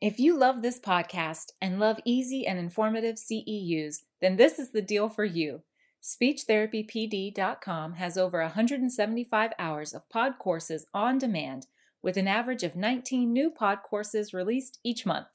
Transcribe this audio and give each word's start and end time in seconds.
If 0.00 0.20
you 0.20 0.38
love 0.38 0.62
this 0.62 0.78
podcast 0.78 1.50
and 1.60 1.80
love 1.80 1.98
easy 2.04 2.46
and 2.46 2.56
informative 2.56 3.16
CEUs, 3.16 4.02
then 4.20 4.36
this 4.36 4.60
is 4.60 4.70
the 4.70 4.80
deal 4.80 5.08
for 5.08 5.24
you. 5.24 5.62
SpeechTherapyPD.com 6.00 7.94
has 7.94 8.16
over 8.16 8.40
175 8.40 9.52
hours 9.58 9.92
of 9.92 10.08
pod 10.08 10.34
courses 10.38 10.86
on 10.94 11.18
demand, 11.18 11.66
with 12.00 12.16
an 12.16 12.28
average 12.28 12.62
of 12.62 12.76
19 12.76 13.32
new 13.32 13.50
pod 13.50 13.78
courses 13.82 14.32
released 14.32 14.78
each 14.84 15.04
month. 15.04 15.26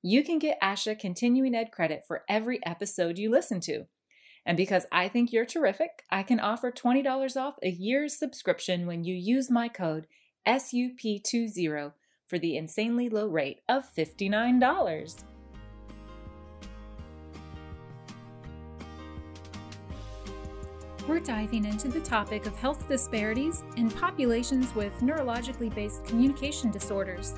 You 0.00 0.24
can 0.24 0.38
get 0.38 0.60
ASHA 0.62 0.98
continuing 0.98 1.54
ed 1.54 1.70
credit 1.70 2.02
for 2.08 2.24
every 2.30 2.64
episode 2.64 3.18
you 3.18 3.30
listen 3.30 3.60
to. 3.60 3.84
And 4.46 4.56
because 4.56 4.86
I 4.90 5.08
think 5.08 5.32
you're 5.32 5.44
terrific, 5.44 6.04
I 6.10 6.22
can 6.22 6.40
offer 6.40 6.72
$20 6.72 7.36
off 7.36 7.56
a 7.62 7.68
year's 7.68 8.18
subscription 8.18 8.86
when 8.86 9.04
you 9.04 9.14
use 9.14 9.50
my 9.50 9.68
code 9.68 10.06
SUP20 10.46 11.92
for 12.32 12.38
the 12.38 12.56
insanely 12.56 13.10
low 13.10 13.26
rate 13.26 13.60
of 13.68 13.84
$59. 13.94 15.24
We're 21.06 21.20
diving 21.20 21.66
into 21.66 21.88
the 21.88 22.00
topic 22.00 22.46
of 22.46 22.56
health 22.56 22.88
disparities 22.88 23.62
in 23.76 23.90
populations 23.90 24.74
with 24.74 24.98
neurologically 25.00 25.74
based 25.74 26.06
communication 26.06 26.70
disorders. 26.70 27.34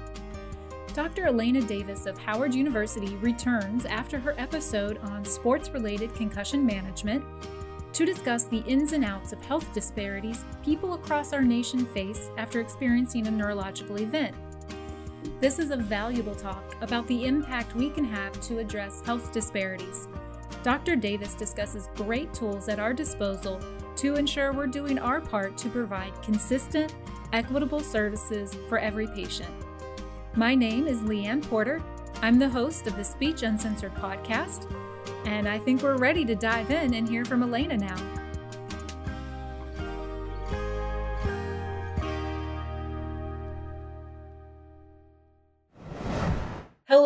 Dr. 0.92 1.26
Alaina 1.26 1.62
Davis 1.62 2.06
of 2.06 2.16
Howard 2.16 2.54
University 2.54 3.16
returns 3.16 3.86
after 3.86 4.20
her 4.20 4.36
episode 4.38 4.98
on 4.98 5.24
sports 5.24 5.70
related 5.70 6.14
concussion 6.14 6.64
management 6.64 7.24
to 7.94 8.04
discuss 8.04 8.44
the 8.44 8.62
ins 8.68 8.92
and 8.92 9.04
outs 9.04 9.32
of 9.32 9.44
health 9.44 9.74
disparities 9.74 10.44
people 10.64 10.94
across 10.94 11.32
our 11.32 11.42
nation 11.42 11.84
face 11.84 12.30
after 12.36 12.60
experiencing 12.60 13.26
a 13.26 13.30
neurological 13.32 13.96
event. 13.96 14.36
This 15.40 15.58
is 15.58 15.72
a 15.72 15.76
valuable 15.76 16.34
talk 16.34 16.76
about 16.80 17.06
the 17.08 17.26
impact 17.26 17.74
we 17.74 17.90
can 17.90 18.04
have 18.04 18.40
to 18.42 18.60
address 18.60 19.02
health 19.04 19.32
disparities. 19.32 20.06
Dr. 20.62 20.96
Davis 20.96 21.34
discusses 21.34 21.88
great 21.96 22.32
tools 22.32 22.68
at 22.68 22.78
our 22.78 22.94
disposal 22.94 23.60
to 23.96 24.14
ensure 24.14 24.52
we're 24.52 24.68
doing 24.68 24.98
our 24.98 25.20
part 25.20 25.58
to 25.58 25.68
provide 25.68 26.12
consistent, 26.22 26.94
equitable 27.32 27.80
services 27.80 28.56
for 28.68 28.78
every 28.78 29.08
patient. 29.08 29.50
My 30.36 30.54
name 30.54 30.86
is 30.86 31.00
Leanne 31.00 31.42
Porter. 31.42 31.82
I'm 32.22 32.38
the 32.38 32.48
host 32.48 32.86
of 32.86 32.96
the 32.96 33.04
Speech 33.04 33.42
Uncensored 33.42 33.94
podcast, 33.96 34.72
and 35.26 35.48
I 35.48 35.58
think 35.58 35.82
we're 35.82 35.98
ready 35.98 36.24
to 36.26 36.36
dive 36.36 36.70
in 36.70 36.94
and 36.94 37.08
hear 37.08 37.24
from 37.24 37.42
Alaina 37.42 37.76
now. 37.76 38.23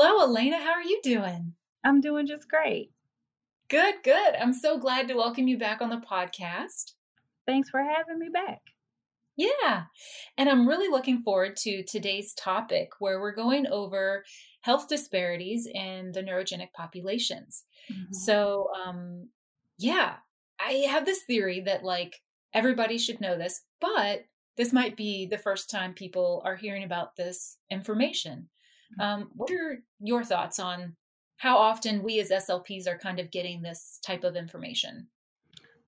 Hello, 0.01 0.25
Alaina. 0.25 0.59
How 0.59 0.75
are 0.75 0.83
you 0.83 1.01
doing? 1.03 1.55
I'm 1.85 2.01
doing 2.01 2.29
just 2.29 2.49
great. 2.49 2.93
Good, 3.69 3.97
good. 4.05 4.37
I'm 4.41 4.53
so 4.53 4.79
glad 4.79 5.09
to 5.09 5.15
welcome 5.15 5.49
you 5.49 5.59
back 5.59 5.81
on 5.81 5.91
the 5.91 5.97
podcast. 5.97 6.93
Thanks 7.49 7.69
for 7.69 7.81
having 7.83 8.21
me 8.21 8.29
back. 8.33 8.61
Yeah. 9.37 9.87
And 10.37 10.49
I'm 10.49 10.69
really 10.69 10.89
looking 10.89 11.23
forward 11.23 11.57
to 11.57 11.83
today's 11.83 12.33
topic 12.35 12.91
where 13.01 13.21
we're 13.21 13.35
going 13.35 13.67
over 13.67 14.25
health 14.61 14.87
disparities 14.87 15.67
in 15.67 16.13
the 16.13 16.23
neurogenic 16.23 16.73
populations. 16.75 17.65
Mm-hmm. 17.93 18.13
So, 18.13 18.69
um, 18.87 19.31
yeah, 19.79 20.15
I 20.61 20.85
have 20.89 21.07
this 21.07 21.25
theory 21.25 21.63
that 21.63 21.83
like 21.83 22.23
everybody 22.55 22.99
should 22.99 23.21
know 23.21 23.37
this, 23.37 23.63
but 23.81 24.27
this 24.57 24.73
might 24.73 24.97
be 24.97 25.27
the 25.27 25.39
first 25.39 25.69
time 25.69 25.93
people 25.93 26.41
are 26.45 26.55
hearing 26.55 26.85
about 26.85 27.17
this 27.17 27.59
information. 27.69 28.49
Um, 29.01 29.31
what 29.35 29.51
are 29.51 29.83
your 30.01 30.25
thoughts 30.25 30.59
on 30.59 30.97
how 31.37 31.57
often 31.57 32.03
we 32.03 32.21
as 32.21 32.31
SLPs 32.31 32.87
are 32.87 32.99
kind 32.99 33.19
of 33.19 33.31
getting 33.31 33.63
this 33.63 33.99
type 34.03 34.25
of 34.25 34.37
information? 34.37 35.09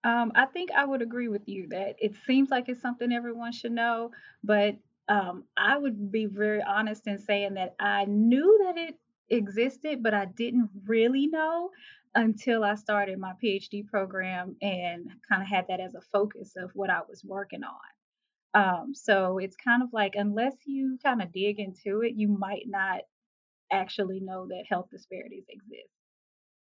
Um, 0.04 0.32
I 0.34 0.46
think 0.46 0.70
I 0.70 0.84
would 0.84 1.02
agree 1.02 1.28
with 1.28 1.46
you 1.46 1.68
that 1.68 1.96
it 1.98 2.14
seems 2.26 2.50
like 2.50 2.68
it's 2.68 2.80
something 2.80 3.12
everyone 3.12 3.52
should 3.52 3.72
know, 3.72 4.12
but 4.42 4.76
um, 5.08 5.44
I 5.56 5.76
would 5.76 6.10
be 6.10 6.26
very 6.26 6.62
honest 6.62 7.06
in 7.06 7.18
saying 7.18 7.54
that 7.54 7.74
I 7.80 8.04
knew 8.06 8.64
that 8.64 8.78
it 8.78 8.94
existed, 9.28 10.02
but 10.02 10.14
I 10.14 10.26
didn't 10.26 10.70
really 10.86 11.26
know 11.26 11.70
until 12.14 12.64
I 12.64 12.76
started 12.76 13.18
my 13.18 13.32
PhD 13.42 13.86
program 13.86 14.56
and 14.62 15.10
kind 15.28 15.42
of 15.42 15.48
had 15.48 15.66
that 15.68 15.80
as 15.80 15.94
a 15.94 16.00
focus 16.00 16.54
of 16.56 16.70
what 16.74 16.90
I 16.90 17.00
was 17.08 17.24
working 17.24 17.62
on. 17.62 17.76
Um, 18.54 18.92
so 18.94 19.38
it's 19.38 19.56
kind 19.56 19.82
of 19.82 19.90
like, 19.92 20.14
unless 20.16 20.54
you 20.64 20.98
kind 21.02 21.22
of 21.22 21.32
dig 21.32 21.60
into 21.60 22.02
it, 22.02 22.14
you 22.16 22.28
might 22.28 22.64
not 22.66 23.00
actually 23.72 24.20
know 24.20 24.46
that 24.48 24.64
health 24.68 24.88
disparities 24.90 25.44
exist. 25.48 25.90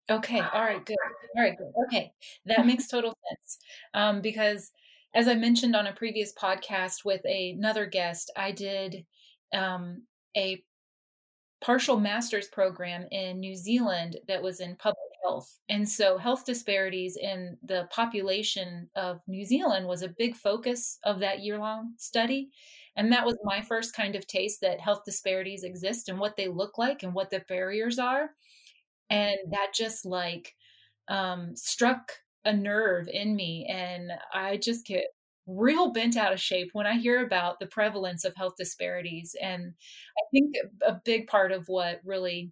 Okay. 0.09 0.39
All 0.39 0.61
right. 0.61 0.85
Good. 0.85 0.97
All 1.37 1.43
right. 1.43 1.57
Good. 1.57 1.71
Okay. 1.87 2.11
That 2.45 2.65
makes 2.65 2.87
total 2.87 3.17
sense. 3.29 3.57
Um, 3.93 4.21
because 4.21 4.71
as 5.13 5.27
I 5.27 5.35
mentioned 5.35 5.75
on 5.75 5.87
a 5.87 5.93
previous 5.93 6.33
podcast 6.33 7.05
with 7.05 7.21
a, 7.25 7.51
another 7.51 7.85
guest, 7.85 8.31
I 8.35 8.51
did 8.51 9.05
um, 9.53 10.03
a 10.35 10.63
partial 11.61 11.99
master's 11.99 12.47
program 12.47 13.05
in 13.11 13.39
New 13.39 13.55
Zealand 13.55 14.17
that 14.27 14.41
was 14.41 14.59
in 14.59 14.75
public 14.75 14.97
health. 15.23 15.57
And 15.69 15.87
so 15.87 16.17
health 16.17 16.45
disparities 16.45 17.17
in 17.17 17.57
the 17.63 17.87
population 17.91 18.89
of 18.95 19.19
New 19.27 19.45
Zealand 19.45 19.87
was 19.87 20.01
a 20.01 20.09
big 20.17 20.35
focus 20.35 20.99
of 21.03 21.19
that 21.19 21.41
year 21.41 21.57
long 21.59 21.93
study. 21.97 22.49
And 22.95 23.11
that 23.11 23.25
was 23.25 23.37
my 23.43 23.61
first 23.61 23.95
kind 23.95 24.15
of 24.15 24.27
taste 24.27 24.61
that 24.61 24.81
health 24.81 25.03
disparities 25.05 25.63
exist 25.63 26.09
and 26.09 26.19
what 26.19 26.35
they 26.35 26.47
look 26.47 26.77
like 26.77 27.03
and 27.03 27.13
what 27.13 27.29
the 27.29 27.43
barriers 27.47 27.99
are 27.99 28.31
and 29.09 29.37
that 29.51 29.73
just 29.73 30.05
like 30.05 30.55
um, 31.07 31.55
struck 31.55 32.11
a 32.45 32.53
nerve 32.53 33.07
in 33.07 33.35
me 33.35 33.67
and 33.69 34.11
i 34.33 34.57
just 34.57 34.83
get 34.85 35.03
real 35.45 35.91
bent 35.91 36.17
out 36.17 36.33
of 36.33 36.39
shape 36.41 36.69
when 36.73 36.87
i 36.87 36.97
hear 36.97 37.23
about 37.23 37.59
the 37.59 37.67
prevalence 37.67 38.25
of 38.25 38.33
health 38.35 38.55
disparities 38.57 39.35
and 39.39 39.73
i 40.17 40.21
think 40.31 40.55
a 40.87 40.93
big 41.05 41.27
part 41.27 41.51
of 41.51 41.67
what 41.67 42.01
really 42.03 42.51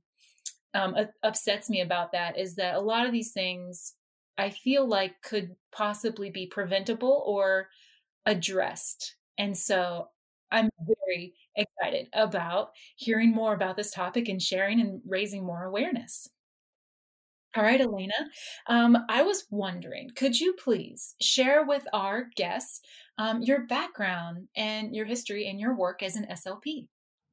um, 0.74 0.96
upsets 1.24 1.70
me 1.70 1.82
about 1.82 2.12
that 2.12 2.38
is 2.38 2.56
that 2.56 2.76
a 2.76 2.80
lot 2.82 3.06
of 3.06 3.12
these 3.12 3.32
things 3.32 3.96
i 4.38 4.50
feel 4.50 4.88
like 4.88 5.22
could 5.22 5.56
possibly 5.72 6.30
be 6.30 6.48
preventable 6.48 7.24
or 7.26 7.70
addressed 8.26 9.16
and 9.38 9.58
so 9.58 10.08
i'm 10.52 10.70
very 11.08 11.34
excited 11.56 12.08
about 12.14 12.70
hearing 12.96 13.32
more 13.32 13.54
about 13.54 13.76
this 13.78 13.92
topic 13.92 14.30
and 14.30 14.42
sharing 14.42 14.80
and 14.80 15.02
raising 15.06 15.44
more 15.44 15.64
awareness 15.64 16.30
all 17.56 17.64
right, 17.64 17.82
Alaina. 17.82 18.14
Um, 18.68 18.96
I 19.10 19.24
was 19.24 19.46
wondering, 19.50 20.12
could 20.16 20.40
you 20.40 20.54
please 20.54 21.16
share 21.20 21.66
with 21.66 21.88
our 21.94 22.28
guests 22.36 22.82
um, 23.18 23.42
your 23.42 23.66
background 23.66 24.48
and 24.56 24.96
your 24.96 25.06
history 25.06 25.50
and 25.50 25.60
your 25.60 25.76
work 25.76 26.04
as 26.04 26.16
an 26.16 26.28
SLP? 26.30 26.88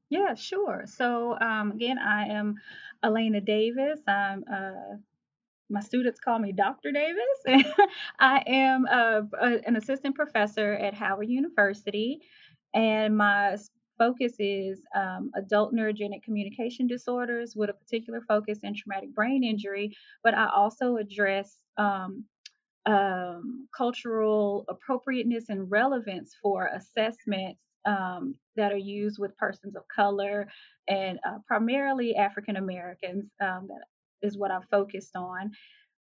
Yeah, 0.08 0.34
sure. 0.34 0.84
So, 0.86 1.38
um, 1.40 1.72
again, 1.72 1.98
I 1.98 2.28
am 2.28 2.54
Alaina 3.02 3.40
Davis. 3.40 4.00
I'm 4.06 4.44
uh, 4.52 4.96
my 5.68 5.80
students 5.80 6.20
call 6.20 6.38
me 6.38 6.52
Dr. 6.52 6.92
Davis. 6.92 7.64
I 8.20 8.42
am 8.46 8.86
uh, 8.86 9.22
a, 9.40 9.66
an 9.66 9.76
assistant 9.76 10.14
professor 10.14 10.74
at 10.74 10.94
Howard 10.94 11.28
University, 11.28 12.20
and 12.74 13.16
my 13.16 13.56
focus 13.98 14.34
is 14.38 14.82
um, 14.94 15.30
adult 15.34 15.74
neurogenic 15.74 16.22
communication 16.22 16.86
disorders 16.86 17.54
with 17.56 17.70
a 17.70 17.74
particular 17.74 18.20
focus 18.28 18.58
in 18.62 18.74
traumatic 18.74 19.14
brain 19.14 19.42
injury, 19.42 19.96
but 20.22 20.34
I 20.34 20.48
also 20.54 20.96
address 20.96 21.56
um, 21.76 22.24
um, 22.86 23.66
cultural 23.76 24.64
appropriateness 24.68 25.48
and 25.48 25.70
relevance 25.70 26.36
for 26.40 26.66
assessments 26.68 27.60
um, 27.86 28.34
that 28.56 28.72
are 28.72 28.76
used 28.76 29.18
with 29.18 29.36
persons 29.36 29.76
of 29.76 29.86
color 29.88 30.48
and 30.88 31.18
uh, 31.26 31.38
primarily 31.46 32.16
African 32.16 32.56
Americans. 32.56 33.30
Um, 33.40 33.68
that 33.68 34.26
is 34.26 34.36
what 34.36 34.50
I've 34.50 34.68
focused 34.70 35.16
on. 35.16 35.52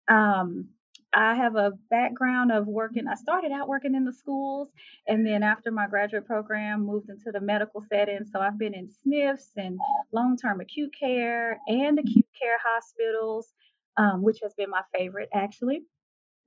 Um, 0.07 0.69
I 1.13 1.33
have 1.35 1.55
a 1.55 1.71
background 1.89 2.51
of 2.51 2.67
working. 2.67 3.07
I 3.07 3.15
started 3.15 3.51
out 3.51 3.69
working 3.69 3.95
in 3.95 4.03
the 4.03 4.11
schools, 4.11 4.69
and 5.07 5.25
then 5.25 5.43
after 5.43 5.71
my 5.71 5.87
graduate 5.87 6.25
program, 6.25 6.85
moved 6.85 7.09
into 7.09 7.31
the 7.31 7.39
medical 7.39 7.81
setting. 7.81 8.25
So 8.25 8.41
I've 8.41 8.59
been 8.59 8.73
in 8.73 8.89
SNFs 8.89 9.51
and 9.55 9.79
long-term 10.11 10.59
acute 10.59 10.93
care 10.97 11.59
and 11.67 11.97
acute 11.99 12.27
care 12.39 12.57
hospitals, 12.61 13.53
um, 13.95 14.23
which 14.23 14.39
has 14.43 14.53
been 14.55 14.69
my 14.69 14.81
favorite 14.93 15.29
actually. 15.33 15.83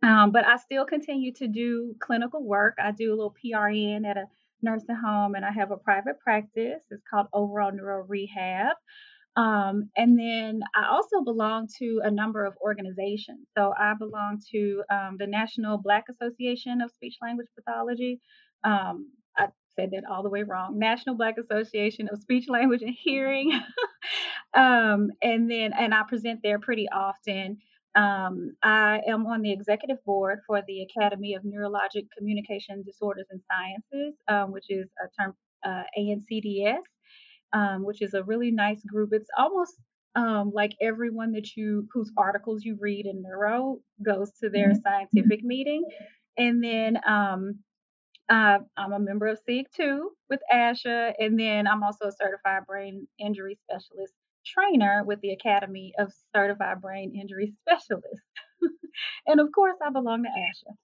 Um, 0.03 0.31
but 0.31 0.47
I 0.47 0.57
still 0.59 0.85
continue 0.85 1.33
to 1.35 1.49
do 1.49 1.95
clinical 1.99 2.45
work. 2.45 2.75
I 2.79 2.93
do 2.93 3.11
a 3.11 3.17
little 3.17 3.35
PRN 3.43 4.07
at 4.07 4.17
a 4.17 4.27
nursing 4.63 4.97
home, 4.97 5.35
and 5.35 5.45
I 5.45 5.53
have 5.53 5.71
a 5.71 5.77
private 5.77 6.19
practice. 6.21 6.83
It's 6.91 7.03
called 7.11 7.27
Overall 7.33 7.73
Neuro 7.73 8.05
Rehab. 8.07 8.77
Um, 9.37 9.91
and 9.97 10.19
then 10.19 10.63
I 10.75 10.89
also 10.89 11.23
belong 11.23 11.69
to 11.79 12.01
a 12.03 12.11
number 12.11 12.45
of 12.45 12.55
organizations. 12.61 13.47
So 13.57 13.73
I 13.79 13.95
belong 13.95 14.41
to 14.53 14.83
um, 14.91 15.17
the 15.19 15.29
National 15.29 15.79
Black 15.79 16.07
Association 16.11 16.81
of 16.81 16.91
Speech 16.91 17.17
Language 17.23 17.47
Pathology. 17.55 18.21
Um, 18.65 19.13
I 19.37 19.47
said 19.77 19.91
that 19.93 20.03
all 20.11 20.25
the 20.25 20.31
way 20.31 20.43
wrong. 20.43 20.79
National 20.79 21.15
Black 21.15 21.37
Association 21.39 22.09
of 22.11 22.21
Speech 22.21 22.49
Language 22.49 22.83
and 22.83 22.95
Hearing. 22.95 23.53
Um, 24.55 25.11
and 25.23 25.51
then, 25.51 25.73
and 25.73 25.93
I 25.93 26.03
present 26.09 26.41
there 26.43 26.59
pretty 26.59 26.89
often. 26.89 27.59
Um, 27.95 28.53
I 28.63 29.01
am 29.09 29.27
on 29.27 29.43
the 29.43 29.53
executive 29.53 30.03
board 30.05 30.41
for 30.47 30.63
the 30.67 30.83
Academy 30.83 31.35
of 31.35 31.43
Neurologic 31.43 32.07
Communication 32.17 32.83
Disorders 32.83 33.27
and 33.31 33.41
Sciences, 33.51 34.15
um, 34.29 34.53
which 34.53 34.67
is 34.69 34.89
a 35.03 35.23
term 35.23 35.35
uh, 35.65 35.83
ANCDS, 35.99 36.83
um, 37.53 37.85
which 37.85 38.03
is 38.03 38.15
a 38.15 38.23
really 38.23 38.51
nice 38.51 38.83
group. 38.85 39.11
It's 39.13 39.31
almost 39.37 39.75
um, 40.15 40.53
like 40.55 40.73
everyone 40.81 41.33
that 41.33 41.57
you 41.57 41.89
whose 41.93 42.11
articles 42.17 42.65
you 42.65 42.77
read 42.81 43.07
in 43.07 43.23
Neuro 43.23 43.79
goes 44.05 44.31
to 44.43 44.49
their 44.49 44.71
mm-hmm. 44.71 44.81
scientific 44.83 45.43
meeting, 45.43 45.85
and 46.37 46.63
then 46.63 46.99
um, 47.07 47.59
uh, 48.29 48.59
I'm 48.77 48.93
a 48.93 48.99
member 48.99 49.27
of 49.27 49.39
SIG 49.47 49.67
2 49.75 50.11
with 50.29 50.41
ASHA, 50.53 51.15
and 51.19 51.39
then 51.39 51.67
I'm 51.67 51.83
also 51.83 52.07
a 52.07 52.13
certified 52.13 52.67
brain 52.67 53.09
injury 53.19 53.59
specialist 53.65 54.13
trainer 54.55 55.03
with 55.05 55.21
the 55.21 55.31
Academy 55.31 55.93
of 55.99 56.13
Certified 56.35 56.81
Brain 56.81 57.15
Injury 57.19 57.55
Specialists. 57.63 58.23
and 59.27 59.41
of 59.41 59.49
course, 59.55 59.77
I 59.85 59.91
belong 59.91 60.25
to 60.25 60.29
ASHA. 60.29 60.75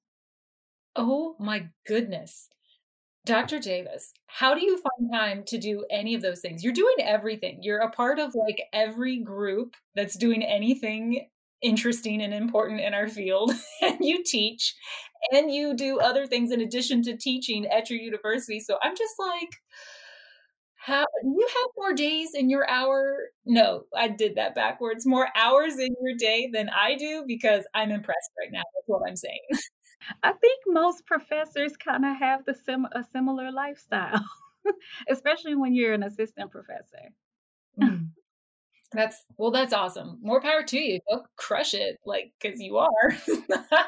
Oh 0.97 1.37
my 1.39 1.69
goodness. 1.87 2.49
Dr. 3.27 3.59
Davis, 3.59 4.13
how 4.27 4.55
do 4.55 4.63
you 4.63 4.79
find 4.79 5.11
time 5.11 5.45
to 5.47 5.57
do 5.57 5.87
any 5.91 6.15
of 6.15 6.21
those 6.21 6.41
things? 6.41 6.63
You're 6.63 6.75
doing 6.75 6.97
everything. 7.01 7.61
You're 7.63 7.81
a 7.81 7.91
part 7.91 8.19
of 8.19 8.35
like 8.35 8.61
every 8.73 9.19
group 9.19 9.77
that's 9.95 10.17
doing 10.17 10.43
anything 10.43 11.27
interesting 11.63 12.23
and 12.23 12.35
important 12.35 12.81
in 12.81 12.93
our 12.93 13.09
field. 13.09 13.53
and 13.83 13.97
you 14.01 14.23
teach 14.23 14.75
and 15.33 15.51
you 15.51 15.75
do 15.75 15.99
other 15.99 16.27
things 16.27 16.53
in 16.53 16.61
addition 16.61 17.03
to 17.03 17.17
teaching 17.17 17.67
at 17.67 17.89
your 17.89 17.99
university. 17.99 18.61
So 18.61 18.77
I'm 18.83 18.95
just 18.95 19.15
like, 19.19 19.51
how 20.85 21.07
do 21.23 21.29
you 21.31 21.49
have 21.49 21.71
more 21.79 21.95
days 21.95 22.35
in 22.35 22.51
your 22.51 22.69
hour? 22.69 23.31
No, 23.47 23.85
I 23.97 24.09
did 24.09 24.35
that 24.35 24.55
backwards. 24.55 25.07
More 25.07 25.29
hours 25.35 25.79
in 25.79 25.97
your 26.03 26.15
day 26.19 26.51
than 26.53 26.69
I 26.69 26.95
do 26.97 27.25
because 27.27 27.65
I'm 27.73 27.91
impressed 27.91 28.31
right 28.39 28.53
now. 28.53 28.61
That's 28.75 28.87
what 28.87 29.09
I'm 29.09 29.17
saying. 29.17 29.41
I 30.23 30.33
think 30.33 30.61
most 30.67 31.07
professors 31.07 31.75
kind 31.79 32.05
of 32.05 32.19
have 32.19 32.45
the 32.45 32.53
sim- 32.53 32.89
a 32.93 33.03
similar 33.03 33.51
lifestyle, 33.51 34.23
especially 35.09 35.55
when 35.55 35.75
you're 35.75 35.95
an 35.95 36.03
assistant 36.03 36.51
professor. 36.51 37.09
Mm. 37.81 38.11
That's 38.93 39.25
well, 39.39 39.53
that's 39.53 39.73
awesome. 39.73 40.19
More 40.21 40.43
power 40.43 40.65
to 40.65 40.79
you. 40.79 41.01
Go 41.11 41.25
crush 41.37 41.73
it, 41.73 41.99
like 42.05 42.35
because 42.39 42.61
you 42.61 42.77
are. 42.77 43.17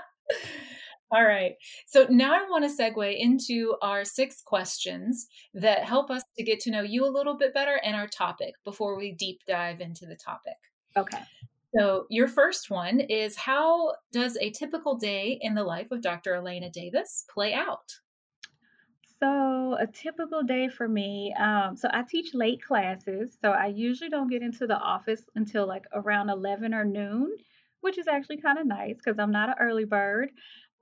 All 1.12 1.24
right. 1.24 1.54
So 1.86 2.06
now 2.10 2.34
I 2.34 2.48
want 2.50 2.64
to 2.64 2.82
segue 2.82 3.18
into 3.18 3.76
our 3.80 4.04
six 4.04 4.42
questions 4.42 5.28
that 5.54 5.84
help 5.84 6.10
us 6.10 6.22
to 6.36 6.42
get 6.42 6.58
to 6.60 6.70
know 6.70 6.82
you 6.82 7.06
a 7.06 7.08
little 7.08 7.36
bit 7.36 7.54
better 7.54 7.80
and 7.84 7.94
our 7.94 8.08
topic 8.08 8.54
before 8.64 8.98
we 8.98 9.12
deep 9.12 9.40
dive 9.46 9.80
into 9.80 10.04
the 10.06 10.16
topic. 10.16 10.56
Okay. 10.96 11.18
So, 11.76 12.06
your 12.08 12.28
first 12.28 12.70
one 12.70 13.00
is 13.00 13.36
How 13.36 13.92
does 14.10 14.36
a 14.38 14.50
typical 14.50 14.96
day 14.96 15.38
in 15.42 15.54
the 15.54 15.64
life 15.64 15.90
of 15.90 16.00
Dr. 16.00 16.34
Alaina 16.34 16.70
Davis 16.70 17.26
play 17.28 17.52
out? 17.52 17.92
So, 19.20 19.76
a 19.78 19.86
typical 19.86 20.42
day 20.42 20.68
for 20.68 20.88
me, 20.88 21.34
um, 21.38 21.76
so 21.76 21.88
I 21.92 22.02
teach 22.02 22.34
late 22.34 22.62
classes. 22.62 23.36
So, 23.42 23.50
I 23.50 23.66
usually 23.66 24.08
don't 24.08 24.30
get 24.30 24.42
into 24.42 24.66
the 24.66 24.78
office 24.78 25.24
until 25.34 25.66
like 25.66 25.84
around 25.92 26.30
11 26.30 26.72
or 26.72 26.84
noon, 26.84 27.36
which 27.80 27.98
is 27.98 28.08
actually 28.08 28.38
kind 28.38 28.58
of 28.58 28.66
nice 28.66 28.96
because 28.96 29.18
I'm 29.18 29.32
not 29.32 29.50
an 29.50 29.56
early 29.60 29.84
bird. 29.84 30.30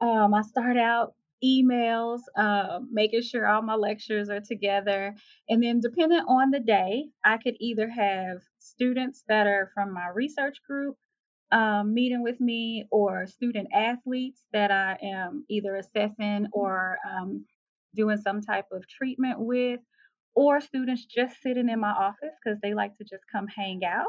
Um, 0.01 0.35
I 0.35 0.43
start 0.43 0.77
out 0.77 1.15
emails, 1.45 2.21
uh, 2.37 2.81
making 2.91 3.23
sure 3.23 3.47
all 3.47 3.63
my 3.63 3.75
lectures 3.75 4.31
are 4.31 4.41
together. 4.41 5.15
And 5.49 5.63
then, 5.63 5.81
depending 5.81 6.21
on 6.21 6.51
the 6.51 6.61
day, 6.61 7.07
I 7.25 7.37
could 7.37 7.55
either 7.61 7.89
have 7.89 8.39
students 8.59 9.25
that 9.29 9.47
are 9.47 9.71
from 9.75 9.93
my 9.93 10.09
research 10.09 10.59
group 10.67 10.97
um, 11.53 11.95
meeting 11.95 12.23
with 12.23 12.41
me 12.41 12.87
or 12.91 13.27
student 13.27 13.69
athletes 13.73 14.43
that 14.53 14.71
I 14.71 14.97
am 15.03 15.45
either 15.49 15.77
assessing 15.77 16.49
or 16.53 16.99
um, 17.09 17.45
doing 17.95 18.19
some 18.19 18.41
type 18.41 18.67
of 18.73 18.89
treatment 18.89 19.39
with, 19.39 19.81
or 20.35 20.61
students 20.61 21.05
just 21.05 21.41
sitting 21.43 21.69
in 21.69 21.79
my 21.79 21.91
office 21.93 22.35
because 22.43 22.59
they 22.61 22.75
like 22.75 22.97
to 22.97 23.05
just 23.05 23.23
come 23.31 23.47
hang 23.47 23.83
out. 23.85 24.07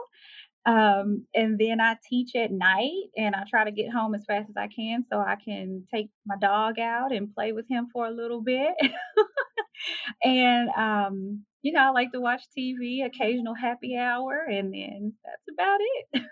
Um, 0.66 1.26
and 1.36 1.60
then 1.60 1.80
I 1.80 1.96
teach 2.10 2.36
at 2.36 2.52
night 2.52 3.10
and 3.16 3.36
I 3.36 3.44
try 3.48 3.66
to 3.66 3.72
get 3.72 3.92
home 3.92 4.16
as 4.16 4.26
fast 4.26 4.50
as 4.50 4.58
I 4.58 4.68
can 4.68 5.06
so 5.12 5.20
I 5.20 5.36
can 5.36 5.86
take 5.94 6.10
my 6.26 6.36
dog 6.42 6.80
out 6.80 7.12
and 7.12 7.34
play 7.34 7.52
with 7.52 7.66
him 7.70 7.88
for 7.94 8.08
a 8.08 8.12
little 8.12 8.42
bit. 8.42 8.74
and, 10.24 10.70
um, 10.70 11.46
you 11.62 11.72
know, 11.72 11.82
I 11.82 11.90
like 11.90 12.12
to 12.14 12.20
watch 12.20 12.42
TV, 12.58 13.06
occasional 13.06 13.54
happy 13.54 13.96
hour, 13.96 14.46
and 14.50 14.74
then 14.74 15.14
that's 15.24 15.56
about 15.56 15.80
it. 15.82 16.24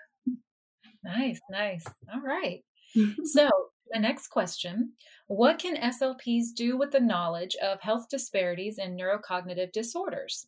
nice, 1.04 1.40
nice. 1.50 1.84
All 2.12 2.20
right. 2.20 2.60
so, 3.24 3.48
the 3.90 4.00
next 4.00 4.28
question 4.28 4.92
What 5.26 5.58
can 5.58 5.76
SLPs 5.76 6.54
do 6.56 6.76
with 6.76 6.90
the 6.90 7.00
knowledge 7.00 7.54
of 7.62 7.80
health 7.80 8.06
disparities 8.08 8.78
in 8.78 8.96
neurocognitive 8.96 9.72
disorders? 9.72 10.46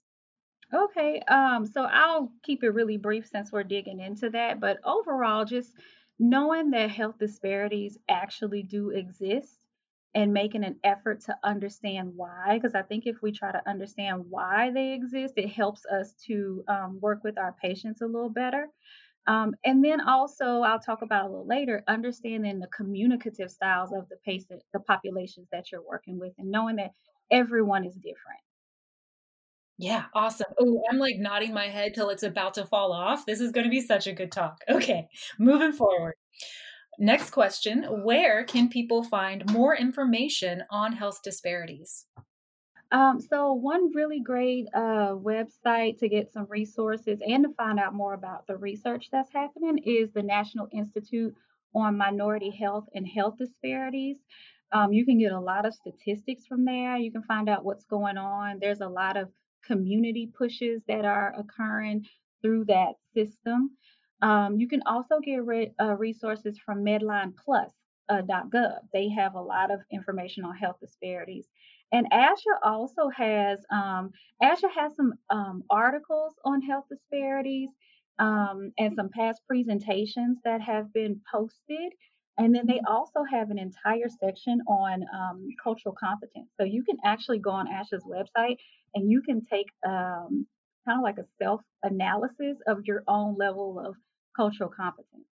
Okay, 0.75 1.21
um, 1.29 1.65
so 1.65 1.83
I'll 1.83 2.33
keep 2.43 2.65
it 2.65 2.71
really 2.71 2.97
brief 2.97 3.29
since 3.29 3.53
we're 3.53 3.63
digging 3.63 4.01
into 4.01 4.31
that. 4.31 4.61
But 4.61 4.79
overall, 4.85 5.45
just 5.45 5.73
knowing 6.19 6.71
that 6.71 6.91
health 6.91 7.19
disparities 7.19 7.99
actually 8.09 8.63
do 8.65 8.91
exist 8.91 9.65
and 10.15 10.33
making 10.33 10.65
an 10.65 10.77
effort 10.83 11.21
to 11.23 11.37
understand 11.45 12.13
why, 12.17 12.55
because 12.59 12.75
I 12.75 12.83
think 12.83 13.07
if 13.07 13.23
we 13.23 13.33
try 13.33 13.53
to 13.53 13.69
understand 13.69 14.25
why 14.29 14.71
they 14.71 14.93
exist, 14.95 15.35
it 15.37 15.51
helps 15.51 15.85
us 15.87 16.15
to 16.27 16.65
um, 16.69 16.99
work 17.01 17.23
with 17.23 17.39
our 17.39 17.55
patients 17.63 18.01
a 18.03 18.07
little 18.07 18.31
better. 18.31 18.69
Um, 19.29 19.55
and 19.65 19.85
then 19.85 20.01
also, 20.01 20.63
I'll 20.63 20.81
talk 20.81 21.03
about 21.03 21.27
a 21.27 21.29
little 21.29 21.47
later, 21.47 21.85
understanding 21.87 22.59
the 22.61 22.69
communicative 22.69 23.51
styles 23.51 23.93
of 23.93 24.09
the 24.09 24.17
patient, 24.25 24.63
the 24.73 24.81
populations 24.81 25.49
that 25.53 25.71
you're 25.71 25.87
working 25.87 26.19
with, 26.19 26.33
and 26.39 26.51
knowing 26.51 26.77
that 26.77 26.93
everyone 27.31 27.85
is 27.85 27.95
different. 27.95 28.41
Yeah, 29.79 30.05
awesome. 30.15 30.47
Oh, 30.59 30.83
I'm 30.91 30.99
like 30.99 31.17
nodding 31.19 31.53
my 31.53 31.69
head 31.69 31.93
till 31.95 32.09
it's 32.09 32.23
about 32.23 32.55
to 32.55 32.65
fall 32.65 32.93
off. 32.93 33.27
This 33.27 33.41
is 33.41 33.53
going 33.53 33.65
to 33.65 33.71
be 33.71 33.81
such 33.81 34.07
a 34.07 34.13
good 34.13 34.33
talk. 34.33 34.59
Okay, 34.71 35.09
moving 35.39 35.73
forward. 35.73 36.15
Next 36.99 37.31
question 37.31 37.85
Where 38.05 38.45
can 38.45 38.69
people 38.69 39.03
find 39.03 39.51
more 39.53 39.77
information 39.77 40.63
on 40.71 40.93
health 40.93 41.21
disparities? 41.23 42.07
Um, 42.93 43.21
so, 43.21 43.53
one 43.53 43.93
really 43.95 44.21
great 44.21 44.67
uh, 44.75 45.15
website 45.15 45.99
to 45.99 46.09
get 46.09 46.33
some 46.33 46.47
resources 46.49 47.19
and 47.27 47.45
to 47.45 47.51
find 47.55 47.79
out 47.79 47.95
more 47.95 48.15
about 48.15 48.47
the 48.47 48.57
research 48.57 49.09
that's 49.11 49.33
happening 49.33 49.79
is 49.85 50.11
the 50.13 50.23
National 50.23 50.69
Institute 50.73 51.35
on 51.75 51.99
Minority 51.99 52.51
Health 52.51 52.87
and 52.95 53.07
Health 53.07 53.37
Disparities. 53.39 54.17
Um, 54.73 54.93
you 54.93 55.05
can 55.05 55.19
get 55.19 55.33
a 55.33 55.41
lot 55.41 55.67
of 55.67 55.75
statistics 55.75 56.47
from 56.47 56.65
there. 56.65 56.97
You 56.97 57.13
can 57.13 57.23
find 57.25 57.49
out 57.49 57.65
what's 57.65 57.85
going 57.85 58.17
on. 58.17 58.59
There's 58.61 58.81
a 58.81 58.89
lot 58.89 59.17
of 59.17 59.29
community 59.67 60.31
pushes 60.37 60.83
that 60.89 61.05
are 61.05 61.35
occurring 61.39 62.07
through 62.43 62.65
that 62.67 62.95
system. 63.15 63.71
Um, 64.23 64.59
you 64.59 64.69
can 64.69 64.83
also 64.87 65.21
get 65.21 65.45
re- 65.45 65.75
uh, 65.81 65.97
resources 65.97 66.59
from 66.65 66.85
MedlinePlus.gov. 66.85 67.71
Uh, 68.09 68.79
they 68.93 69.09
have 69.11 69.35
a 69.35 69.41
lot 69.41 69.71
of 69.71 69.81
information 69.91 70.45
on 70.45 70.57
health 70.57 70.77
disparities. 70.81 71.49
And 71.93 72.11
ASHA 72.11 72.59
also 72.65 73.09
has 73.11 73.61
um, 73.71 74.11
ASHA 74.43 74.71
has 74.75 74.97
some 74.97 75.15
um, 75.31 75.63
articles 75.71 76.35
on 76.45 76.61
health 76.63 76.87
disparities 76.91 77.71
um, 78.19 78.73
and 78.79 78.95
some 78.97 79.11
past 79.11 79.43
presentations 79.47 80.39
that 80.45 80.61
have 80.61 80.93
been 80.93 81.21
posted. 81.31 81.93
And 82.39 82.55
then 82.55 82.67
they 82.67 82.81
also 82.87 83.25
have 83.31 83.51
an 83.51 83.59
entire 83.59 84.09
section 84.21 84.61
on 84.69 85.05
um, 85.15 85.49
cultural 85.63 85.95
competence. 85.99 86.49
So 86.59 86.65
you 86.65 86.85
can 86.85 86.97
actually 87.05 87.39
go 87.39 87.51
on 87.51 87.67
ASHA's 87.67 88.05
website 88.05 88.57
and 88.95 89.11
you 89.11 89.23
can 89.23 89.43
take 89.51 89.67
um, 89.87 90.47
kind 90.87 90.99
of 90.99 91.03
like 91.03 91.19
a 91.19 91.25
self 91.43 91.63
analysis 91.83 92.59
of 92.67 92.85
your 92.85 93.03
own 93.09 93.37
level 93.39 93.83
of 93.85 93.97
cultural 94.37 94.71
competence. 94.75 95.25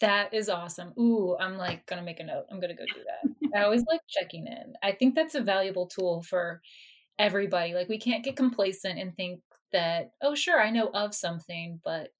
That 0.00 0.32
is 0.32 0.48
awesome. 0.48 0.92
Ooh, 0.98 1.36
I'm 1.38 1.56
like 1.56 1.86
gonna 1.86 2.02
make 2.02 2.20
a 2.20 2.24
note. 2.24 2.44
I'm 2.50 2.60
gonna 2.60 2.74
go 2.74 2.84
do 2.94 3.00
that. 3.04 3.58
I 3.58 3.64
always 3.64 3.84
like 3.88 4.00
checking 4.08 4.46
in. 4.46 4.74
I 4.82 4.92
think 4.92 5.14
that's 5.14 5.34
a 5.34 5.40
valuable 5.40 5.86
tool 5.86 6.22
for 6.22 6.60
everybody. 7.18 7.74
Like 7.74 7.88
we 7.88 7.98
can't 7.98 8.24
get 8.24 8.36
complacent 8.36 8.98
and 8.98 9.14
think 9.16 9.40
that, 9.72 10.12
oh 10.22 10.34
sure, 10.34 10.60
I 10.60 10.70
know 10.70 10.88
of 10.88 11.14
something, 11.14 11.80
but 11.84 12.10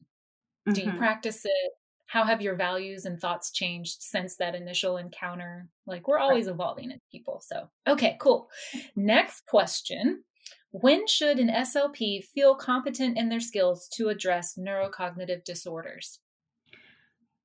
do 0.73 0.81
you 0.83 0.89
mm-hmm. 0.89 0.99
practice 0.99 1.45
it? 1.45 1.73
How 2.09 2.25
have 2.25 2.41
your 2.41 2.57
values 2.57 3.05
and 3.05 3.21
thoughts 3.21 3.53
changed 3.53 3.99
since 4.01 4.37
that 4.37 4.55
initial 4.55 4.97
encounter? 4.97 5.69
Like 5.87 6.09
we're 6.09 6.19
always 6.19 6.47
evolving 6.49 6.91
as 6.91 7.01
people. 7.13 7.43
So, 7.45 7.69
okay, 7.87 8.17
cool. 8.19 8.49
Next 8.97 9.45
question. 9.47 10.25
When 10.71 11.07
should 11.07 11.39
an 11.39 11.51
SLP 11.51 12.25
feel 12.25 12.55
competent 12.55 13.19
in 13.19 13.29
their 13.29 13.41
skills 13.41 13.89
to 13.93 14.09
address 14.09 14.57
neurocognitive 14.59 15.45
disorders? 15.45 16.19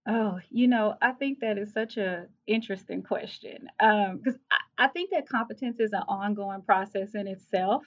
Oh, 0.07 0.39
you 0.49 0.67
know, 0.67 0.95
I 1.01 1.11
think 1.11 1.39
that 1.39 1.57
is 1.57 1.73
such 1.73 1.97
a 1.97 2.27
interesting 2.47 3.03
question 3.03 3.67
because 3.77 4.35
um, 4.35 4.39
I, 4.77 4.85
I 4.85 4.87
think 4.87 5.11
that 5.11 5.27
competence 5.27 5.81
is 5.81 5.91
an 5.91 6.03
ongoing 6.07 6.61
process 6.61 7.15
in 7.15 7.27
itself. 7.27 7.83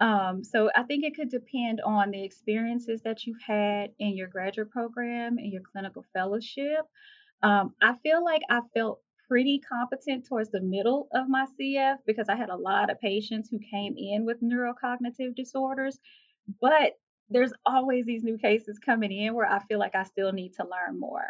Um, 0.00 0.42
so 0.42 0.70
I 0.74 0.82
think 0.84 1.04
it 1.04 1.14
could 1.14 1.30
depend 1.30 1.82
on 1.82 2.10
the 2.10 2.24
experiences 2.24 3.02
that 3.02 3.26
you've 3.26 3.42
had 3.46 3.90
in 3.98 4.16
your 4.16 4.28
graduate 4.28 4.70
program 4.70 5.36
and 5.38 5.52
your 5.52 5.62
clinical 5.62 6.06
fellowship. 6.14 6.86
Um, 7.42 7.74
I 7.82 7.94
feel 8.02 8.24
like 8.24 8.42
I 8.50 8.60
felt 8.74 9.00
pretty 9.28 9.60
competent 9.60 10.26
towards 10.26 10.50
the 10.50 10.60
middle 10.60 11.08
of 11.14 11.28
my 11.28 11.46
CF 11.58 11.96
because 12.06 12.28
I 12.28 12.34
had 12.34 12.48
a 12.48 12.56
lot 12.56 12.90
of 12.90 13.00
patients 13.00 13.48
who 13.48 13.58
came 13.58 13.94
in 13.96 14.24
with 14.24 14.42
neurocognitive 14.42 15.36
disorders, 15.36 15.98
but 16.60 16.94
there's 17.28 17.52
always 17.64 18.06
these 18.06 18.24
new 18.24 18.38
cases 18.38 18.78
coming 18.84 19.12
in 19.12 19.34
where 19.34 19.50
I 19.50 19.60
feel 19.60 19.78
like 19.78 19.94
I 19.94 20.02
still 20.02 20.32
need 20.32 20.54
to 20.54 20.64
learn 20.64 20.98
more. 20.98 21.26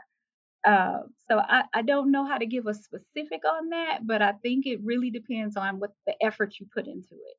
Uh, 0.66 1.00
so 1.28 1.38
I, 1.38 1.64
I 1.74 1.82
don't 1.82 2.10
know 2.10 2.24
how 2.26 2.38
to 2.38 2.46
give 2.46 2.66
a 2.66 2.74
specific 2.74 3.42
on 3.46 3.70
that, 3.70 4.06
but 4.06 4.22
I 4.22 4.32
think 4.32 4.66
it 4.66 4.80
really 4.82 5.10
depends 5.10 5.56
on 5.56 5.78
what 5.78 5.92
the 6.06 6.14
effort 6.22 6.54
you 6.58 6.66
put 6.72 6.86
into 6.86 7.12
it. 7.12 7.36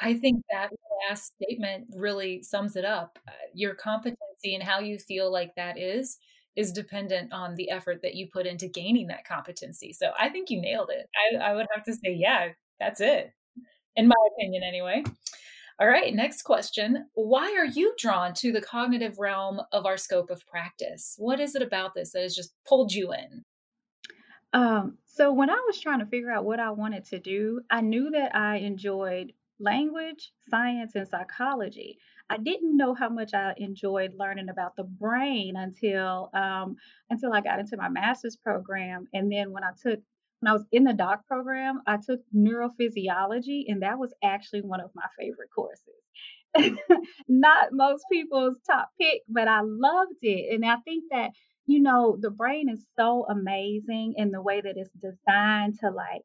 I 0.00 0.14
think 0.14 0.42
that 0.50 0.70
last 1.08 1.32
statement 1.40 1.86
really 1.94 2.42
sums 2.42 2.76
it 2.76 2.84
up. 2.84 3.18
Uh, 3.28 3.32
your 3.54 3.74
competency 3.74 4.54
and 4.54 4.62
how 4.62 4.80
you 4.80 4.98
feel 4.98 5.32
like 5.32 5.54
that 5.56 5.78
is 5.78 6.18
is 6.56 6.72
dependent 6.72 7.32
on 7.32 7.56
the 7.56 7.70
effort 7.70 8.00
that 8.02 8.14
you 8.14 8.28
put 8.32 8.46
into 8.46 8.68
gaining 8.68 9.08
that 9.08 9.26
competency. 9.26 9.92
So 9.92 10.12
I 10.18 10.28
think 10.28 10.50
you 10.50 10.60
nailed 10.60 10.90
it. 10.90 11.08
I, 11.16 11.50
I 11.50 11.54
would 11.54 11.66
have 11.74 11.84
to 11.84 11.92
say, 11.92 12.14
yeah, 12.14 12.50
that's 12.78 13.00
it, 13.00 13.32
in 13.96 14.06
my 14.06 14.14
opinion, 14.36 14.62
anyway. 14.62 15.02
All 15.80 15.88
right, 15.88 16.14
next 16.14 16.42
question. 16.42 17.06
Why 17.14 17.56
are 17.58 17.64
you 17.64 17.94
drawn 17.98 18.34
to 18.34 18.52
the 18.52 18.60
cognitive 18.60 19.18
realm 19.18 19.60
of 19.72 19.86
our 19.86 19.96
scope 19.96 20.30
of 20.30 20.46
practice? 20.46 21.16
What 21.18 21.40
is 21.40 21.56
it 21.56 21.62
about 21.62 21.94
this 21.94 22.12
that 22.12 22.22
has 22.22 22.36
just 22.36 22.54
pulled 22.64 22.92
you 22.92 23.12
in? 23.12 23.44
Um, 24.52 24.98
so, 25.04 25.32
when 25.32 25.50
I 25.50 25.60
was 25.66 25.80
trying 25.80 25.98
to 25.98 26.06
figure 26.06 26.30
out 26.30 26.44
what 26.44 26.60
I 26.60 26.70
wanted 26.70 27.04
to 27.06 27.18
do, 27.18 27.62
I 27.70 27.80
knew 27.80 28.10
that 28.12 28.36
I 28.36 28.58
enjoyed 28.58 29.32
language, 29.60 30.32
science, 30.48 30.92
and 30.94 31.08
psychology. 31.08 31.98
I 32.30 32.38
didn't 32.38 32.76
know 32.76 32.94
how 32.94 33.08
much 33.08 33.34
I 33.34 33.54
enjoyed 33.58 34.14
learning 34.18 34.48
about 34.48 34.76
the 34.76 34.84
brain 34.84 35.54
until 35.56 36.30
um, 36.34 36.76
until 37.10 37.32
I 37.32 37.40
got 37.40 37.58
into 37.58 37.76
my 37.76 37.88
master's 37.88 38.36
program, 38.36 39.06
and 39.12 39.30
then 39.30 39.52
when 39.52 39.64
I 39.64 39.70
took 39.80 40.00
when 40.40 40.50
I 40.50 40.52
was 40.52 40.66
in 40.72 40.84
the 40.84 40.92
doc 40.92 41.26
program, 41.26 41.80
I 41.86 41.96
took 41.96 42.20
neurophysiology, 42.34 43.64
and 43.68 43.82
that 43.82 43.98
was 43.98 44.12
actually 44.22 44.62
one 44.62 44.80
of 44.80 44.90
my 44.94 45.06
favorite 45.18 45.50
courses. 45.54 46.78
Not 47.28 47.68
most 47.72 48.04
people's 48.10 48.56
top 48.68 48.90
pick, 49.00 49.22
but 49.28 49.48
I 49.48 49.60
loved 49.62 50.18
it, 50.22 50.54
and 50.54 50.64
I 50.64 50.76
think 50.84 51.04
that 51.10 51.30
you 51.66 51.80
know 51.80 52.16
the 52.20 52.30
brain 52.30 52.68
is 52.68 52.86
so 52.98 53.26
amazing 53.28 54.14
in 54.16 54.30
the 54.30 54.42
way 54.42 54.60
that 54.60 54.76
it's 54.76 54.90
designed 55.00 55.78
to 55.80 55.90
like 55.90 56.22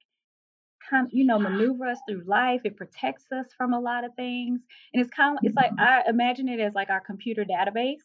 you 1.11 1.25
know, 1.25 1.39
maneuver 1.39 1.87
us 1.87 1.99
through 2.07 2.23
life. 2.25 2.61
It 2.63 2.77
protects 2.77 3.25
us 3.31 3.47
from 3.57 3.73
a 3.73 3.79
lot 3.79 4.03
of 4.03 4.13
things. 4.15 4.61
And 4.93 5.01
it's 5.01 5.13
kind 5.13 5.37
of, 5.37 5.43
it's 5.43 5.55
like, 5.55 5.71
I 5.77 6.03
imagine 6.07 6.49
it 6.49 6.59
as 6.59 6.73
like 6.73 6.89
our 6.89 7.01
computer 7.01 7.45
database. 7.45 8.01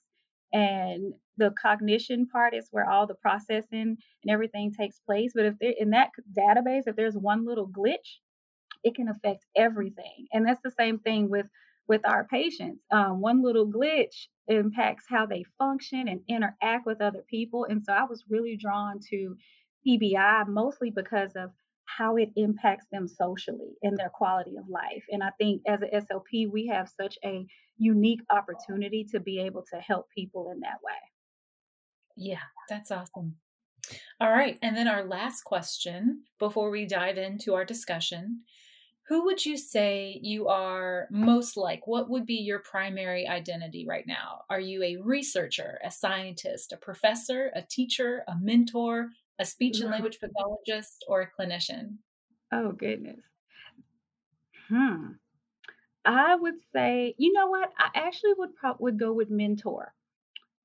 And 0.53 1.15
the 1.37 1.53
cognition 1.61 2.27
part 2.27 2.55
is 2.55 2.69
where 2.71 2.89
all 2.89 3.07
the 3.07 3.15
processing 3.15 3.97
and 4.23 4.31
everything 4.31 4.73
takes 4.73 5.01
place. 5.01 5.33
But 5.35 5.47
if 5.47 5.55
they're 5.61 5.75
in 5.79 5.91
that 5.91 6.11
database, 6.37 6.83
if 6.87 6.97
there's 6.97 7.17
one 7.17 7.45
little 7.45 7.69
glitch, 7.69 8.19
it 8.85 8.95
can 8.95 9.09
affect 9.09 9.45
everything. 9.57 10.27
And 10.33 10.47
that's 10.47 10.61
the 10.63 10.71
same 10.71 10.99
thing 10.99 11.29
with 11.31 11.47
with 11.87 12.01
our 12.07 12.25
patients. 12.25 12.83
Um, 12.91 13.21
one 13.21 13.43
little 13.43 13.67
glitch 13.67 14.29
impacts 14.49 15.05
how 15.09 15.27
they 15.27 15.45
function 15.59 16.09
and 16.09 16.21
interact 16.29 16.87
with 16.87 17.03
other 17.03 17.23
people. 17.29 17.67
And 17.69 17.85
so 17.85 17.93
I 17.93 18.05
was 18.05 18.25
really 18.29 18.57
drawn 18.57 19.01
to 19.11 19.37
TBI 19.87 20.49
mostly 20.49 20.91
because 20.91 21.33
of 21.37 21.51
how 21.87 22.17
it 22.17 22.31
impacts 22.37 22.87
them 22.91 23.07
socially 23.07 23.77
and 23.83 23.97
their 23.97 24.09
quality 24.09 24.57
of 24.59 24.69
life. 24.69 25.05
And 25.11 25.23
I 25.23 25.31
think 25.39 25.63
as 25.67 25.81
an 25.83 25.91
SLP, 25.93 26.51
we 26.51 26.67
have 26.69 26.89
such 26.89 27.19
a 27.25 27.47
unique 27.77 28.23
opportunity 28.31 29.05
to 29.13 29.21
be 29.21 29.41
able 29.41 29.65
to 29.73 29.81
help 29.81 30.07
people 30.15 30.51
in 30.53 30.61
that 30.61 30.79
way. 30.83 30.93
Yeah, 32.17 32.45
that's 32.69 32.91
awesome. 32.91 33.37
All 34.21 34.31
right. 34.31 34.59
And 34.63 34.77
then 34.77 34.89
our 34.89 35.05
last 35.05 35.43
question 35.43 36.23
before 36.39 36.71
we 36.71 36.87
dive 36.87 37.19
into 37.19 37.55
our 37.55 37.65
discussion 37.65 38.43
who 39.07 39.25
would 39.25 39.45
you 39.45 39.59
say 39.59 40.19
you 40.23 40.49
are 40.49 41.09
most 41.11 41.59
like? 41.59 41.87
What 41.87 42.09
would 42.09 42.25
be 42.25 42.37
your 42.37 42.61
primary 42.61 43.29
identity 43.29 43.85
right 43.87 44.07
now? 44.07 44.43
Are 44.49 44.61
you 44.61 44.83
a 44.83 44.97
researcher, 44.97 45.79
a 45.85 45.91
scientist, 45.91 46.73
a 46.73 46.79
professor, 46.79 47.53
a 47.55 47.61
teacher, 47.61 48.25
a 48.29 48.35
mentor, 48.41 49.11
a 49.39 49.45
speech 49.45 49.81
and 49.81 49.91
language 49.91 50.19
pathologist, 50.21 51.05
or 51.09 51.23
a 51.23 51.31
clinician? 51.43 51.97
Oh, 52.53 52.73
goodness. 52.73 53.21
Hmm. 54.69 55.13
I 56.05 56.35
would 56.35 56.57
say, 56.73 57.15
you 57.19 57.33
know 57.33 57.49
what? 57.49 57.73
I 57.79 57.89
actually 57.95 58.35
would 58.39 58.55
probably 58.55 58.85
would 58.85 58.99
go 58.99 59.13
with 59.13 59.31
mentor. 59.31 59.95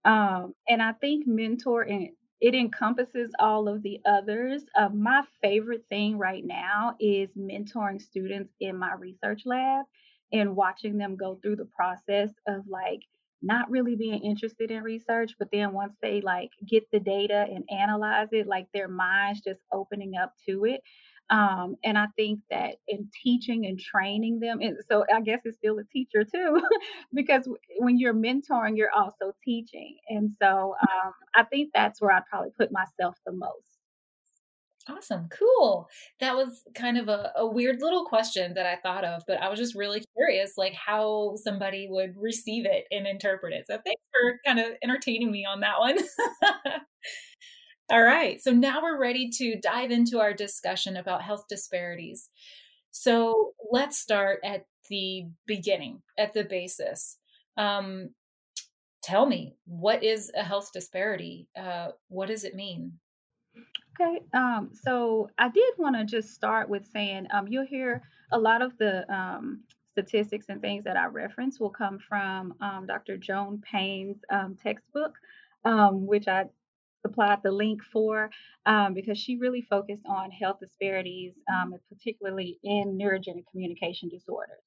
Um, 0.05 0.53
and 0.67 0.81
I 0.81 0.93
think 0.93 1.27
mentor 1.27 1.83
and 1.83 2.09
it 2.41 2.55
encompasses 2.55 3.31
all 3.37 3.67
of 3.67 3.83
the 3.83 3.99
others. 4.05 4.63
Uh, 4.75 4.89
my 4.89 5.23
favorite 5.41 5.83
thing 5.89 6.17
right 6.17 6.45
now 6.45 6.95
is 6.99 7.29
mentoring 7.37 8.01
students 8.01 8.53
in 8.61 8.77
my 8.77 8.93
research 8.93 9.41
lab 9.45 9.85
and 10.31 10.55
watching 10.55 10.97
them 10.97 11.17
go 11.17 11.35
through 11.41 11.57
the 11.57 11.65
process 11.65 12.29
of 12.47 12.65
like 12.67 13.01
not 13.41 13.69
really 13.69 13.95
being 13.95 14.21
interested 14.23 14.71
in 14.71 14.83
research, 14.83 15.33
but 15.39 15.49
then 15.51 15.73
once 15.73 15.95
they 16.01 16.21
like 16.21 16.51
get 16.67 16.83
the 16.91 16.99
data 16.99 17.45
and 17.49 17.63
analyze 17.69 18.29
it, 18.31 18.47
like 18.47 18.67
their 18.73 18.87
minds 18.87 19.41
just 19.41 19.61
opening 19.71 20.13
up 20.21 20.33
to 20.47 20.65
it. 20.65 20.81
Um, 21.29 21.75
and 21.83 21.97
I 21.97 22.07
think 22.15 22.39
that 22.49 22.77
in 22.87 23.09
teaching 23.23 23.67
and 23.67 23.79
training 23.79 24.39
them, 24.39 24.61
and 24.61 24.77
so 24.89 25.05
I 25.13 25.21
guess 25.21 25.41
it's 25.45 25.57
still 25.57 25.77
a 25.77 25.83
teacher 25.83 26.23
too, 26.23 26.61
because 27.13 27.47
when 27.77 27.99
you're 27.99 28.15
mentoring, 28.15 28.77
you're 28.77 28.91
also 28.95 29.33
teaching. 29.45 29.97
And 30.09 30.31
so 30.41 30.75
um, 30.81 31.13
I 31.35 31.43
think 31.43 31.69
that's 31.73 32.01
where 32.01 32.11
I 32.11 32.21
probably 32.29 32.51
put 32.57 32.71
myself 32.71 33.15
the 33.25 33.31
most. 33.31 33.68
Awesome. 34.89 35.27
Cool. 35.29 35.87
That 36.19 36.35
was 36.35 36.63
kind 36.73 36.97
of 36.97 37.09
a, 37.09 37.31
a, 37.35 37.45
weird 37.45 37.77
little 37.81 38.05
question 38.05 38.53
that 38.55 38.65
I 38.65 38.77
thought 38.77 39.03
of, 39.03 39.23
but 39.27 39.41
I 39.41 39.49
was 39.49 39.59
just 39.59 39.75
really 39.75 40.03
curious, 40.15 40.53
like 40.57 40.73
how 40.73 41.35
somebody 41.43 41.87
would 41.89 42.15
receive 42.17 42.65
it 42.65 42.85
and 42.89 43.05
interpret 43.05 43.53
it. 43.53 43.65
So 43.67 43.77
thanks 43.85 44.01
for 44.11 44.39
kind 44.45 44.59
of 44.59 44.77
entertaining 44.83 45.31
me 45.31 45.45
on 45.45 45.59
that 45.59 45.79
one. 45.79 45.97
All 47.91 48.01
right. 48.01 48.41
So 48.41 48.51
now 48.51 48.81
we're 48.81 48.99
ready 48.99 49.29
to 49.37 49.59
dive 49.59 49.91
into 49.91 50.19
our 50.19 50.33
discussion 50.33 50.97
about 50.97 51.23
health 51.23 51.45
disparities. 51.49 52.29
So 52.91 53.53
let's 53.71 53.99
start 53.99 54.39
at 54.43 54.65
the 54.89 55.25
beginning, 55.45 56.01
at 56.17 56.33
the 56.33 56.43
basis. 56.43 57.17
Um, 57.57 58.09
tell 59.03 59.25
me, 59.25 59.55
what 59.65 60.03
is 60.03 60.31
a 60.35 60.43
health 60.43 60.69
disparity? 60.73 61.47
Uh, 61.57 61.89
what 62.07 62.27
does 62.27 62.43
it 62.43 62.55
mean? 62.55 62.93
Okay, 64.01 64.21
um, 64.33 64.69
so 64.71 65.29
I 65.37 65.49
did 65.49 65.73
want 65.77 65.95
to 65.97 66.05
just 66.05 66.33
start 66.33 66.69
with 66.69 66.85
saying 66.87 67.27
um, 67.33 67.47
you'll 67.49 67.65
hear 67.65 68.01
a 68.31 68.39
lot 68.39 68.61
of 68.61 68.77
the 68.77 69.11
um, 69.13 69.61
statistics 69.91 70.45
and 70.47 70.61
things 70.61 70.85
that 70.85 70.95
I 70.95 71.07
reference 71.07 71.59
will 71.59 71.69
come 71.69 71.99
from 72.07 72.53
um, 72.61 72.85
Dr. 72.87 73.17
Joan 73.17 73.61
Payne's 73.61 74.17
um, 74.29 74.55
textbook, 74.61 75.15
um, 75.65 76.05
which 76.05 76.29
I 76.29 76.45
supplied 77.01 77.39
the 77.43 77.51
link 77.51 77.81
for 77.91 78.29
because 78.93 79.17
she 79.17 79.35
really 79.35 79.61
focused 79.69 80.03
on 80.05 80.31
health 80.31 80.59
disparities, 80.61 81.33
particularly 81.89 82.57
in 82.63 82.97
neurogenic 82.97 83.45
communication 83.51 84.07
disorders. 84.07 84.63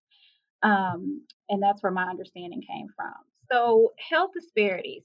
and 0.62 1.62
that's 1.62 1.82
where 1.82 1.92
my 1.92 2.04
understanding 2.04 2.60
came 2.60 2.88
from. 2.94 3.14
So, 3.50 3.92
health 4.10 4.32
disparities 4.34 5.04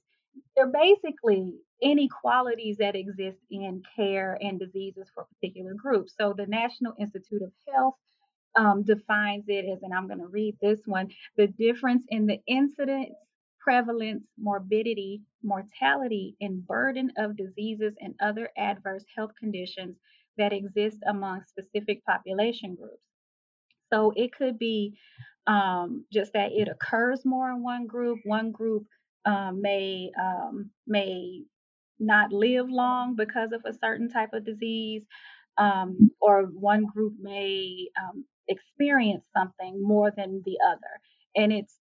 they're 0.56 0.72
basically 0.72 1.54
inequalities 1.80 2.76
that 2.78 2.96
exist 2.96 3.38
in 3.50 3.82
care 3.96 4.38
and 4.40 4.58
diseases 4.58 5.08
for 5.14 5.26
particular 5.34 5.74
groups. 5.74 6.14
So 6.18 6.34
the 6.36 6.46
National 6.46 6.94
Institute 6.98 7.42
of 7.42 7.52
Health 7.72 7.94
um, 8.56 8.82
defines 8.82 9.44
it 9.48 9.64
as, 9.70 9.82
and 9.82 9.94
I'm 9.94 10.06
going 10.06 10.20
to 10.20 10.26
read 10.26 10.56
this 10.60 10.80
one 10.86 11.10
the 11.36 11.46
difference 11.46 12.04
in 12.08 12.26
the 12.26 12.40
incidence, 12.46 13.14
prevalence, 13.60 14.24
morbidity, 14.40 15.22
mortality, 15.42 16.36
and 16.40 16.66
burden 16.66 17.12
of 17.16 17.36
diseases 17.36 17.94
and 18.00 18.14
other 18.20 18.50
adverse 18.56 19.04
health 19.14 19.30
conditions 19.38 19.96
that 20.36 20.52
exist 20.52 20.98
among 21.06 21.42
specific 21.44 22.04
population 22.04 22.74
groups. 22.74 23.02
So 23.92 24.12
it 24.16 24.32
could 24.32 24.58
be 24.58 24.98
um, 25.46 26.04
just 26.12 26.32
that 26.34 26.52
it 26.52 26.68
occurs 26.68 27.24
more 27.24 27.50
in 27.50 27.62
one 27.62 27.86
group, 27.86 28.18
one 28.24 28.52
group 28.52 28.86
um, 29.28 29.60
may 29.60 30.10
um, 30.20 30.70
may 30.86 31.42
not 31.98 32.32
live 32.32 32.66
long 32.70 33.14
because 33.16 33.50
of 33.52 33.60
a 33.66 33.76
certain 33.78 34.08
type 34.08 34.30
of 34.32 34.46
disease, 34.46 35.02
um, 35.58 36.10
or 36.20 36.44
one 36.44 36.86
group 36.86 37.14
may 37.20 37.88
um, 38.00 38.24
experience 38.48 39.24
something 39.36 39.82
more 39.82 40.10
than 40.16 40.42
the 40.46 40.56
other. 40.66 40.94
And 41.36 41.52
it's 41.52 41.78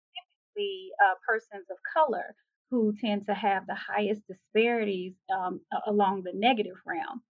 typically 0.57 0.89
uh, 1.05 1.15
persons 1.27 1.67
of 1.71 1.77
color 1.95 2.35
who 2.71 2.95
tend 3.01 3.27
to 3.27 3.35
have 3.35 3.67
the 3.67 3.77
highest 3.77 4.23
disparities 4.27 5.13
um, 5.33 5.61
along 5.87 6.23
the 6.23 6.33
negative 6.35 6.77
realm 6.85 7.23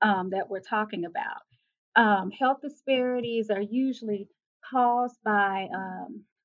um, 0.00 0.30
that 0.30 0.48
we're 0.50 0.60
talking 0.60 1.04
about. 1.04 2.32
health 2.36 2.58
disparities 2.62 3.50
are 3.50 3.60
usually 3.60 4.26
caused 4.68 5.18
by 5.24 5.68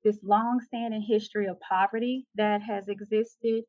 this 0.03 0.17
long-standing 0.23 1.01
history 1.01 1.47
of 1.47 1.59
poverty 1.59 2.25
that 2.35 2.61
has 2.61 2.87
existed 2.87 3.63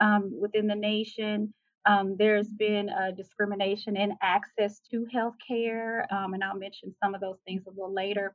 um, 0.00 0.32
within 0.40 0.66
the 0.66 0.74
nation. 0.74 1.52
Um, 1.86 2.16
there's 2.18 2.48
been 2.48 2.88
a 2.88 3.12
discrimination 3.12 3.96
in 3.96 4.14
access 4.22 4.80
to 4.90 5.06
health 5.12 5.34
care, 5.46 6.06
um, 6.10 6.32
and 6.34 6.42
I'll 6.42 6.56
mention 6.56 6.94
some 7.02 7.14
of 7.14 7.20
those 7.20 7.38
things 7.46 7.62
a 7.66 7.70
little 7.70 7.92
later. 7.92 8.34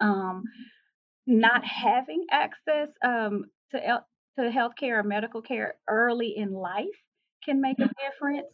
Um, 0.00 0.44
not 1.26 1.64
having 1.64 2.24
access 2.30 2.88
um, 3.04 3.44
to, 3.72 3.86
el- 3.86 4.06
to 4.38 4.50
health 4.50 4.72
care 4.78 5.00
or 5.00 5.02
medical 5.02 5.42
care 5.42 5.74
early 5.88 6.34
in 6.36 6.52
life 6.52 6.86
can 7.44 7.60
make 7.60 7.78
a 7.78 7.90
difference. 8.10 8.46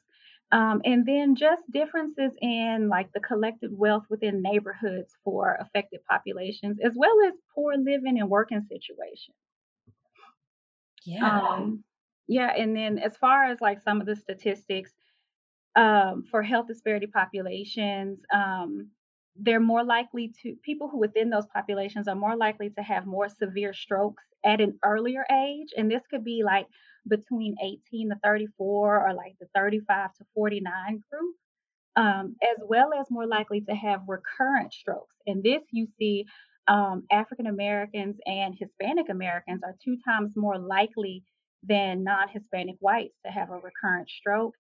Um, 0.53 0.83
and 0.85 1.05
then 1.05 1.35
just 1.35 1.63
differences 1.73 2.33
in 2.41 2.89
like 2.89 3.13
the 3.13 3.21
collective 3.21 3.73
wealth 3.73 4.05
within 4.09 4.41
neighborhoods 4.41 5.13
for 5.25 5.57
affected 5.61 6.01
populations, 6.09 6.79
as 6.85 6.93
well 6.97 7.17
as 7.27 7.35
poor 7.55 7.75
living 7.77 8.21
and 8.21 8.31
working 8.31 8.63
situations. 8.63 9.37
Yeah. 11.05 11.41
Um, 11.41 11.85
yeah, 12.29 12.53
and 12.57 12.77
then 12.77 12.99
as 12.99 13.17
far 13.17 13.47
as 13.47 13.61
like 13.61 13.83
some 13.83 14.01
of 14.01 14.07
the 14.07 14.17
statistics 14.17 14.93
um, 15.77 16.25
for 16.31 16.43
health 16.43 16.69
disparity 16.69 17.07
populations, 17.07 18.21
um, 18.33 18.91
they're 19.37 19.61
more 19.61 19.85
likely 19.85 20.33
to 20.43 20.55
people 20.63 20.89
who 20.89 20.99
within 20.99 21.31
those 21.31 21.47
populations 21.53 22.07
are 22.07 22.15
more 22.15 22.37
likely 22.37 22.71
to 22.71 22.83
have 22.83 23.07
more 23.07 23.29
severe 23.29 23.75
strokes 23.75 24.23
at 24.45 24.61
an 24.61 24.79
earlier 24.85 25.25
age, 25.31 25.69
and 25.77 25.91
this 25.91 26.03
could 26.09 26.25
be 26.25 26.43
like 26.45 26.67
between 27.09 27.57
18 27.63 28.11
to 28.11 28.17
34 28.23 29.09
or 29.09 29.15
like 29.15 29.35
the 29.41 29.47
35 29.55 30.15
to 30.15 30.25
49 30.35 31.05
group. 31.11 31.35
Um, 31.97 32.35
as 32.43 32.57
well 32.67 32.91
as 32.93 33.09
more 33.09 33.27
likely 33.27 33.61
to 33.61 33.73
have 33.73 34.01
recurrent 34.09 34.73
strokes. 34.73 35.15
And 35.29 35.45
this 35.45 35.63
you 35.71 35.87
see 35.97 36.27
um, 36.67 37.05
African 37.13 37.47
Americans 37.47 38.17
and 38.27 38.55
Hispanic 38.59 39.09
Americans 39.11 39.63
are 39.63 39.77
two 39.85 39.97
times 40.05 40.33
more 40.35 40.59
likely 40.59 41.23
than 41.63 42.05
non-Hispanic 42.05 42.77
whites 42.81 43.17
to 43.25 43.31
have 43.31 43.51
a 43.51 43.59
recurrent 43.59 44.09
stroke, 44.09 44.55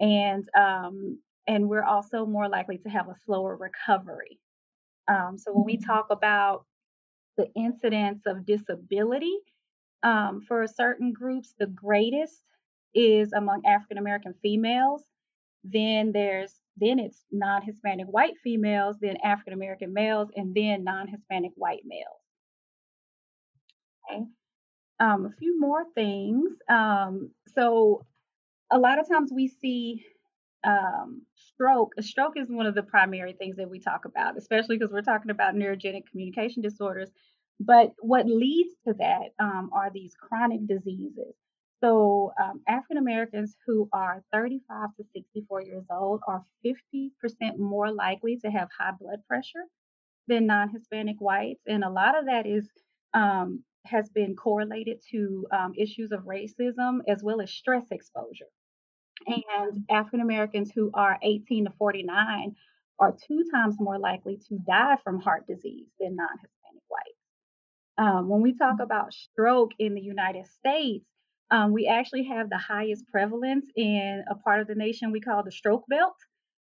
and 0.00 0.48
um, 0.58 1.18
and 1.46 1.68
we're 1.68 1.84
also 1.84 2.26
more 2.26 2.48
likely 2.48 2.78
to 2.78 2.88
have 2.88 3.08
a 3.08 3.16
slower 3.24 3.56
recovery. 3.56 4.38
Um, 5.08 5.38
so 5.38 5.52
when 5.52 5.64
we 5.64 5.76
mm-hmm. 5.76 5.90
talk 5.90 6.06
about 6.10 6.64
the 7.36 7.48
incidence 7.54 8.22
of 8.26 8.46
disability 8.46 9.36
um, 10.02 10.42
for 10.46 10.66
certain 10.66 11.12
groups, 11.12 11.54
the 11.58 11.66
greatest 11.66 12.42
is 12.94 13.32
among 13.32 13.62
African 13.66 13.98
American 13.98 14.34
females. 14.42 15.02
Then 15.64 16.12
there's 16.12 16.54
then 16.76 16.98
it's 16.98 17.24
non-Hispanic 17.32 18.06
white 18.06 18.34
females, 18.42 18.96
then 19.00 19.16
African 19.24 19.54
American 19.54 19.92
males, 19.92 20.28
and 20.36 20.54
then 20.54 20.84
non-Hispanic 20.84 21.52
white 21.56 21.82
males. 21.84 22.20
Okay 24.10 24.26
um, 25.00 25.26
a 25.26 25.36
few 25.38 25.58
more 25.58 25.84
things. 25.94 26.50
Um, 26.68 27.30
so, 27.54 28.04
a 28.72 28.78
lot 28.78 28.98
of 28.98 29.08
times 29.08 29.30
we 29.32 29.48
see 29.48 30.04
um, 30.64 31.22
stroke. 31.34 31.92
Stroke 32.00 32.36
is 32.36 32.48
one 32.50 32.66
of 32.66 32.74
the 32.74 32.82
primary 32.82 33.32
things 33.32 33.56
that 33.56 33.70
we 33.70 33.78
talk 33.78 34.04
about, 34.04 34.36
especially 34.36 34.76
because 34.76 34.92
we're 34.92 35.02
talking 35.02 35.30
about 35.30 35.54
neurogenic 35.54 36.02
communication 36.10 36.62
disorders. 36.62 37.10
But 37.58 37.94
what 38.00 38.26
leads 38.26 38.74
to 38.86 38.94
that 38.94 39.30
um, 39.38 39.70
are 39.72 39.90
these 39.92 40.14
chronic 40.14 40.66
diseases. 40.66 41.34
So, 41.82 42.32
um, 42.42 42.62
African 42.66 42.96
Americans 42.96 43.54
who 43.66 43.88
are 43.92 44.22
35 44.32 44.88
to 44.96 45.04
64 45.14 45.62
years 45.62 45.84
old 45.90 46.20
are 46.26 46.44
50% 46.64 47.10
more 47.58 47.92
likely 47.92 48.38
to 48.38 48.50
have 48.50 48.68
high 48.78 48.92
blood 48.98 49.20
pressure 49.28 49.64
than 50.26 50.46
non 50.46 50.70
Hispanic 50.70 51.16
whites. 51.18 51.62
And 51.66 51.84
a 51.84 51.90
lot 51.90 52.18
of 52.18 52.26
that 52.26 52.46
is 52.46 52.68
um, 53.14 53.62
has 53.84 54.08
been 54.10 54.36
correlated 54.36 55.00
to 55.10 55.46
um, 55.52 55.72
issues 55.76 56.12
of 56.12 56.24
racism 56.24 57.00
as 57.08 57.22
well 57.22 57.40
as 57.40 57.50
stress 57.50 57.86
exposure. 57.90 58.46
And 59.26 59.84
African 59.90 60.20
Americans 60.20 60.70
who 60.74 60.90
are 60.92 61.18
18 61.22 61.66
to 61.66 61.72
49 61.78 62.54
are 62.98 63.16
two 63.26 63.44
times 63.52 63.76
more 63.78 63.98
likely 63.98 64.38
to 64.48 64.58
die 64.66 64.96
from 65.02 65.20
heart 65.20 65.46
disease 65.46 65.86
than 65.98 66.16
non 66.16 66.28
Hispanic. 66.40 66.55
Um, 67.98 68.28
when 68.28 68.42
we 68.42 68.56
talk 68.56 68.76
about 68.80 69.14
stroke 69.14 69.72
in 69.78 69.94
the 69.94 70.00
United 70.00 70.46
States, 70.46 71.06
um, 71.50 71.72
we 71.72 71.86
actually 71.86 72.24
have 72.24 72.50
the 72.50 72.58
highest 72.58 73.06
prevalence 73.08 73.66
in 73.76 74.24
a 74.30 74.34
part 74.34 74.60
of 74.60 74.66
the 74.66 74.74
nation 74.74 75.12
we 75.12 75.20
call 75.20 75.42
the 75.42 75.52
stroke 75.52 75.84
belt. 75.88 76.16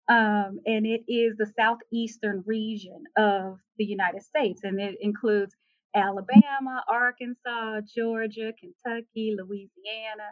Um, 0.09 0.59
and 0.65 0.85
it 0.85 1.01
is 1.07 1.35
the 1.37 1.51
southeastern 1.57 2.43
region 2.45 3.03
of 3.17 3.59
the 3.77 3.83
United 3.83 4.23
States, 4.23 4.61
and 4.63 4.79
it 4.79 4.95
includes 5.01 5.53
Alabama, 5.93 6.83
Arkansas, 6.89 7.81
Georgia, 7.93 8.53
Kentucky, 8.57 9.35
Louisiana, 9.37 10.29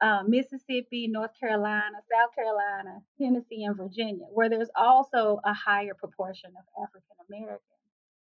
uh, 0.00 0.22
Mississippi, 0.26 1.08
North 1.08 1.32
Carolina, 1.40 1.98
South 2.12 2.34
Carolina, 2.34 3.00
Tennessee, 3.20 3.64
and 3.64 3.76
Virginia, 3.76 4.26
where 4.30 4.48
there's 4.48 4.70
also 4.76 5.40
a 5.44 5.52
higher 5.52 5.94
proportion 5.94 6.50
of 6.56 6.84
African 6.84 7.16
Americans. 7.28 7.77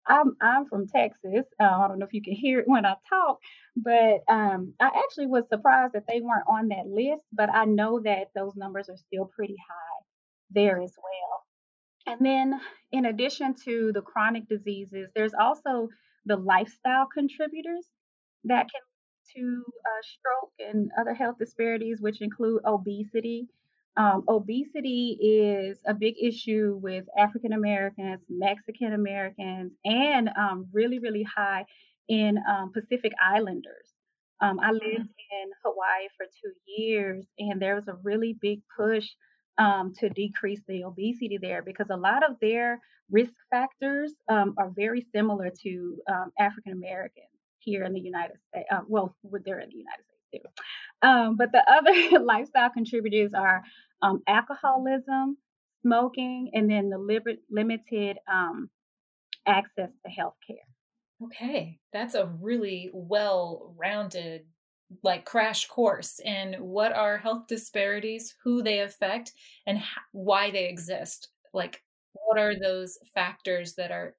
I'm 0.07 0.35
I'm 0.41 0.65
from 0.67 0.87
Texas. 0.87 1.45
Uh, 1.59 1.63
I 1.65 1.87
don't 1.87 1.99
know 1.99 2.05
if 2.05 2.13
you 2.13 2.21
can 2.21 2.33
hear 2.33 2.59
it 2.59 2.67
when 2.67 2.85
I 2.85 2.95
talk, 3.09 3.39
but 3.75 4.23
um, 4.29 4.73
I 4.79 4.87
actually 4.87 5.27
was 5.27 5.45
surprised 5.49 5.93
that 5.93 6.05
they 6.07 6.21
weren't 6.21 6.47
on 6.47 6.69
that 6.69 6.87
list. 6.87 7.23
But 7.33 7.49
I 7.53 7.65
know 7.65 8.01
that 8.01 8.29
those 8.35 8.55
numbers 8.55 8.89
are 8.89 8.97
still 8.97 9.25
pretty 9.25 9.55
high 9.69 10.05
there 10.51 10.81
as 10.81 10.93
well. 10.97 11.55
And 12.15 12.25
then, 12.25 12.59
in 12.91 13.05
addition 13.05 13.55
to 13.65 13.91
the 13.93 14.01
chronic 14.01 14.47
diseases, 14.49 15.09
there's 15.15 15.33
also 15.33 15.89
the 16.25 16.37
lifestyle 16.37 17.07
contributors 17.13 17.87
that 18.45 18.67
can 18.71 18.81
lead 18.81 19.41
to 19.41 19.63
uh, 19.67 20.01
stroke 20.03 20.53
and 20.59 20.91
other 20.99 21.13
health 21.13 21.37
disparities, 21.39 21.99
which 22.01 22.21
include 22.21 22.61
obesity. 22.65 23.47
Um, 23.97 24.23
obesity 24.29 25.17
is 25.19 25.79
a 25.87 25.93
big 25.93 26.15
issue 26.21 26.79
with 26.81 27.05
African 27.17 27.53
Americans, 27.53 28.21
Mexican 28.29 28.93
Americans, 28.93 29.71
and 29.83 30.29
um, 30.37 30.67
really, 30.71 30.99
really 30.99 31.23
high 31.23 31.65
in 32.07 32.37
um, 32.47 32.71
Pacific 32.71 33.11
Islanders. 33.21 33.89
Um, 34.39 34.59
I 34.59 34.71
lived 34.71 34.85
mm-hmm. 34.85 35.41
in 35.41 35.49
Hawaii 35.65 36.07
for 36.15 36.25
two 36.25 36.53
years, 36.77 37.25
and 37.39 37.59
there 37.59 37.75
was 37.75 37.87
a 37.87 37.97
really 38.03 38.37
big 38.39 38.61
push 38.77 39.07
um, 39.57 39.93
to 39.99 40.09
decrease 40.09 40.61
the 40.67 40.83
obesity 40.83 41.39
there 41.41 41.63
because 41.63 41.87
a 41.89 41.97
lot 41.97 42.23
of 42.29 42.37
their 42.39 42.79
risk 43.09 43.33
factors 43.49 44.13
um, 44.29 44.53
are 44.57 44.69
very 44.75 45.05
similar 45.13 45.51
to 45.63 45.97
um, 46.11 46.31
African 46.39 46.73
Americans 46.73 47.25
here 47.59 47.83
in 47.83 47.93
the 47.93 47.99
United 47.99 48.37
States. 48.49 48.67
Uh, 48.71 48.81
well, 48.87 49.15
they're 49.43 49.59
in 49.59 49.69
the 49.69 49.75
United 49.75 50.03
States 50.05 50.43
too. 50.43 51.07
Um, 51.07 51.35
but 51.37 51.51
the 51.51 51.63
other 51.69 52.19
lifestyle 52.23 52.69
contributors 52.69 53.33
are 53.33 53.63
um, 54.01 54.21
alcoholism, 54.27 55.37
smoking, 55.81 56.51
and 56.53 56.69
then 56.69 56.89
the 56.89 56.97
li- 56.97 57.39
limited 57.49 58.17
um, 58.31 58.69
access 59.45 59.89
to 60.05 60.11
health 60.11 60.35
care. 60.45 60.57
Okay, 61.23 61.79
that's 61.93 62.15
a 62.15 62.31
really 62.41 62.91
well 62.93 63.73
rounded 63.77 64.45
like 65.03 65.25
crash 65.25 65.67
course 65.67 66.19
in 66.23 66.53
what 66.59 66.93
are 66.93 67.17
health 67.17 67.47
disparities, 67.47 68.35
who 68.43 68.61
they 68.61 68.79
affect, 68.79 69.33
and 69.65 69.77
how, 69.79 70.01
why 70.11 70.51
they 70.51 70.69
exist. 70.69 71.29
Like, 71.53 71.83
what 72.13 72.39
are 72.39 72.53
those 72.57 72.97
factors 73.13 73.75
that 73.75 73.91
are 73.91 74.15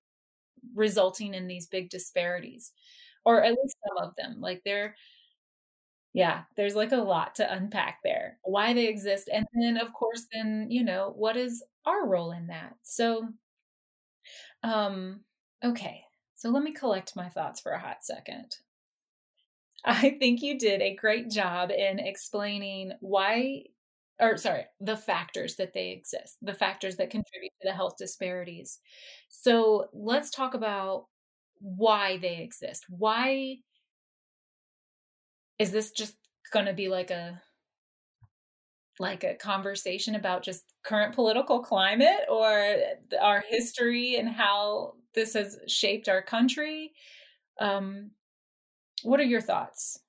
resulting 0.74 1.34
in 1.34 1.46
these 1.46 1.66
big 1.66 1.88
disparities, 1.88 2.72
or 3.24 3.42
at 3.42 3.52
least 3.52 3.76
some 3.86 4.08
of 4.08 4.14
them? 4.16 4.40
Like, 4.40 4.62
they're 4.64 4.94
yeah, 6.18 6.42
there's 6.57 6.74
like 6.74 6.90
a 6.90 6.96
lot 6.96 7.37
to 7.37 7.52
unpack 7.52 8.00
there. 8.02 8.38
Why 8.42 8.72
they 8.74 8.88
exist, 8.88 9.31
and 9.33 9.46
then 9.54 9.76
of 9.76 9.92
course, 9.92 10.26
then 10.33 10.66
you 10.68 10.83
know 10.83 11.12
what 11.16 11.37
is 11.37 11.62
our 11.87 12.09
role 12.09 12.33
in 12.33 12.48
that. 12.48 12.74
So, 12.83 13.28
um, 14.64 15.20
okay, 15.64 16.02
so 16.35 16.50
let 16.50 16.64
me 16.64 16.72
collect 16.72 17.14
my 17.14 17.28
thoughts 17.28 17.61
for 17.61 17.70
a 17.70 17.78
hot 17.78 17.98
second. 18.04 18.57
I 19.85 20.16
think 20.18 20.42
you 20.42 20.59
did 20.59 20.83
a 20.83 20.96
great 20.96 21.31
job 21.31 21.70
in 21.70 22.00
explaining 22.00 22.92
why, 23.00 23.66
or 24.18 24.37
sorry, 24.37 24.64
the 24.81 24.96
factors 24.96 25.54
that 25.57 25.72
they 25.72 25.90
exist, 25.90 26.37
the 26.42 26.52
factors 26.54 26.96
that 26.96 27.11
contribute 27.11 27.52
to 27.62 27.68
the 27.68 27.74
health 27.74 27.94
disparities. 27.96 28.81
So 29.28 29.87
let's 29.92 30.31
talk 30.31 30.54
about 30.54 31.07
why 31.61 32.18
they 32.18 32.38
exist. 32.38 32.87
Why 32.88 33.59
is 35.59 35.73
this 35.73 35.90
just 35.90 36.14
going 36.53 36.66
to 36.66 36.73
be 36.73 36.88
like 36.88 37.11
a 37.11 37.42
like 39.01 39.23
a 39.23 39.35
conversation 39.35 40.16
about 40.16 40.42
just 40.42 40.64
current 40.83 41.14
political 41.14 41.61
climate 41.61 42.23
or 42.29 42.77
our 43.21 43.44
history 43.49 44.16
and 44.16 44.29
how 44.29 44.94
this 45.14 45.35
has 45.35 45.59
shaped 45.68 46.09
our 46.09 46.21
country 46.23 46.92
um 47.61 48.11
what 49.03 49.21
are 49.21 49.25
your 49.25 49.40
thoughts? 49.40 50.01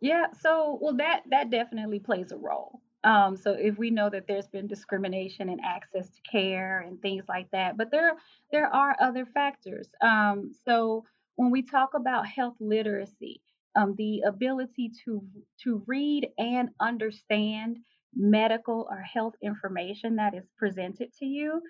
Yeah, 0.00 0.26
so 0.40 0.78
well 0.80 0.96
that 0.96 1.22
that 1.30 1.50
definitely 1.50 1.98
plays 1.98 2.32
a 2.32 2.36
role. 2.36 2.80
Um, 3.04 3.36
so 3.36 3.52
if 3.52 3.78
we 3.78 3.90
know 3.90 4.10
that 4.10 4.26
there's 4.26 4.48
been 4.48 4.66
discrimination 4.66 5.48
and 5.48 5.60
access 5.64 6.10
to 6.10 6.20
care 6.30 6.80
and 6.80 7.00
things 7.00 7.24
like 7.28 7.50
that, 7.52 7.76
but 7.76 7.90
there 7.90 8.12
there 8.52 8.68
are 8.68 8.96
other 9.00 9.26
factors. 9.26 9.88
Um, 10.00 10.52
so 10.64 11.04
when 11.36 11.50
we 11.50 11.62
talk 11.62 11.94
about 11.94 12.26
health 12.26 12.56
literacy, 12.60 13.40
um, 13.76 13.94
the 13.96 14.22
ability 14.26 14.92
to 15.04 15.22
to 15.64 15.82
read 15.86 16.28
and 16.38 16.70
understand 16.80 17.78
medical 18.14 18.86
or 18.90 19.00
health 19.00 19.34
information 19.42 20.16
that 20.16 20.34
is 20.34 20.48
presented 20.56 21.12
to 21.18 21.26
you, 21.26 21.60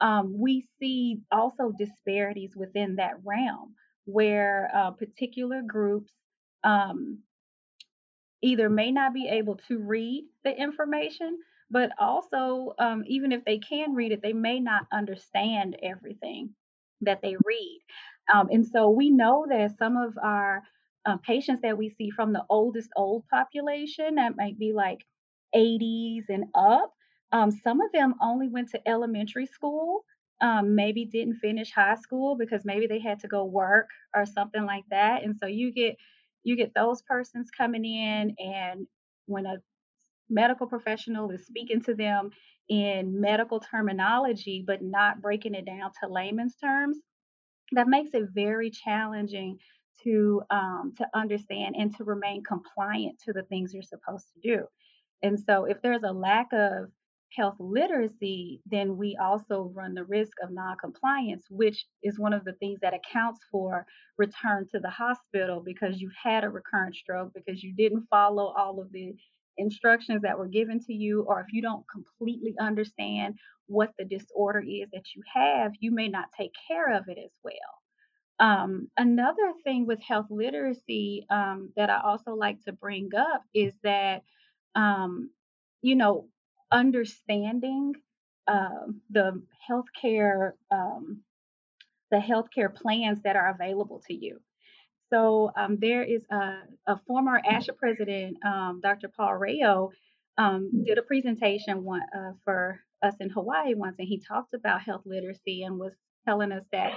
um, 0.00 0.34
we 0.38 0.66
see 0.78 1.18
also 1.32 1.72
disparities 1.78 2.52
within 2.54 2.96
that 2.96 3.14
realm 3.24 3.74
where 4.04 4.70
uh, 4.74 4.90
particular 4.92 5.62
groups 5.66 6.12
um, 6.64 7.18
either 8.42 8.68
may 8.68 8.92
not 8.92 9.14
be 9.14 9.28
able 9.28 9.56
to 9.68 9.78
read 9.78 10.24
the 10.44 10.54
information, 10.56 11.38
but 11.70 11.90
also, 11.98 12.74
um, 12.78 13.02
even 13.06 13.32
if 13.32 13.44
they 13.44 13.58
can 13.58 13.94
read 13.94 14.12
it, 14.12 14.22
they 14.22 14.32
may 14.32 14.60
not 14.60 14.86
understand 14.92 15.76
everything 15.82 16.50
that 17.00 17.20
they 17.22 17.36
read. 17.44 17.80
Um, 18.32 18.48
and 18.50 18.66
so 18.66 18.90
we 18.90 19.10
know 19.10 19.46
that 19.48 19.76
some 19.78 19.96
of 19.96 20.16
our 20.22 20.62
uh, 21.06 21.16
patients 21.18 21.62
that 21.62 21.78
we 21.78 21.90
see 21.90 22.10
from 22.10 22.32
the 22.32 22.44
oldest 22.50 22.90
old 22.96 23.24
population, 23.28 24.16
that 24.16 24.36
might 24.36 24.58
be 24.58 24.72
like 24.74 25.04
80s 25.54 26.24
and 26.28 26.46
up, 26.54 26.92
um, 27.32 27.50
some 27.50 27.80
of 27.80 27.92
them 27.92 28.14
only 28.22 28.48
went 28.48 28.70
to 28.70 28.88
elementary 28.88 29.46
school, 29.46 30.04
um, 30.40 30.74
maybe 30.74 31.04
didn't 31.06 31.36
finish 31.36 31.72
high 31.72 31.96
school 31.96 32.36
because 32.36 32.64
maybe 32.64 32.86
they 32.86 33.00
had 33.00 33.20
to 33.20 33.28
go 33.28 33.44
work 33.44 33.88
or 34.14 34.26
something 34.26 34.64
like 34.66 34.84
that. 34.90 35.22
And 35.24 35.36
so 35.38 35.46
you 35.46 35.72
get 35.72 35.96
you 36.44 36.56
get 36.56 36.74
those 36.74 37.02
persons 37.02 37.50
coming 37.50 37.84
in 37.84 38.34
and 38.38 38.86
when 39.26 39.46
a 39.46 39.56
medical 40.28 40.66
professional 40.66 41.30
is 41.30 41.46
speaking 41.46 41.82
to 41.82 41.94
them 41.94 42.30
in 42.68 43.20
medical 43.20 43.60
terminology 43.60 44.64
but 44.66 44.82
not 44.82 45.22
breaking 45.22 45.54
it 45.54 45.64
down 45.66 45.90
to 46.00 46.08
layman's 46.08 46.56
terms 46.56 46.98
that 47.72 47.88
makes 47.88 48.14
it 48.14 48.24
very 48.34 48.70
challenging 48.70 49.58
to 50.04 50.42
um, 50.50 50.94
to 50.96 51.06
understand 51.14 51.76
and 51.78 51.94
to 51.96 52.04
remain 52.04 52.42
compliant 52.44 53.18
to 53.24 53.32
the 53.32 53.42
things 53.44 53.72
you're 53.72 53.82
supposed 53.82 54.26
to 54.34 54.40
do 54.56 54.66
and 55.22 55.38
so 55.40 55.64
if 55.64 55.80
there's 55.82 56.02
a 56.04 56.12
lack 56.12 56.48
of 56.52 56.90
health 57.34 57.56
literacy, 57.58 58.60
then 58.66 58.96
we 58.96 59.16
also 59.20 59.70
run 59.74 59.94
the 59.94 60.04
risk 60.04 60.32
of 60.42 60.50
noncompliance, 60.50 61.44
which 61.50 61.86
is 62.02 62.18
one 62.18 62.32
of 62.32 62.44
the 62.44 62.52
things 62.54 62.78
that 62.80 62.94
accounts 62.94 63.40
for 63.50 63.86
return 64.18 64.66
to 64.70 64.78
the 64.78 64.90
hospital 64.90 65.62
because 65.64 66.00
you've 66.00 66.12
had 66.22 66.44
a 66.44 66.48
recurrent 66.48 66.94
stroke, 66.94 67.32
because 67.34 67.62
you 67.62 67.74
didn't 67.74 68.06
follow 68.08 68.54
all 68.56 68.80
of 68.80 68.90
the 68.92 69.14
instructions 69.58 70.22
that 70.22 70.38
were 70.38 70.48
given 70.48 70.80
to 70.80 70.92
you, 70.92 71.22
or 71.22 71.40
if 71.40 71.46
you 71.52 71.62
don't 71.62 71.84
completely 71.90 72.54
understand 72.60 73.34
what 73.66 73.92
the 73.98 74.04
disorder 74.04 74.60
is 74.60 74.88
that 74.92 75.04
you 75.14 75.22
have, 75.34 75.72
you 75.80 75.90
may 75.90 76.08
not 76.08 76.26
take 76.38 76.52
care 76.68 76.96
of 76.96 77.08
it 77.08 77.18
as 77.18 77.32
well. 77.42 77.54
Um, 78.40 78.88
another 78.96 79.52
thing 79.64 79.86
with 79.86 80.00
health 80.02 80.26
literacy 80.30 81.26
um, 81.30 81.72
that 81.76 81.90
I 81.90 82.00
also 82.02 82.34
like 82.34 82.62
to 82.64 82.72
bring 82.72 83.10
up 83.16 83.42
is 83.54 83.74
that 83.82 84.22
um, 84.74 85.30
you 85.82 85.96
know, 85.96 86.28
understanding 86.72 87.94
um, 88.48 89.02
the 89.10 89.42
healthcare 89.70 90.52
um, 90.70 91.22
the 92.10 92.18
healthcare 92.18 92.74
plans 92.74 93.20
that 93.24 93.36
are 93.36 93.50
available 93.50 94.02
to 94.08 94.14
you. 94.14 94.40
So 95.12 95.52
um, 95.56 95.78
there 95.80 96.02
is 96.02 96.22
a, 96.30 96.60
a 96.86 96.98
former 97.06 97.40
ASHA 97.42 97.76
president, 97.78 98.38
Dr. 98.82 99.08
Paul 99.16 99.34
um, 100.38 100.84
did 100.84 100.98
a 100.98 101.02
presentation 101.02 101.84
one, 101.84 102.02
uh, 102.16 102.32
for 102.44 102.80
us 103.02 103.14
in 103.20 103.30
Hawaii 103.30 103.74
once, 103.74 103.96
and 103.98 104.08
he 104.08 104.20
talked 104.20 104.54
about 104.54 104.82
health 104.82 105.02
literacy 105.06 105.62
and 105.62 105.78
was 105.78 105.92
telling 106.26 106.52
us 106.52 106.64
that 106.72 106.92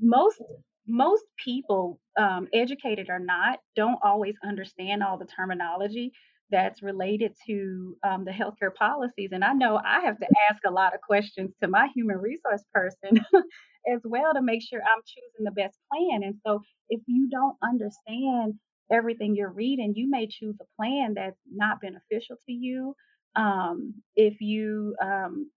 most 0.00 0.42
most 0.86 1.24
people, 1.42 2.00
um, 2.18 2.48
educated 2.52 3.08
or 3.10 3.18
not, 3.18 3.60
don't 3.74 3.98
always 4.02 4.34
understand 4.44 5.02
all 5.02 5.18
the 5.18 5.26
terminology 5.26 6.12
that's 6.50 6.82
related 6.82 7.32
to 7.46 7.96
um, 8.04 8.24
the 8.24 8.30
healthcare 8.30 8.74
policies. 8.74 9.30
And 9.32 9.44
I 9.44 9.52
know 9.52 9.80
I 9.84 10.00
have 10.00 10.18
to 10.18 10.26
ask 10.50 10.62
a 10.66 10.70
lot 10.70 10.94
of 10.94 11.00
questions 11.00 11.52
to 11.60 11.68
my 11.68 11.88
human 11.94 12.18
resource 12.18 12.62
person 12.72 13.24
as 13.92 14.00
well 14.04 14.32
to 14.34 14.42
make 14.42 14.62
sure 14.62 14.80
I'm 14.80 15.02
choosing 15.06 15.44
the 15.44 15.50
best 15.50 15.76
plan. 15.92 16.22
And 16.22 16.36
so 16.46 16.60
if 16.88 17.00
you 17.06 17.28
don't 17.30 17.56
understand 17.62 18.54
everything 18.92 19.34
you're 19.34 19.52
reading, 19.52 19.94
you 19.96 20.08
may 20.08 20.28
choose 20.28 20.56
a 20.60 20.82
plan 20.82 21.14
that's 21.14 21.40
not 21.52 21.80
beneficial 21.80 22.36
to 22.46 22.52
you. 22.52 22.94
Um, 23.34 23.94
if 24.14 24.40
you 24.40 24.94
um, 25.02 25.50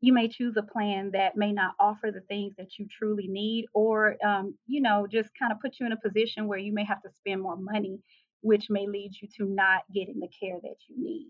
you 0.00 0.12
may 0.12 0.28
choose 0.28 0.56
a 0.56 0.62
plan 0.62 1.10
that 1.12 1.36
may 1.36 1.52
not 1.52 1.74
offer 1.80 2.10
the 2.12 2.20
things 2.20 2.54
that 2.56 2.78
you 2.78 2.86
truly 2.86 3.26
need, 3.28 3.66
or 3.74 4.16
um, 4.24 4.54
you 4.66 4.80
know, 4.80 5.06
just 5.10 5.30
kind 5.38 5.52
of 5.52 5.60
put 5.60 5.76
you 5.80 5.86
in 5.86 5.92
a 5.92 5.96
position 5.96 6.46
where 6.46 6.58
you 6.58 6.72
may 6.72 6.84
have 6.84 7.02
to 7.02 7.10
spend 7.10 7.42
more 7.42 7.56
money 7.56 8.00
which 8.40 8.70
may 8.70 8.86
lead 8.86 9.12
you 9.20 9.28
to 9.36 9.44
not 9.44 9.82
getting 9.92 10.20
the 10.20 10.28
care 10.28 10.58
that 10.62 10.76
you 10.88 11.02
need. 11.02 11.28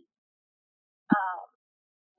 Um, 1.11 1.47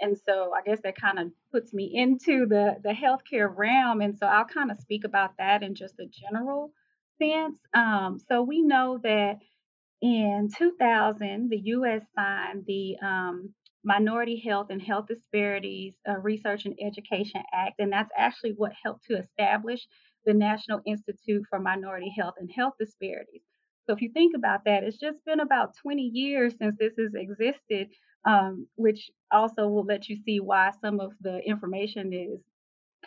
and 0.01 0.17
so 0.25 0.51
I 0.53 0.61
guess 0.63 0.79
that 0.83 0.95
kind 0.99 1.19
of 1.19 1.27
puts 1.51 1.73
me 1.73 1.91
into 1.93 2.45
the 2.47 2.77
the 2.83 2.91
healthcare 2.93 3.53
realm, 3.55 4.01
and 4.01 4.17
so 4.17 4.25
I'll 4.25 4.45
kind 4.45 4.71
of 4.71 4.79
speak 4.79 5.03
about 5.03 5.31
that 5.37 5.63
in 5.63 5.75
just 5.75 5.99
a 5.99 6.05
general 6.07 6.71
sense. 7.21 7.59
Um, 7.73 8.19
so 8.27 8.41
we 8.41 8.61
know 8.61 8.99
that 9.03 9.39
in 10.01 10.49
2000, 10.57 11.49
the 11.49 11.59
U.S. 11.65 12.03
signed 12.15 12.63
the 12.65 12.97
um, 13.01 13.53
Minority 13.83 14.41
Health 14.45 14.67
and 14.69 14.81
Health 14.81 15.07
Disparities 15.07 15.95
uh, 16.07 16.17
Research 16.19 16.65
and 16.65 16.77
Education 16.81 17.41
Act, 17.53 17.79
and 17.79 17.91
that's 17.91 18.11
actually 18.17 18.51
what 18.51 18.73
helped 18.83 19.05
to 19.05 19.17
establish 19.17 19.87
the 20.25 20.33
National 20.33 20.81
Institute 20.85 21.43
for 21.49 21.59
Minority 21.59 22.13
Health 22.15 22.35
and 22.39 22.51
Health 22.51 22.73
Disparities. 22.79 23.41
So 23.85 23.93
if 23.93 24.01
you 24.01 24.11
think 24.11 24.35
about 24.35 24.65
that, 24.65 24.83
it's 24.83 24.99
just 24.99 25.23
been 25.25 25.39
about 25.39 25.75
20 25.81 26.01
years 26.01 26.53
since 26.59 26.75
this 26.77 26.93
has 26.99 27.13
existed, 27.15 27.87
um, 28.25 28.67
which 28.75 29.09
also 29.31 29.67
will 29.67 29.85
let 29.85 30.09
you 30.09 30.17
see 30.25 30.39
why 30.39 30.71
some 30.81 30.99
of 30.99 31.13
the 31.21 31.39
information 31.39 32.13
is 32.13 32.39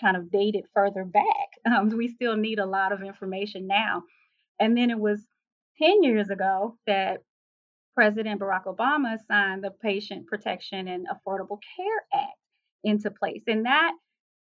kind 0.00 0.16
of 0.16 0.30
dated 0.30 0.64
further 0.74 1.04
back. 1.04 1.24
Um, 1.64 1.90
we 1.90 2.08
still 2.08 2.36
need 2.36 2.58
a 2.58 2.66
lot 2.66 2.90
of 2.90 3.04
information 3.04 3.68
now. 3.68 4.02
And 4.58 4.76
then 4.76 4.90
it 4.90 4.98
was 4.98 5.24
10 5.80 6.02
years 6.02 6.28
ago 6.28 6.76
that 6.88 7.22
President 7.94 8.40
Barack 8.40 8.64
Obama 8.64 9.18
signed 9.28 9.64
the 9.64 9.70
Patient 9.70 10.26
Protection 10.26 10.88
and 10.88 11.06
Affordable 11.06 11.58
Care 11.76 12.20
Act 12.22 12.38
into 12.84 13.10
place. 13.10 13.42
And 13.46 13.66
that 13.66 13.92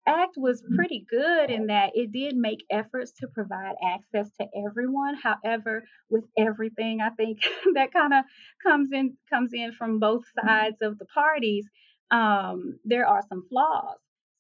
act 0.08 0.36
was 0.38 0.62
mm. 0.62 0.76
pretty 0.76 1.06
good 1.10 1.50
in 1.50 1.68
that 1.68 1.92
it 1.94 2.12
did 2.12 2.36
make 2.36 2.64
efforts 2.70 3.12
to 3.20 3.28
provide 3.28 3.76
access 3.84 4.30
to 4.40 4.48
everyone. 4.68 5.16
However, 5.16 5.84
with 6.10 6.26
everything, 6.38 7.02
I 7.02 7.10
think 7.10 7.40
that 7.76 7.94
kind 7.94 8.14
of 8.14 8.26
comes 8.66 8.90
in 8.92 9.18
comes 9.30 9.52
in 9.54 9.74
from 9.74 10.00
both 10.00 10.24
sides 10.44 10.78
of 10.82 10.98
the 10.98 11.06
parties. 11.06 11.68
Um, 12.10 12.80
there 12.84 13.08
are 13.08 13.22
some 13.30 13.46
flaws. 13.50 13.98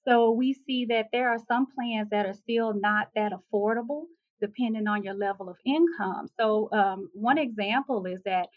So 0.08 0.32
we 0.32 0.54
see 0.54 0.86
that 0.86 1.08
there 1.12 1.30
are 1.30 1.40
some 1.48 1.68
plans 1.76 2.10
that 2.10 2.26
are 2.26 2.34
still 2.34 2.74
not 2.74 3.10
that 3.16 3.32
affordable, 3.32 4.06
depending 4.42 4.88
on 4.88 5.04
your 5.04 5.14
level 5.14 5.48
of 5.48 5.58
income. 5.64 6.28
So 6.40 6.70
um, 6.72 7.10
one 7.14 7.38
example 7.38 8.06
is 8.08 8.20
that, 8.26 8.48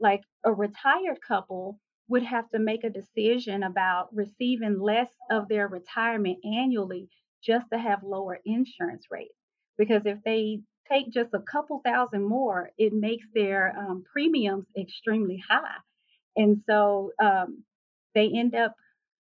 like 0.00 0.22
a 0.44 0.52
retired 0.52 1.18
couple 1.26 1.78
would 2.08 2.22
have 2.22 2.48
to 2.50 2.58
make 2.58 2.84
a 2.84 2.90
decision 2.90 3.62
about 3.62 4.14
receiving 4.14 4.80
less 4.80 5.10
of 5.30 5.48
their 5.48 5.68
retirement 5.68 6.38
annually 6.44 7.08
just 7.42 7.66
to 7.72 7.78
have 7.78 8.02
lower 8.02 8.38
insurance 8.44 9.06
rates. 9.10 9.34
Because 9.76 10.02
if 10.06 10.18
they 10.24 10.60
take 10.90 11.10
just 11.10 11.34
a 11.34 11.40
couple 11.40 11.80
thousand 11.84 12.24
more, 12.24 12.70
it 12.78 12.92
makes 12.92 13.26
their 13.34 13.76
um, 13.78 14.04
premiums 14.10 14.66
extremely 14.76 15.42
high. 15.48 15.76
And 16.36 16.62
so 16.66 17.12
um, 17.22 17.64
they 18.14 18.30
end 18.34 18.54
up 18.54 18.74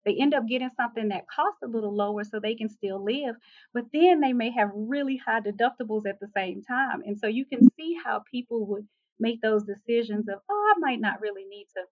they 0.04 0.16
end 0.16 0.34
up 0.34 0.48
getting 0.48 0.70
something 0.76 1.08
that 1.08 1.26
costs 1.28 1.62
a 1.62 1.68
little 1.68 1.94
lower 1.94 2.24
so 2.24 2.40
they 2.40 2.56
can 2.56 2.68
still 2.68 3.04
live, 3.04 3.36
but 3.72 3.84
then 3.92 4.20
they 4.20 4.32
may 4.32 4.50
have 4.50 4.70
really 4.74 5.16
high 5.16 5.40
deductibles 5.40 6.06
at 6.08 6.18
the 6.20 6.28
same 6.36 6.62
time. 6.62 7.02
And 7.06 7.18
so 7.18 7.28
you 7.28 7.44
can 7.46 7.60
see 7.76 7.96
how 8.04 8.22
people 8.30 8.66
would 8.66 8.86
make 9.22 9.40
those 9.40 9.64
decisions 9.64 10.28
of, 10.28 10.40
oh, 10.50 10.74
I 10.76 10.78
might 10.80 11.00
not 11.00 11.22
really 11.22 11.44
need 11.44 11.68
to 11.76 11.82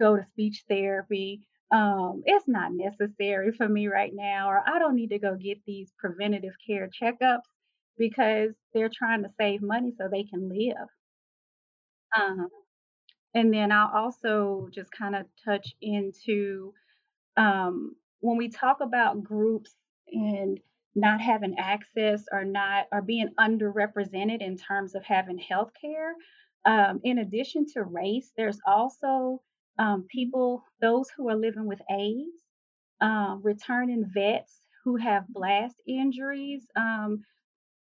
go 0.00 0.16
to 0.16 0.24
speech 0.32 0.64
therapy. 0.68 1.42
Um, 1.70 2.22
it's 2.24 2.48
not 2.48 2.72
necessary 2.72 3.52
for 3.52 3.68
me 3.68 3.86
right 3.86 4.10
now, 4.12 4.50
or 4.50 4.60
I 4.66 4.80
don't 4.80 4.96
need 4.96 5.10
to 5.10 5.20
go 5.20 5.36
get 5.36 5.58
these 5.66 5.92
preventative 5.98 6.54
care 6.66 6.90
checkups 7.00 7.46
because 7.96 8.50
they're 8.74 8.90
trying 8.92 9.22
to 9.22 9.30
save 9.38 9.62
money 9.62 9.92
so 9.96 10.08
they 10.08 10.24
can 10.24 10.48
live. 10.48 10.88
Um, 12.18 12.48
and 13.34 13.54
then 13.54 13.70
I'll 13.70 13.92
also 13.94 14.68
just 14.72 14.90
kind 14.90 15.14
of 15.14 15.26
touch 15.44 15.74
into 15.80 16.72
um, 17.36 17.94
when 18.20 18.36
we 18.36 18.48
talk 18.48 18.78
about 18.80 19.22
groups 19.22 19.72
and 20.08 20.58
not 20.94 21.20
having 21.20 21.56
access 21.58 22.24
or 22.32 22.44
not 22.44 22.86
or 22.90 23.00
being 23.02 23.28
underrepresented 23.38 24.42
in 24.42 24.56
terms 24.56 24.94
of 24.94 25.04
having 25.04 25.38
health 25.38 25.70
care. 25.80 26.14
Um, 26.64 27.00
in 27.04 27.18
addition 27.18 27.66
to 27.74 27.84
race, 27.84 28.32
there's 28.36 28.58
also 28.66 29.40
um, 29.78 30.06
people, 30.10 30.62
those 30.80 31.08
who 31.16 31.28
are 31.30 31.36
living 31.36 31.66
with 31.66 31.80
AIDS, 31.90 32.36
um, 33.00 33.40
returning 33.42 34.04
vets 34.12 34.60
who 34.84 34.96
have 34.96 35.28
blast 35.28 35.76
injuries 35.86 36.66
um, 36.76 37.22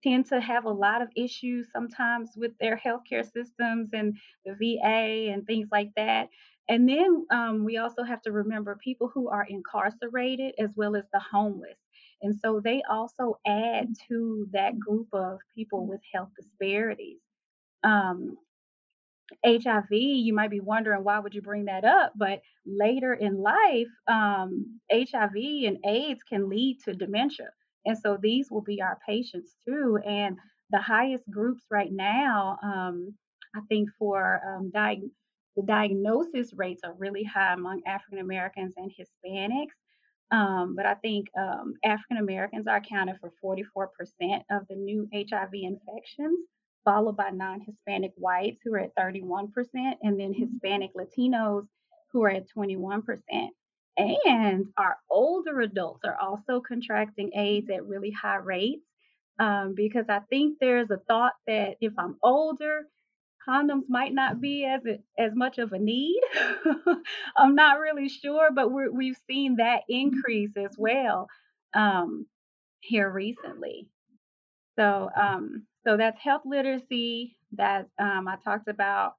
tend 0.04 0.28
to 0.28 0.39
have 0.39 0.65
a 0.65 0.70
lot 0.72 1.02
of 1.02 1.10
issues 1.15 1.68
sometimes 1.74 2.32
with 2.36 2.52
their 2.60 2.78
healthcare 2.78 3.30
systems 3.30 3.89
and 3.94 4.18
the 4.46 4.54
VA 4.56 5.32
and 5.32 5.46
things 5.46 5.68
like 5.72 5.92
that. 5.96 6.30
And 6.70 6.88
then 6.88 7.26
um, 7.32 7.65
we 7.65 7.78
also 7.78 8.04
have 8.04 8.22
to 8.24 8.32
remember 8.32 8.78
people 8.84 9.10
who 9.13 9.30
are 9.30 9.46
incarcerated 9.50 10.54
as 10.60 10.72
well 10.76 10.96
as 10.96 11.06
the 11.12 11.20
homeless. 11.20 11.78
And 12.22 12.36
so 12.39 12.62
they 12.63 12.82
also 12.89 13.39
add 13.48 13.89
to 14.10 14.48
that 14.52 14.80
group 14.80 15.08
of 15.13 15.39
people 15.56 15.88
with 15.88 16.02
health 16.13 16.30
disparities. 16.39 17.20
Um, 17.84 18.38
HIV, 19.46 19.92
you 19.92 20.34
might 20.34 20.50
be 20.50 20.60
wondering 20.60 21.04
why 21.04 21.20
would 21.20 21.34
you 21.34 21.42
bring 21.42 21.65
that 21.65 21.86
up, 21.86 22.13
but 22.15 22.42
later 22.65 23.13
in 23.13 23.42
life, 23.42 23.88
um, 24.08 24.80
HIV 24.92 25.36
and 25.36 25.78
AIDS 25.86 26.24
can 26.24 26.50
lead 26.50 26.80
to 26.86 26.94
dementia, 26.94 27.50
and 27.86 27.98
so 27.98 28.18
these 28.22 28.50
will 28.52 28.62
be 28.62 28.82
our 28.82 28.98
patients 29.08 29.56
too. 29.68 30.00
And 30.06 30.38
the 30.72 30.80
highest 30.80 31.30
groups 31.30 31.63
right 31.72 31.92
now, 31.92 32.58
um, 32.63 33.15
I 33.56 33.62
think 33.70 33.89
for 33.98 34.42
um, 34.48 34.72
the 35.56 35.63
diagnosis 35.65 36.54
rates 36.54 36.82
are 36.84 36.94
really 36.98 37.24
high 37.24 37.54
among 37.54 37.82
African 37.88 38.20
Americans 38.20 38.74
and 38.78 38.92
Hispanics. 38.92 39.76
Um, 40.32 40.76
but 40.76 40.86
I 40.86 40.94
think 40.96 41.28
um, 41.38 41.74
African 41.84 42.18
Americans 42.18 42.68
are 42.68 42.78
accounted 42.78 43.15
for 43.20 43.32
44% 43.44 43.88
of 44.52 44.68
the 44.70 44.76
new 44.76 45.08
HIV 45.13 45.54
infections 45.54 46.46
followed 46.89 47.15
by 47.15 47.30
non 47.30 47.62
Hispanic 47.62 48.13
whites 48.15 48.62
who 48.63 48.73
are 48.73 48.80
at 48.80 48.95
31%, 48.95 49.52
and 50.02 50.19
then 50.19 50.34
Hispanic 50.34 50.91
Latinos 50.95 51.67
who 52.12 52.23
are 52.23 52.32
at 52.32 52.47
21%. 52.58 53.04
And 53.97 54.65
our 54.78 54.97
older 55.10 55.60
adults 55.62 56.02
are 56.06 56.17
also 56.19 56.62
contracting 56.65 57.32
AIDS 57.36 57.69
at 57.69 57.86
really 57.86 58.10
high 58.12 58.38
rates 58.38 58.86
um, 59.39 59.73
because 59.75 60.06
I 60.10 60.21
think 60.30 60.58
there's 60.60 60.89
a 60.89 60.97
thought 61.08 61.34
that 61.45 61.75
if 61.82 61.93
I'm 61.99 62.15
older, 62.23 62.84
condoms 63.47 63.84
might 63.89 64.13
not 64.13 64.41
be 64.41 64.65
as 64.65 64.82
as 65.17 65.32
much 65.36 65.60
of 65.60 65.73
a 65.73 65.80
need. 65.80 66.21
I'm 67.38 67.56
not 67.56 67.80
really 67.80 68.10
sure, 68.10 68.49
but 68.56 68.71
we 68.71 69.10
have 69.10 69.17
seen 69.30 69.58
that 69.58 69.82
increase 69.89 70.56
as 70.58 70.75
well 70.78 71.28
um, 71.75 72.25
here 72.80 73.12
recently. 73.12 73.89
So, 74.78 75.10
um, 75.15 75.67
so 75.89 75.97
that's 75.97 76.21
health 76.21 76.43
literacy. 76.45 77.36
That 77.54 77.88
um, 77.97 78.28
I 78.28 78.36
talked 78.43 78.67
about 78.67 79.13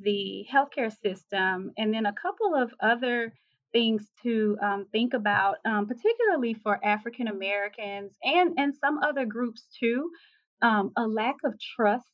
the 0.00 0.44
healthcare 0.52 0.92
system, 1.00 1.70
and 1.78 1.94
then 1.94 2.06
a 2.06 2.12
couple 2.12 2.56
of 2.56 2.72
other 2.80 3.32
things 3.72 4.04
to 4.24 4.56
um, 4.60 4.86
think 4.90 5.14
about, 5.14 5.58
um, 5.64 5.86
particularly 5.86 6.54
for 6.54 6.84
African 6.84 7.28
Americans 7.28 8.16
and 8.24 8.58
and 8.58 8.74
some 8.74 8.98
other 8.98 9.26
groups 9.26 9.68
too. 9.78 10.10
Um, 10.60 10.90
a 10.96 11.06
lack 11.06 11.36
of 11.44 11.54
trust 11.76 12.08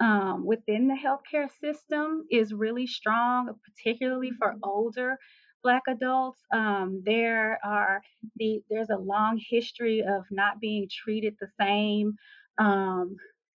um, 0.00 0.46
within 0.46 0.88
the 0.88 0.94
healthcare 0.94 1.50
system 1.60 2.24
is 2.30 2.54
really 2.54 2.86
strong, 2.86 3.50
particularly 3.66 4.30
for 4.30 4.54
older 4.62 5.18
Black 5.62 5.82
adults. 5.88 6.40
Um, 6.54 7.02
there 7.04 7.58
are 7.62 8.00
the 8.36 8.62
there's 8.70 8.88
a 8.88 8.96
long 8.96 9.38
history 9.50 10.02
of 10.02 10.24
not 10.30 10.58
being 10.58 10.88
treated 10.90 11.36
the 11.38 11.48
same. 11.60 12.14
Um, 12.60 13.16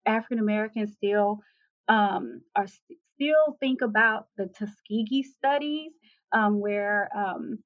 African 0.08 0.40
Americans 0.40 0.94
still 0.96 1.42
um, 1.90 2.44
are 2.56 2.68
st- 2.68 3.00
still 3.16 3.58
think 3.62 3.82
about 3.84 4.28
the 4.38 4.48
Tuskegee 4.48 5.24
studies, 5.24 5.94
um, 6.34 6.62
where 6.62 7.10
um, 7.18 7.60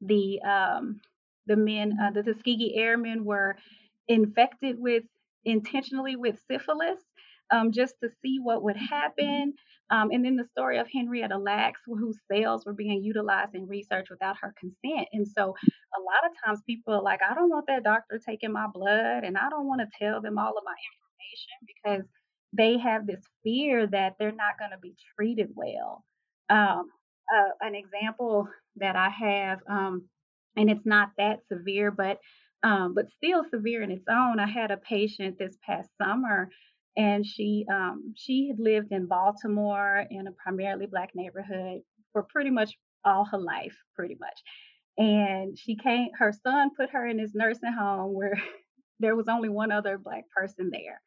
the 0.00 0.40
um, 0.42 1.00
the 1.46 1.56
men, 1.56 1.98
uh, 2.02 2.12
the 2.12 2.24
Tuskegee 2.24 2.76
Airmen, 2.76 3.24
were 3.24 3.56
infected 4.08 4.76
with 4.80 5.04
intentionally 5.44 6.16
with 6.16 6.40
syphilis 6.50 7.00
um, 7.52 7.70
just 7.70 7.94
to 8.02 8.08
see 8.22 8.38
what 8.42 8.62
would 8.62 8.76
happen. 8.76 9.54
Um, 9.90 10.10
and 10.10 10.24
then 10.24 10.36
the 10.36 10.48
story 10.52 10.78
of 10.78 10.88
Henrietta 10.90 11.36
Lacks, 11.36 11.82
whose 11.86 12.18
cells 12.32 12.64
were 12.64 12.72
being 12.72 13.04
utilized 13.04 13.54
in 13.54 13.68
research 13.68 14.06
without 14.10 14.36
her 14.40 14.54
consent. 14.58 15.06
And 15.12 15.28
so 15.28 15.42
a 15.44 16.00
lot 16.00 16.24
of 16.24 16.32
times 16.44 16.60
people 16.66 16.94
are 16.94 17.02
like, 17.02 17.20
I 17.22 17.34
don't 17.34 17.50
want 17.50 17.66
that 17.68 17.84
doctor 17.84 18.18
taking 18.18 18.52
my 18.52 18.66
blood, 18.72 19.24
and 19.24 19.36
I 19.36 19.50
don't 19.50 19.66
want 19.66 19.82
to 19.82 20.04
tell 20.04 20.22
them 20.22 20.38
all 20.38 20.56
of 20.56 20.64
my 20.64 20.74
information 20.94 21.74
because 21.76 22.08
they 22.54 22.78
have 22.78 23.06
this 23.06 23.22
fear 23.42 23.86
that 23.86 24.14
they're 24.18 24.32
not 24.32 24.58
going 24.58 24.70
to 24.70 24.78
be 24.78 24.94
treated 25.16 25.50
well. 25.54 26.04
Um, 26.48 26.88
uh, 27.34 27.50
an 27.60 27.74
example 27.74 28.48
that 28.76 28.96
I 28.96 29.08
have, 29.08 29.60
um, 29.68 30.08
and 30.56 30.70
it's 30.70 30.84
not 30.86 31.10
that 31.18 31.40
severe, 31.48 31.90
but 31.90 32.18
um, 32.64 32.94
but 32.94 33.06
still 33.16 33.44
severe 33.50 33.82
in 33.82 33.90
its 33.90 34.04
own. 34.08 34.38
I 34.38 34.46
had 34.46 34.70
a 34.70 34.76
patient 34.76 35.36
this 35.38 35.56
past 35.66 35.88
summer 36.00 36.48
and 36.96 37.24
she 37.26 37.64
um, 37.72 38.14
she 38.16 38.48
had 38.48 38.58
lived 38.60 38.92
in 38.92 39.06
Baltimore 39.06 40.04
in 40.10 40.26
a 40.26 40.32
primarily 40.32 40.86
black 40.86 41.10
neighborhood 41.14 41.80
for 42.12 42.22
pretty 42.24 42.50
much 42.50 42.76
all 43.04 43.24
her 43.24 43.38
life, 43.38 43.76
pretty 43.94 44.16
much. 44.20 44.40
And 44.98 45.58
she 45.58 45.76
came, 45.76 46.08
her 46.18 46.32
son 46.32 46.70
put 46.76 46.90
her 46.90 47.06
in 47.06 47.18
his 47.18 47.34
nursing 47.34 47.72
home 47.72 48.14
where 48.14 48.40
there 49.00 49.16
was 49.16 49.28
only 49.28 49.48
one 49.48 49.72
other 49.72 49.98
black 49.98 50.24
person 50.36 50.70
there. 50.70 51.00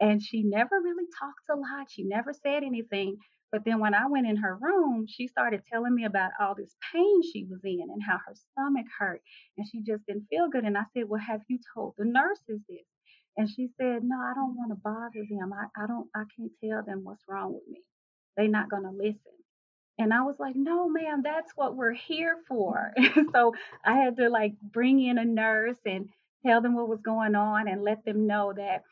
And 0.00 0.22
she 0.22 0.42
never 0.42 0.80
really 0.82 1.06
talked 1.18 1.48
a 1.50 1.56
lot. 1.56 1.88
She 1.90 2.04
never 2.04 2.32
said 2.32 2.62
anything. 2.62 3.16
But 3.50 3.64
then 3.64 3.80
when 3.80 3.94
I 3.94 4.06
went 4.08 4.26
in 4.26 4.36
her 4.36 4.56
room, 4.60 5.06
she 5.08 5.28
started 5.28 5.62
telling 5.72 5.94
me 5.94 6.04
about 6.04 6.32
all 6.40 6.54
this 6.54 6.74
pain 6.92 7.22
she 7.22 7.44
was 7.44 7.60
in 7.64 7.86
and 7.90 8.02
how 8.02 8.18
her 8.26 8.34
stomach 8.34 8.86
hurt 8.98 9.22
and 9.56 9.66
she 9.68 9.82
just 9.82 10.06
didn't 10.06 10.26
feel 10.28 10.48
good. 10.50 10.64
And 10.64 10.76
I 10.76 10.84
said, 10.92 11.04
Well, 11.08 11.20
have 11.20 11.40
you 11.48 11.58
told 11.74 11.94
the 11.96 12.04
nurses 12.04 12.60
this? 12.68 12.86
And 13.36 13.48
she 13.50 13.68
said, 13.78 14.02
No, 14.04 14.16
I 14.18 14.34
don't 14.34 14.56
want 14.56 14.70
to 14.70 14.76
bother 14.76 15.26
them. 15.28 15.52
I, 15.52 15.66
I 15.82 15.86
don't 15.86 16.08
I 16.14 16.24
can't 16.36 16.52
tell 16.64 16.82
them 16.84 17.04
what's 17.04 17.24
wrong 17.28 17.54
with 17.54 17.64
me. 17.68 17.82
They're 18.36 18.48
not 18.48 18.70
gonna 18.70 18.92
listen. 18.92 19.32
And 19.98 20.12
I 20.12 20.22
was 20.22 20.36
like, 20.38 20.56
no, 20.56 20.88
ma'am, 20.88 21.22
that's 21.24 21.52
what 21.54 21.76
we're 21.76 21.94
here 21.94 22.38
for. 22.48 22.92
so 23.32 23.54
I 23.84 23.94
had 23.96 24.16
to 24.16 24.28
like 24.28 24.54
bring 24.60 25.00
in 25.04 25.18
a 25.18 25.24
nurse 25.24 25.78
and 25.86 26.08
tell 26.44 26.60
them 26.60 26.74
what 26.74 26.88
was 26.88 27.00
going 27.00 27.34
on 27.34 27.68
and 27.68 27.82
let 27.82 28.04
them 28.04 28.26
know 28.26 28.52
that 28.56 28.82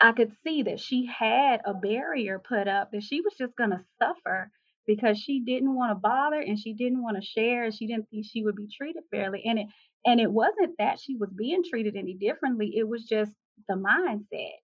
I 0.00 0.12
could 0.12 0.32
see 0.44 0.64
that 0.64 0.80
she 0.80 1.06
had 1.06 1.60
a 1.64 1.74
barrier 1.74 2.38
put 2.40 2.68
up 2.68 2.92
that 2.92 3.04
she 3.04 3.20
was 3.22 3.34
just 3.38 3.56
going 3.56 3.70
to 3.70 3.84
suffer 4.00 4.50
because 4.86 5.18
she 5.18 5.40
didn't 5.40 5.74
want 5.74 5.92
to 5.92 5.96
bother 5.96 6.40
and 6.40 6.58
she 6.58 6.74
didn't 6.74 7.02
want 7.02 7.16
to 7.16 7.26
share 7.26 7.64
and 7.64 7.74
she 7.74 7.86
didn't 7.86 8.10
think 8.10 8.26
she 8.26 8.44
would 8.44 8.56
be 8.56 8.68
treated 8.68 9.04
fairly 9.10 9.42
and 9.46 9.60
it 9.60 9.66
and 10.06 10.20
it 10.20 10.30
wasn't 10.32 10.76
that 10.78 11.00
she 11.00 11.16
was 11.16 11.30
being 11.36 11.62
treated 11.68 11.96
any 11.96 12.14
differently 12.14 12.72
it 12.76 12.88
was 12.88 13.04
just 13.04 13.32
the 13.68 13.74
mindset, 13.74 14.58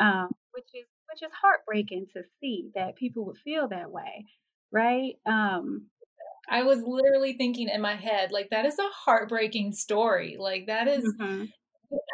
um, 0.00 0.28
which 0.52 0.68
is 0.74 0.86
which 1.12 1.22
is 1.22 1.34
heartbreaking 1.40 2.06
to 2.12 2.22
see 2.40 2.70
that 2.74 2.96
people 2.96 3.24
would 3.26 3.38
feel 3.38 3.68
that 3.68 3.90
way, 3.90 4.26
right? 4.72 5.14
Um, 5.26 5.86
I 6.48 6.62
was 6.62 6.82
literally 6.84 7.34
thinking 7.34 7.68
in 7.68 7.80
my 7.80 7.94
head, 7.94 8.32
like 8.32 8.50
that 8.50 8.66
is 8.66 8.78
a 8.78 8.88
heartbreaking 9.04 9.72
story. 9.72 10.36
Like 10.38 10.66
that 10.66 10.88
is, 10.88 11.04
mm-hmm. 11.04 11.44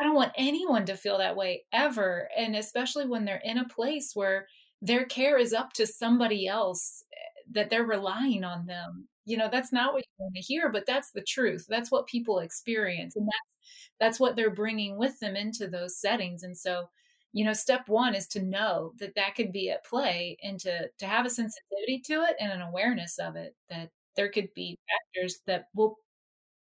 I 0.00 0.04
don't 0.04 0.14
want 0.14 0.33
anyone 0.37 0.85
to 0.87 0.96
feel 0.96 1.18
that 1.18 1.37
way 1.37 1.64
ever, 1.72 2.28
and 2.37 2.54
especially 2.54 3.06
when 3.06 3.24
they're 3.24 3.42
in 3.44 3.59
a 3.59 3.68
place 3.68 4.12
where 4.14 4.46
their 4.83 5.04
care 5.04 5.38
is 5.38 5.52
up 5.52 5.72
to 5.74 5.87
somebody 5.87 6.46
else 6.46 7.04
eh, 7.12 7.42
that 7.52 7.70
they're 7.70 7.85
relying 7.85 8.44
on 8.44 8.66
them 8.66 9.09
you 9.30 9.36
know 9.36 9.48
that's 9.50 9.72
not 9.72 9.92
what 9.92 10.04
you 10.04 10.24
want 10.24 10.34
to 10.34 10.40
hear 10.42 10.70
but 10.70 10.86
that's 10.86 11.12
the 11.12 11.22
truth 11.22 11.66
that's 11.68 11.90
what 11.90 12.06
people 12.06 12.40
experience 12.40 13.14
and 13.16 13.26
that's 13.26 13.68
that's 14.00 14.20
what 14.20 14.36
they're 14.36 14.50
bringing 14.50 14.96
with 14.98 15.18
them 15.20 15.36
into 15.36 15.68
those 15.68 15.98
settings 16.00 16.42
and 16.42 16.56
so 16.56 16.86
you 17.32 17.44
know 17.44 17.52
step 17.52 17.88
one 17.88 18.14
is 18.14 18.26
to 18.26 18.42
know 18.42 18.92
that 18.98 19.14
that 19.14 19.34
could 19.34 19.52
be 19.52 19.70
at 19.70 19.84
play 19.84 20.36
and 20.42 20.58
to 20.60 20.88
to 20.98 21.06
have 21.06 21.26
a 21.26 21.30
sensitivity 21.30 22.02
to 22.04 22.22
it 22.24 22.36
and 22.40 22.52
an 22.52 22.62
awareness 22.62 23.18
of 23.18 23.36
it 23.36 23.54
that 23.68 23.90
there 24.16 24.28
could 24.30 24.48
be 24.54 24.78
factors 24.88 25.38
that 25.46 25.66
will 25.74 25.96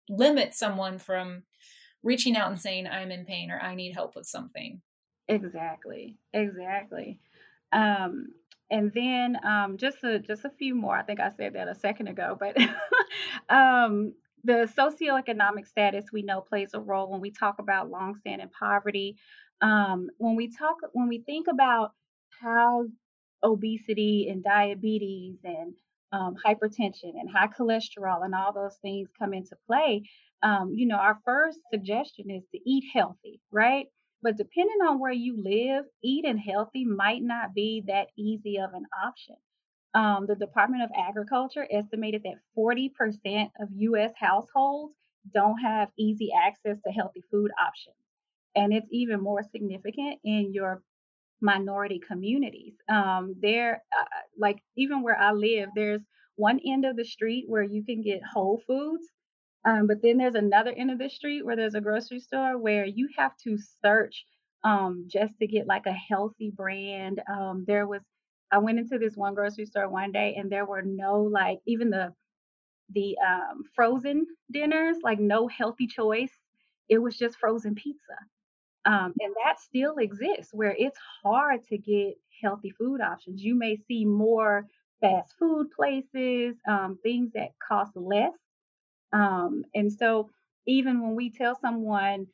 limit 0.10 0.54
someone 0.54 0.98
from 0.98 1.44
reaching 2.04 2.38
out 2.38 2.50
and 2.52 2.60
saying 2.60 2.88
i'm 2.88 3.12
in 3.12 3.26
pain 3.26 3.52
or 3.52 3.60
i 3.60 3.76
need 3.76 3.94
help 3.94 4.16
with 4.16 4.26
something. 4.28 4.82
Exactly 5.28 6.18
exactly. 6.34 7.20
Um 7.72 8.28
and 8.70 8.92
then 8.94 9.38
um, 9.46 9.78
just 9.78 10.04
a 10.04 10.20
just 10.20 10.46
a 10.46 10.50
few 10.50 10.76
more. 10.76 10.96
I 10.96 11.04
think 11.04 11.20
I 11.20 11.30
said 11.30 11.54
that 11.54 11.68
a 11.68 11.76
second 11.76 12.08
ago, 12.08 12.38
but 12.40 12.58
um, 13.50 14.14
the 14.44 14.70
socioeconomic 14.78 15.68
status 15.68 16.06
we 16.12 16.22
know 16.22 16.42
plays 16.42 16.72
a 16.74 16.80
role 16.80 17.10
when 17.12 17.22
we 17.22 17.32
talk 17.32 17.60
about 17.60 17.90
longstanding 17.90 18.50
poverty. 18.58 19.18
Um, 19.62 20.10
when 20.18 20.36
we 20.36 20.52
talk, 20.56 20.78
when 20.94 21.08
we 21.08 21.20
think 21.20 21.48
about 21.48 21.92
how 22.42 22.86
obesity 23.44 24.28
and 24.30 24.44
diabetes 24.44 25.38
and 25.44 25.74
um, 26.12 26.36
hypertension 26.46 27.14
and 27.20 27.30
high 27.30 27.48
cholesterol 27.48 28.24
and 28.24 28.34
all 28.36 28.54
those 28.54 28.78
things 28.82 29.10
come 29.18 29.34
into 29.34 29.56
play, 29.68 30.04
um, 30.44 30.74
you 30.76 30.86
know, 30.86 30.98
our 30.98 31.20
first 31.26 31.60
suggestion 31.72 32.30
is 32.30 32.44
to 32.52 32.60
eat 32.70 32.84
healthy, 32.94 33.40
right? 33.52 33.88
But 34.26 34.38
depending 34.38 34.80
on 34.90 35.00
where 35.00 35.14
you 35.14 35.42
live, 35.42 35.86
eating 36.04 36.40
healthy 36.40 36.86
might 36.86 37.24
not 37.24 37.56
be 37.56 37.84
that 37.88 38.10
easy 38.18 38.60
of 38.60 38.72
an 38.76 38.86
option. 39.06 39.38
um, 39.96 40.28
the 40.28 40.36
Department 40.36 40.84
of 40.84 40.92
Agriculture 40.98 41.68
estimated 41.72 42.24
that 42.26 42.40
40% 42.58 42.92
of 43.62 43.70
US 43.74 44.14
households 44.20 44.96
don't 45.34 45.60
have 45.60 45.90
easy 46.00 46.32
access 46.34 46.78
to 46.86 46.92
healthy 46.94 47.24
food 47.32 47.52
options. 47.62 47.98
And 48.56 48.74
it's 48.74 48.90
even 48.92 49.22
more 49.22 49.44
significant 49.44 50.20
in 50.26 50.54
your 50.54 50.84
minority 51.42 52.02
communities. 52.08 52.76
Um, 52.90 53.36
there, 53.42 53.84
uh, 54.00 54.06
like 54.40 54.60
even 54.78 55.04
where 55.04 55.18
I 55.20 55.34
live, 55.34 55.70
there's 55.76 56.04
one 56.38 56.60
end 56.68 56.86
of 56.86 56.98
the 56.98 57.06
street 57.06 57.46
where 57.48 57.64
you 57.64 57.86
can 57.86 58.02
get 58.04 58.22
Whole 58.34 58.62
Foods, 58.68 59.06
um, 59.66 59.88
but 59.88 60.02
then 60.02 60.18
there's 60.18 60.36
another 60.36 60.72
end 60.72 60.92
of 60.92 61.00
the 61.00 61.10
street 61.10 61.46
where 61.46 61.56
there's 61.56 61.76
a 61.76 61.82
grocery 61.82 62.20
store 62.20 62.58
where 62.58 62.86
you 62.86 63.10
have 63.18 63.36
to 63.44 63.58
search 63.84 64.26
um, 64.64 65.06
just 65.08 65.38
to 65.40 65.48
get 65.48 65.68
like 65.68 65.86
a 65.88 65.92
healthy 65.94 66.52
brand. 66.56 67.22
Um, 67.32 67.66
there 67.68 67.88
was, 67.88 68.02
I 68.52 68.60
went 68.60 68.80
into 68.80 68.98
this 69.00 69.16
one 69.16 69.36
grocery 69.36 69.66
store 69.66 69.90
one 69.90 70.12
day 70.12 70.36
and 70.38 70.52
there 70.52 70.66
were 70.66 70.82
no 70.84 71.22
like 71.22 71.60
even 71.66 71.90
the 71.90 72.14
the 72.94 73.18
um, 73.26 73.64
frozen 73.76 74.28
dinners, 74.52 74.98
like 75.04 75.20
no 75.20 75.48
healthy 75.48 75.88
choice. 75.88 76.32
It 76.90 77.00
was 77.00 77.18
just 77.18 77.38
frozen 77.38 77.76
pizza. 77.76 78.16
Um, 78.86 79.14
and 79.20 79.34
that 79.44 79.60
still 79.60 79.98
exists 79.98 80.54
where 80.54 80.76
it's 80.78 81.00
hard 81.24 81.64
to 81.70 81.78
get 81.78 82.16
healthy 82.42 82.72
food 82.72 83.02
options. 83.02 83.44
You 83.44 83.56
may 83.56 83.78
see 83.88 84.06
more 84.06 84.68
fast 85.02 85.36
food 85.40 85.70
places, 85.76 86.56
um, 86.68 87.00
things 87.04 87.32
that 87.34 87.52
cost 87.68 87.96
less. 87.96 88.34
Um, 89.14 89.64
and 89.74 89.92
so, 89.92 90.30
even 90.68 91.02
when 91.02 91.16
we 91.16 91.30
tell 91.32 91.56
someone, 91.60 92.28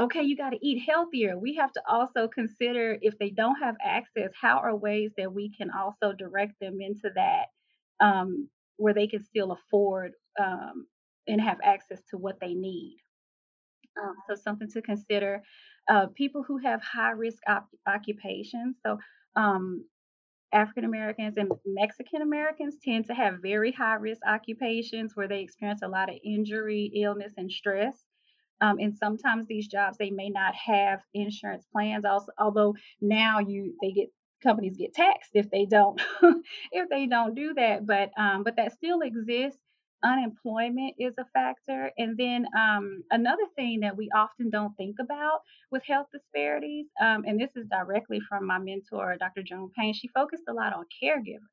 okay, 0.00 0.22
you 0.22 0.36
got 0.36 0.50
to 0.50 0.66
eat 0.66 0.82
healthier, 0.86 1.38
we 1.38 1.54
have 1.56 1.72
to 1.72 1.82
also 1.88 2.28
consider 2.28 2.98
if 3.02 3.18
they 3.18 3.30
don't 3.30 3.56
have 3.62 3.76
access, 3.84 4.30
how 4.40 4.58
are 4.58 4.76
ways 4.76 5.12
that 5.18 5.32
we 5.32 5.50
can 5.56 5.70
also 5.70 6.12
direct 6.12 6.58
them 6.60 6.80
into 6.80 7.10
that 7.14 7.46
um, 8.00 8.48
where 8.76 8.94
they 8.94 9.06
can 9.06 9.22
still 9.22 9.52
afford 9.52 10.12
um, 10.40 10.86
and 11.28 11.40
have 11.40 11.58
access 11.62 12.00
to 12.10 12.18
what 12.18 12.40
they 12.40 12.54
need. 12.54 12.96
Um, 14.02 14.16
so, 14.28 14.34
something 14.34 14.70
to 14.70 14.82
consider. 14.82 15.42
Uh, 15.88 16.06
people 16.14 16.42
who 16.42 16.58
have 16.58 16.82
high 16.82 17.10
risk 17.10 17.38
op- 17.48 17.68
occupations. 17.86 18.76
So, 18.84 18.98
um, 19.36 19.84
African 20.54 20.84
Americans 20.84 21.36
and 21.36 21.50
Mexican 21.66 22.22
Americans 22.22 22.76
tend 22.82 23.06
to 23.06 23.14
have 23.14 23.42
very 23.42 23.72
high 23.72 23.94
risk 23.96 24.22
occupations 24.26 25.12
where 25.14 25.28
they 25.28 25.40
experience 25.40 25.82
a 25.82 25.88
lot 25.88 26.08
of 26.08 26.16
injury, 26.24 26.92
illness, 26.94 27.34
and 27.36 27.50
stress. 27.50 28.04
Um, 28.60 28.78
and 28.78 28.96
sometimes 28.96 29.46
these 29.46 29.68
jobs 29.68 29.98
they 29.98 30.10
may 30.10 30.30
not 30.30 30.54
have 30.54 31.00
insurance 31.12 31.66
plans. 31.72 32.04
Also, 32.04 32.32
although 32.38 32.74
now 33.00 33.40
you 33.40 33.74
they 33.82 33.92
get 33.92 34.08
companies 34.42 34.76
get 34.76 34.94
taxed 34.94 35.30
if 35.34 35.50
they 35.50 35.66
don't 35.66 36.00
if 36.72 36.88
they 36.88 37.06
don't 37.06 37.34
do 37.34 37.54
that. 37.54 37.86
But 37.86 38.10
um, 38.16 38.44
but 38.44 38.56
that 38.56 38.72
still 38.72 39.00
exists 39.00 39.60
unemployment 40.04 40.94
is 40.98 41.14
a 41.18 41.24
factor. 41.32 41.90
And 41.98 42.16
then 42.16 42.46
um, 42.56 43.02
another 43.10 43.44
thing 43.56 43.80
that 43.80 43.96
we 43.96 44.10
often 44.14 44.50
don't 44.50 44.74
think 44.76 44.96
about 45.00 45.40
with 45.70 45.82
health 45.86 46.06
disparities, 46.12 46.86
um, 47.00 47.24
and 47.26 47.40
this 47.40 47.50
is 47.56 47.66
directly 47.70 48.20
from 48.28 48.46
my 48.46 48.58
mentor, 48.58 49.16
Dr. 49.18 49.42
Joan 49.42 49.70
Payne, 49.76 49.94
she 49.94 50.08
focused 50.08 50.44
a 50.48 50.52
lot 50.52 50.74
on 50.74 50.84
caregivers. 51.02 51.48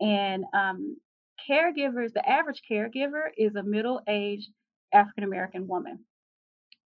And 0.00 0.44
um, 0.54 0.96
caregivers, 1.48 2.12
the 2.12 2.28
average 2.28 2.62
caregiver 2.70 3.28
is 3.36 3.54
a 3.56 3.62
middle 3.62 4.00
aged 4.08 4.48
African 4.92 5.24
American 5.24 5.66
woman. 5.68 6.00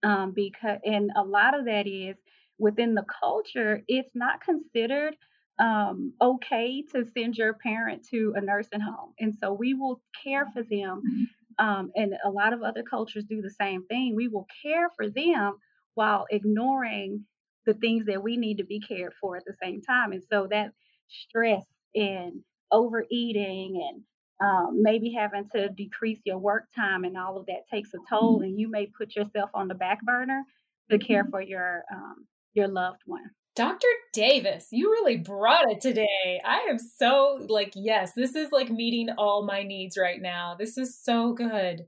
Um, 0.04 0.32
because 0.36 0.80
and 0.86 1.12
a 1.16 1.24
lot 1.24 1.58
of 1.58 1.66
that 1.66 1.88
is 1.88 2.16
within 2.60 2.94
the 2.94 3.06
culture, 3.20 3.82
it's 3.88 4.12
not 4.14 4.42
considered 4.42 5.16
um, 5.60 6.14
okay 6.22 6.84
to 6.94 7.06
send 7.06 7.36
your 7.38 7.54
parent 7.54 8.08
to 8.12 8.34
a 8.36 8.42
nursing 8.42 8.82
home. 8.82 9.14
And 9.20 9.34
so 9.36 9.54
we 9.54 9.74
will 9.74 10.02
care 10.24 10.46
for 10.54 10.64
them. 10.64 11.30
Um, 11.60 11.92
and 11.96 12.14
a 12.24 12.30
lot 12.30 12.54
of 12.54 12.62
other 12.62 12.84
cultures 12.84 13.26
do 13.28 13.42
the 13.42 13.50
same 13.50 13.86
thing. 13.86 14.16
We 14.16 14.28
will 14.28 14.46
care 14.64 14.90
for 14.96 15.10
them 15.10 15.58
while 15.96 16.28
ignoring 16.30 17.26
the 17.66 17.74
things 17.74 18.06
that 18.06 18.22
we 18.22 18.38
need 18.38 18.58
to 18.58 18.64
be 18.64 18.80
cared 18.80 19.14
for 19.20 19.38
at 19.38 19.46
the 19.46 19.56
same 19.62 19.82
time. 19.82 20.12
And 20.12 20.24
so 20.30 20.48
that 20.52 20.72
stress 21.08 21.66
and 21.96 22.44
overeating 22.72 23.82
and 23.90 24.04
um, 24.40 24.84
maybe 24.84 25.12
having 25.12 25.50
to 25.56 25.70
decrease 25.70 26.20
your 26.26 26.38
work 26.38 26.66
time 26.76 27.04
and 27.04 27.18
all 27.18 27.38
of 27.38 27.48
that 27.48 27.68
takes 27.72 27.94
a 27.94 27.98
toll, 28.10 28.36
mm-hmm. 28.36 28.44
and 28.44 28.60
you 28.60 28.70
may 28.70 28.86
put 28.86 29.16
yourself 29.16 29.50
on 29.54 29.68
the 29.68 29.74
back 29.76 30.02
burner 30.04 30.44
to 30.92 31.00
care 31.00 31.24
mm-hmm. 31.24 31.32
for 31.32 31.42
your 31.42 31.84
um, 31.92 32.28
your 32.54 32.68
loved 32.68 33.02
one. 33.06 33.30
Dr. 33.58 33.88
Davis, 34.14 34.68
you 34.70 34.92
really 34.92 35.18
brought 35.18 35.72
it 35.72 35.82
today. 35.82 36.40
I 36.46 36.68
am 36.70 36.78
so 36.78 37.44
like, 37.50 37.74
yes, 37.74 38.12
this 38.14 38.36
is 38.36 38.52
like 38.52 38.70
meeting 38.70 39.10
all 39.18 39.48
my 39.48 39.64
needs 39.64 39.98
right 39.98 40.22
now. 40.22 40.56
This 40.60 40.78
is 40.78 40.96
so 40.96 41.34
good. 41.34 41.88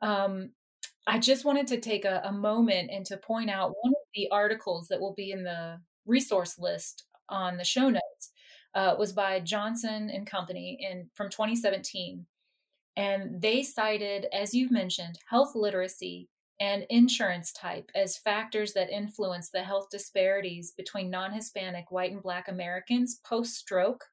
Um, 0.00 0.52
I 1.06 1.18
just 1.18 1.44
wanted 1.44 1.66
to 1.66 1.80
take 1.80 2.06
a, 2.06 2.22
a 2.24 2.32
moment 2.32 2.90
and 2.90 3.04
to 3.06 3.18
point 3.18 3.50
out 3.50 3.74
one 3.82 3.92
of 3.92 4.08
the 4.14 4.28
articles 4.32 4.88
that 4.88 5.02
will 5.02 5.12
be 5.12 5.30
in 5.30 5.42
the 5.42 5.80
resource 6.06 6.58
list 6.58 7.04
on 7.28 7.58
the 7.58 7.64
show 7.64 7.90
notes 7.90 8.32
uh, 8.74 8.94
was 8.98 9.12
by 9.12 9.38
Johnson 9.40 10.08
and 10.08 10.26
Company 10.26 10.78
in 10.80 11.10
from 11.12 11.28
2017, 11.28 12.24
and 12.96 13.42
they 13.42 13.62
cited, 13.62 14.28
as 14.32 14.54
you've 14.54 14.72
mentioned, 14.72 15.18
health 15.28 15.52
literacy 15.54 16.30
and 16.62 16.86
insurance 16.90 17.52
type 17.52 17.90
as 17.96 18.16
factors 18.16 18.72
that 18.72 18.88
influence 18.88 19.50
the 19.50 19.64
health 19.64 19.88
disparities 19.90 20.70
between 20.70 21.10
non 21.10 21.32
Hispanic 21.32 21.90
white 21.90 22.12
and 22.12 22.22
Black 22.22 22.46
Americans 22.46 23.18
post 23.24 23.56
stroke 23.56 24.04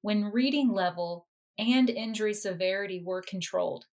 when 0.00 0.32
reading 0.32 0.72
level 0.72 1.28
and 1.58 1.88
injury 1.88 2.34
severity 2.34 3.04
were 3.04 3.22
controlled. 3.22 3.86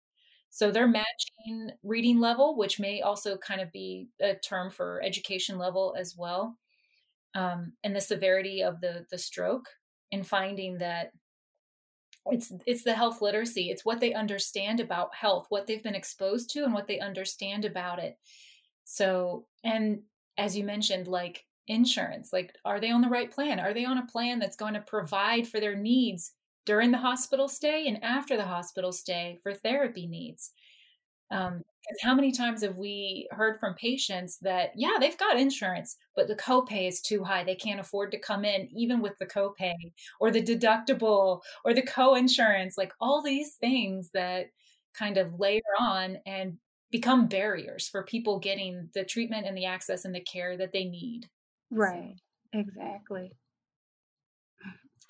So 0.48 0.70
they're 0.70 0.88
matching 0.88 1.70
reading 1.82 2.18
level, 2.18 2.56
which 2.56 2.80
may 2.80 3.02
also 3.02 3.36
kind 3.36 3.60
of 3.60 3.70
be 3.72 4.08
a 4.22 4.36
term 4.36 4.70
for 4.70 5.02
education 5.04 5.58
level 5.58 5.94
as 5.98 6.16
well, 6.16 6.56
um, 7.34 7.74
and 7.84 7.94
the 7.94 8.00
severity 8.00 8.62
of 8.62 8.80
the 8.80 9.04
the 9.10 9.18
stroke, 9.18 9.68
and 10.12 10.26
finding 10.26 10.78
that 10.78 11.12
it's 12.30 12.52
it's 12.66 12.84
the 12.84 12.94
health 12.94 13.20
literacy. 13.20 13.70
It's 13.70 13.84
what 13.84 14.00
they 14.00 14.14
understand 14.14 14.80
about 14.80 15.14
health 15.14 15.46
what 15.48 15.66
they've 15.66 15.82
been 15.82 15.94
exposed 15.94 16.50
to 16.50 16.64
and 16.64 16.72
what 16.72 16.86
they 16.86 17.00
understand 17.00 17.64
about 17.64 17.98
it. 17.98 18.18
So 18.84 19.46
and 19.64 20.00
as 20.36 20.56
you 20.56 20.64
mentioned 20.64 21.08
like 21.08 21.44
insurance 21.66 22.32
like 22.32 22.54
are 22.64 22.80
they 22.80 22.90
on 22.90 23.02
the 23.02 23.08
right 23.08 23.30
plan? 23.30 23.60
Are 23.60 23.74
they 23.74 23.84
on 23.84 23.98
a 23.98 24.06
plan 24.06 24.38
that's 24.38 24.56
going 24.56 24.74
to 24.74 24.80
provide 24.80 25.46
for 25.46 25.60
their 25.60 25.76
needs 25.76 26.32
during 26.64 26.90
the 26.90 26.98
hospital 26.98 27.48
stay 27.48 27.86
and 27.88 28.02
after 28.04 28.36
the 28.36 28.44
hospital 28.44 28.92
stay 28.92 29.38
for 29.42 29.54
therapy 29.54 30.06
needs 30.06 30.52
um, 31.30 31.62
how 32.02 32.14
many 32.14 32.32
times 32.32 32.62
have 32.62 32.76
we 32.76 33.28
heard 33.30 33.58
from 33.58 33.74
patients 33.74 34.38
that, 34.42 34.72
yeah, 34.76 34.96
they've 35.00 35.16
got 35.16 35.38
insurance, 35.38 35.96
but 36.14 36.28
the 36.28 36.34
copay 36.34 36.86
is 36.88 37.00
too 37.00 37.24
high. 37.24 37.44
They 37.44 37.54
can't 37.54 37.80
afford 37.80 38.12
to 38.12 38.18
come 38.18 38.44
in, 38.44 38.68
even 38.74 39.00
with 39.00 39.16
the 39.18 39.26
copay 39.26 39.74
or 40.20 40.30
the 40.30 40.42
deductible 40.42 41.40
or 41.64 41.72
the 41.72 41.82
co 41.82 42.14
insurance, 42.14 42.76
like 42.76 42.92
all 43.00 43.22
these 43.22 43.54
things 43.54 44.10
that 44.12 44.46
kind 44.94 45.16
of 45.16 45.38
layer 45.38 45.60
on 45.78 46.18
and 46.26 46.58
become 46.90 47.26
barriers 47.26 47.88
for 47.88 48.02
people 48.02 48.38
getting 48.38 48.88
the 48.94 49.04
treatment 49.04 49.46
and 49.46 49.56
the 49.56 49.66
access 49.66 50.04
and 50.04 50.14
the 50.14 50.20
care 50.20 50.56
that 50.56 50.72
they 50.72 50.84
need. 50.84 51.28
Right, 51.70 52.16
so. 52.54 52.60
exactly. 52.60 53.32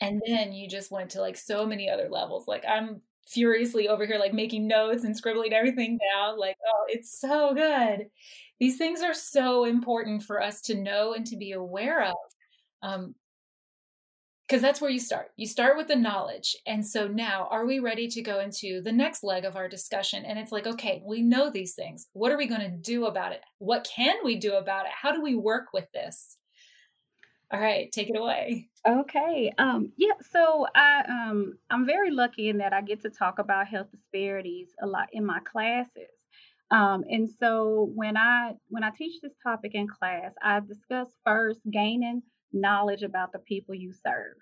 And 0.01 0.23
then 0.27 0.53
you 0.53 0.69
just 0.69 0.93
went 0.93 1.11
to 1.11 1.21
like 1.21 1.37
so 1.37 1.67
many 1.67 1.91
other 1.91 2.09
levels. 2.09 2.47
Like 2.47 2.65
I'm 2.69 3.01
furiously 3.31 3.89
over 3.89 4.07
here 4.07 4.19
like 4.19 4.33
making 4.33 4.67
notes 4.67 5.05
and 5.05 5.17
scribbling 5.17 5.53
everything 5.53 5.99
down 6.15 6.39
like 6.39 6.57
oh 6.67 6.85
it's 6.89 7.21
so 7.21 7.55
good. 7.55 8.07
These 8.61 8.79
things 8.79 9.03
are 9.03 9.15
so 9.15 9.65
important 9.65 10.23
for 10.23 10.43
us 10.43 10.61
to 10.63 10.75
know 10.75 11.13
and 11.15 11.27
to 11.27 11.37
be 11.37 11.53
aware 11.53 12.05
of 12.05 12.17
um 12.83 13.15
because 14.49 14.63
that's 14.63 14.81
where 14.81 14.91
you 14.91 14.99
start. 14.99 15.29
You 15.37 15.47
start 15.47 15.77
with 15.77 15.89
the 15.89 15.97
knowledge 15.97 16.57
and 16.67 16.87
so 16.87 17.07
now 17.07 17.49
are 17.51 17.67
we 17.67 17.81
ready 17.81 18.09
to 18.09 18.23
go 18.23 18.41
into 18.41 18.81
the 18.81 18.93
next 18.93 19.23
leg 19.23 19.45
of 19.45 19.57
our 19.57 19.69
discussion? 19.69 20.25
And 20.25 20.39
it's 20.39 20.53
like 20.53 20.67
okay 20.67 21.03
we 21.05 21.23
know 21.23 21.51
these 21.51 21.75
things. 21.75 22.09
What 22.15 22.33
are 22.33 22.39
we 22.39 22.47
going 22.47 22.63
to 22.63 22.71
do 22.71 23.07
about 23.07 23.33
it? 23.33 23.43
What 23.59 23.87
can 23.95 24.17
we 24.25 24.37
do 24.37 24.55
about 24.55 24.87
it? 24.87 24.93
How 24.93 25.13
do 25.13 25.23
we 25.23 25.35
work 25.35 25.75
with 25.75 25.87
this 25.93 26.38
all 27.51 27.61
right, 27.61 27.91
take 27.91 28.11
it 28.11 28.17
away. 28.17 28.69
Okay. 28.87 29.53
Um, 29.57 29.93
yeah, 29.97 30.15
so 30.31 30.67
I 30.75 31.03
um 31.09 31.59
I'm 31.71 31.87
very 31.87 32.11
lucky 32.11 32.49
in 32.49 32.59
that 32.59 32.73
I 32.73 32.83
get 32.83 33.03
to 33.03 33.11
talk 33.11 33.39
about 33.39 33.67
health 33.69 33.91
disparities 33.91 34.69
a 34.83 34.87
lot 34.87 35.09
in 35.13 35.25
my 35.25 35.41
classes. 35.41 36.11
Um, 36.71 37.05
and 37.09 37.29
so 37.41 37.91
when 37.95 38.17
I 38.17 38.53
when 38.69 38.85
I 38.85 38.91
teach 38.91 39.21
this 39.23 39.33
topic 39.43 39.75
in 39.75 39.89
class, 39.89 40.33
I 40.43 40.61
discuss 40.61 41.09
first 41.25 41.61
gaining 41.73 42.23
knowledge 42.53 43.03
about 43.03 43.33
the 43.33 43.39
people 43.39 43.75
you 43.75 43.93
serve. 43.93 44.37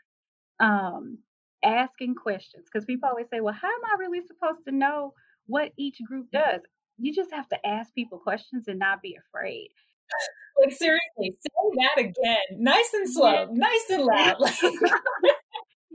Um, 0.59 1.19
asking 1.65 2.15
questions 2.17 2.67
because 2.71 2.85
people 2.87 3.09
always 3.09 3.29
say, 3.31 3.41
"Well, 3.41 3.55
how 3.55 3.69
am 3.69 3.85
I 3.85 3.97
really 4.01 4.23
supposed 4.27 4.65
to 4.67 4.73
know 4.73 5.15
what 5.47 5.73
each 5.79 5.99
group 6.09 6.27
does?" 6.33 6.63
You 6.99 7.15
just 7.15 7.33
have 7.33 7.49
to 7.51 7.67
ask 7.67 7.95
people 7.95 8.19
questions 8.19 8.67
and 8.69 8.79
not 8.81 9.03
be 9.03 9.17
afraid. 9.17 9.69
Like 10.59 10.73
seriously, 10.73 11.37
say 11.41 11.51
that 11.77 11.99
again. 11.99 12.59
Nice 12.59 12.91
and 12.95 13.11
slow, 13.11 13.49
nice 13.53 13.91
and 13.91 14.05
loud. 14.05 14.37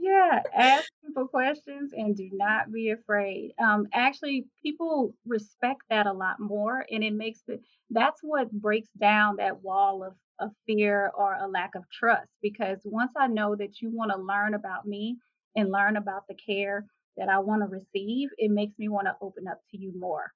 Yeah, 0.02 0.42
ask 0.52 0.90
people 1.06 1.28
questions 1.28 1.92
and 1.96 2.16
do 2.16 2.28
not 2.32 2.72
be 2.72 2.90
afraid. 2.90 3.52
Um, 3.62 3.86
actually, 3.94 4.46
people 4.60 5.14
respect 5.24 5.82
that 5.90 6.08
a 6.08 6.12
lot 6.12 6.40
more, 6.40 6.84
and 6.90 7.04
it 7.04 7.12
makes 7.12 7.42
it 7.46 7.62
that's 7.88 8.20
what 8.20 8.50
breaks 8.50 8.88
down 9.00 9.36
that 9.36 9.62
wall 9.62 10.02
of, 10.02 10.14
of 10.40 10.50
fear 10.66 11.12
or 11.16 11.34
a 11.34 11.46
lack 11.46 11.76
of 11.76 11.84
trust. 11.88 12.28
Because 12.42 12.80
once 12.84 13.12
I 13.16 13.28
know 13.28 13.54
that 13.54 13.80
you 13.80 13.90
want 13.90 14.10
to 14.10 14.20
learn 14.20 14.54
about 14.54 14.86
me 14.86 15.18
and 15.54 15.70
learn 15.70 15.96
about 15.96 16.26
the 16.28 16.34
care 16.34 16.84
that 17.16 17.28
I 17.28 17.38
want 17.38 17.62
to 17.62 17.68
receive, 17.68 18.28
it 18.38 18.50
makes 18.50 18.76
me 18.80 18.88
want 18.88 19.06
to 19.06 19.14
open 19.20 19.46
up 19.46 19.60
to 19.70 19.78
you 19.78 19.92
more. 19.96 20.32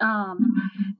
Um, 0.00 0.54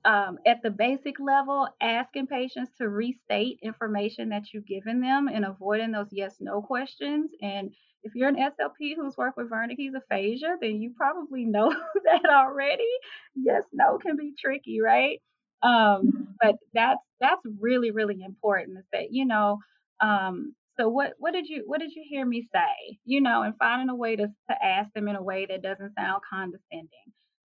um, 0.05 0.39
at 0.45 0.63
the 0.63 0.71
basic 0.71 1.19
level, 1.19 1.67
asking 1.81 2.27
patients 2.27 2.71
to 2.77 2.89
restate 2.89 3.59
information 3.61 4.29
that 4.29 4.53
you've 4.53 4.65
given 4.65 5.01
them 5.01 5.27
and 5.27 5.45
avoiding 5.45 5.91
those 5.91 6.07
yes 6.11 6.37
no 6.39 6.61
questions. 6.61 7.31
And 7.41 7.71
if 8.03 8.15
you're 8.15 8.29
an 8.29 8.37
SLP 8.37 8.95
who's 8.95 9.17
worked 9.17 9.37
with 9.37 9.49
Wernicke's 9.51 9.95
aphasia, 9.95 10.57
then 10.61 10.81
you 10.81 10.93
probably 10.95 11.45
know 11.45 11.69
that 12.05 12.25
already. 12.29 12.87
Yes 13.35 13.63
no 13.73 13.97
can 13.99 14.15
be 14.17 14.33
tricky, 14.39 14.81
right? 14.81 15.21
Um, 15.61 16.35
but 16.41 16.55
that's 16.73 17.01
that's 17.19 17.41
really 17.59 17.91
really 17.91 18.21
important 18.23 18.79
say. 18.93 19.09
You 19.11 19.25
know, 19.25 19.59
um, 20.01 20.55
so 20.79 20.89
what 20.89 21.13
what 21.19 21.33
did 21.33 21.47
you 21.49 21.63
what 21.67 21.79
did 21.81 21.91
you 21.93 22.03
hear 22.07 22.25
me 22.25 22.47
say? 22.53 22.99
You 23.05 23.21
know, 23.21 23.41
and 23.43 23.55
finding 23.59 23.89
a 23.89 23.95
way 23.95 24.15
to 24.15 24.27
to 24.27 24.65
ask 24.65 24.91
them 24.93 25.07
in 25.07 25.15
a 25.15 25.23
way 25.23 25.45
that 25.47 25.63
doesn't 25.63 25.95
sound 25.97 26.21
condescending 26.29 26.89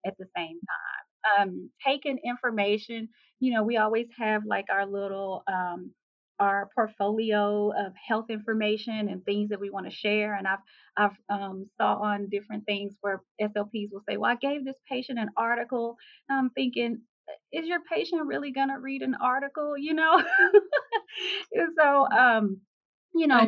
at 0.05 0.15
the 0.17 0.25
same 0.35 0.59
time 0.59 1.02
um, 1.39 1.69
taking 1.85 2.19
information. 2.23 3.09
You 3.39 3.53
know, 3.53 3.63
we 3.63 3.77
always 3.77 4.07
have 4.17 4.43
like 4.45 4.65
our 4.71 4.85
little 4.85 5.43
um, 5.47 5.91
our 6.39 6.69
portfolio 6.75 7.71
of 7.71 7.93
health 8.07 8.29
information 8.29 9.07
and 9.09 9.23
things 9.23 9.49
that 9.49 9.59
we 9.59 9.69
want 9.69 9.85
to 9.89 9.95
share. 9.95 10.35
And 10.35 10.47
I've 10.47 10.59
I've 10.97 11.17
um, 11.29 11.69
saw 11.77 11.95
on 11.95 12.29
different 12.29 12.65
things 12.65 12.95
where 13.01 13.21
SLPs 13.39 13.89
will 13.91 14.03
say, 14.07 14.17
"Well, 14.17 14.31
I 14.31 14.35
gave 14.35 14.65
this 14.65 14.77
patient 14.89 15.19
an 15.19 15.29
article." 15.37 15.97
I'm 16.29 16.49
thinking, 16.51 17.01
is 17.51 17.67
your 17.67 17.81
patient 17.91 18.25
really 18.25 18.51
gonna 18.51 18.79
read 18.79 19.01
an 19.01 19.15
article? 19.21 19.77
You 19.77 19.93
know, 19.93 20.21
and 21.53 21.69
so 21.77 22.07
um, 22.09 22.61
you 23.15 23.27
know, 23.27 23.39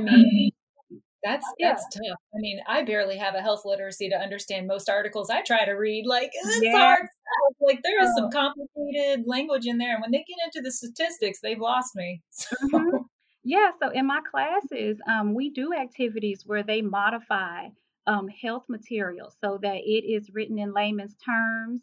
That's 1.26 1.46
yeah. 1.58 1.70
that's 1.70 1.84
tough. 1.90 2.20
I 2.36 2.38
mean, 2.38 2.60
I 2.68 2.84
barely 2.84 3.18
have 3.18 3.34
a 3.34 3.42
health 3.42 3.64
literacy 3.66 4.10
to 4.10 4.16
understand 4.16 4.68
most 4.68 4.90
articles 4.90 5.32
I 5.32 5.42
try 5.42 5.66
to 5.66 5.72
read. 5.72 6.06
Like 6.06 6.30
it's 6.34 6.62
yeah. 6.62 6.78
hard 6.78 7.00
stuff. 7.00 7.58
Like 7.60 7.80
there 7.84 8.02
is 8.04 8.12
some 8.16 8.30
complicated 8.30 9.26
language 9.26 9.66
in 9.66 9.80
there, 9.80 9.96
and 9.96 10.02
when 10.04 10.12
they 10.12 10.20
get 10.20 10.38
into 10.46 10.62
the 10.62 10.72
statistics, 10.72 11.40
they've 11.42 11.60
lost 11.60 11.96
me. 11.96 12.22
So. 12.32 12.56
Mm-hmm. 12.72 12.98
Yeah. 13.44 13.72
So 13.82 13.90
in 13.90 14.08
my 14.08 14.22
classes, 14.30 14.98
um, 15.08 15.34
we 15.34 15.50
do 15.50 15.74
activities 15.74 16.44
where 16.46 16.64
they 16.64 16.82
modify 16.82 17.68
um, 18.08 18.28
health 18.28 18.66
material 18.70 19.32
so 19.44 19.60
that 19.62 19.78
it 19.78 20.06
is 20.06 20.30
written 20.34 20.60
in 20.60 20.74
layman's 20.74 21.16
terms 21.24 21.82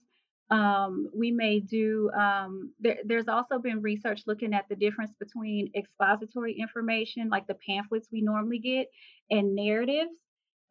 um, 0.51 1.09
we 1.15 1.31
may 1.31 1.61
do, 1.61 2.11
um, 2.11 2.73
there, 2.81 2.99
there's 3.05 3.29
also 3.29 3.59
been 3.59 3.81
research 3.81 4.23
looking 4.27 4.53
at 4.53 4.69
the 4.69 4.77
difference 4.77 5.13
between 5.19 5.71
expository 5.75 6.55
information, 6.59 7.29
like 7.31 7.47
the 7.47 7.57
pamphlets 7.67 8.09
we 8.13 8.21
normally 8.21 8.59
get, 8.59 8.89
and 9.31 9.55
narratives, 9.55 10.11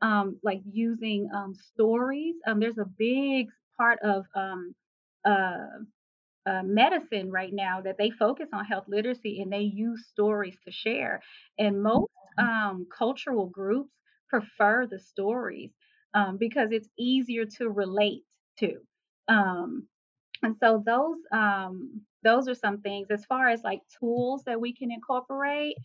um, 0.01 0.37
like 0.43 0.61
using 0.71 1.29
um, 1.33 1.53
stories. 1.55 2.35
Um, 2.45 2.59
there's 2.59 2.77
a 2.77 2.85
big 2.85 3.47
part 3.77 3.99
of 4.03 4.25
um, 4.35 4.75
uh, 5.25 5.79
uh, 6.45 6.63
medicine 6.63 7.31
right 7.31 7.53
now 7.53 7.81
that 7.81 7.97
they 7.97 8.09
focus 8.11 8.49
on 8.53 8.65
health 8.65 8.85
literacy 8.87 9.41
and 9.41 9.51
they 9.51 9.61
use 9.61 10.07
stories 10.11 10.57
to 10.65 10.71
share. 10.71 11.21
And 11.57 11.81
most 11.81 12.11
mm-hmm. 12.39 12.83
cultural 12.95 13.47
groups 13.47 13.91
prefer 14.29 14.87
the 14.87 14.99
stories 14.99 15.71
um, 16.13 16.37
because 16.37 16.71
it's 16.71 16.89
easier 16.97 17.45
to 17.57 17.69
relate 17.69 18.23
to. 18.59 18.77
Um, 19.31 19.87
and 20.43 20.55
so 20.59 20.83
those 20.85 21.17
um, 21.31 22.01
those 22.23 22.47
are 22.47 22.55
some 22.55 22.81
things 22.81 23.07
as 23.11 23.25
far 23.25 23.49
as 23.49 23.63
like 23.63 23.81
tools 23.99 24.43
that 24.45 24.59
we 24.59 24.73
can 24.73 24.91
incorporate. 24.91 25.75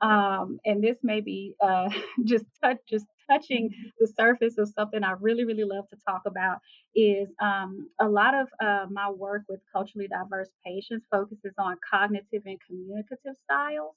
Um, 0.00 0.60
and 0.64 0.82
this 0.82 0.98
may 1.02 1.20
be 1.20 1.54
uh, 1.62 1.90
just 2.24 2.46
touch, 2.62 2.78
just 2.88 3.06
touching 3.30 3.70
the 3.98 4.06
surface 4.06 4.58
of 4.58 4.68
something 4.68 5.02
I 5.02 5.12
really, 5.20 5.44
really 5.44 5.64
love 5.64 5.88
to 5.90 5.96
talk 6.08 6.22
about 6.26 6.58
is 6.94 7.28
um, 7.42 7.88
a 8.00 8.08
lot 8.08 8.34
of 8.34 8.48
uh, 8.62 8.86
my 8.90 9.10
work 9.10 9.42
with 9.48 9.60
culturally 9.72 10.08
diverse 10.08 10.50
patients 10.64 11.06
focuses 11.10 11.54
on 11.58 11.76
cognitive 11.90 12.42
and 12.46 12.58
communicative 12.66 13.34
styles. 13.44 13.94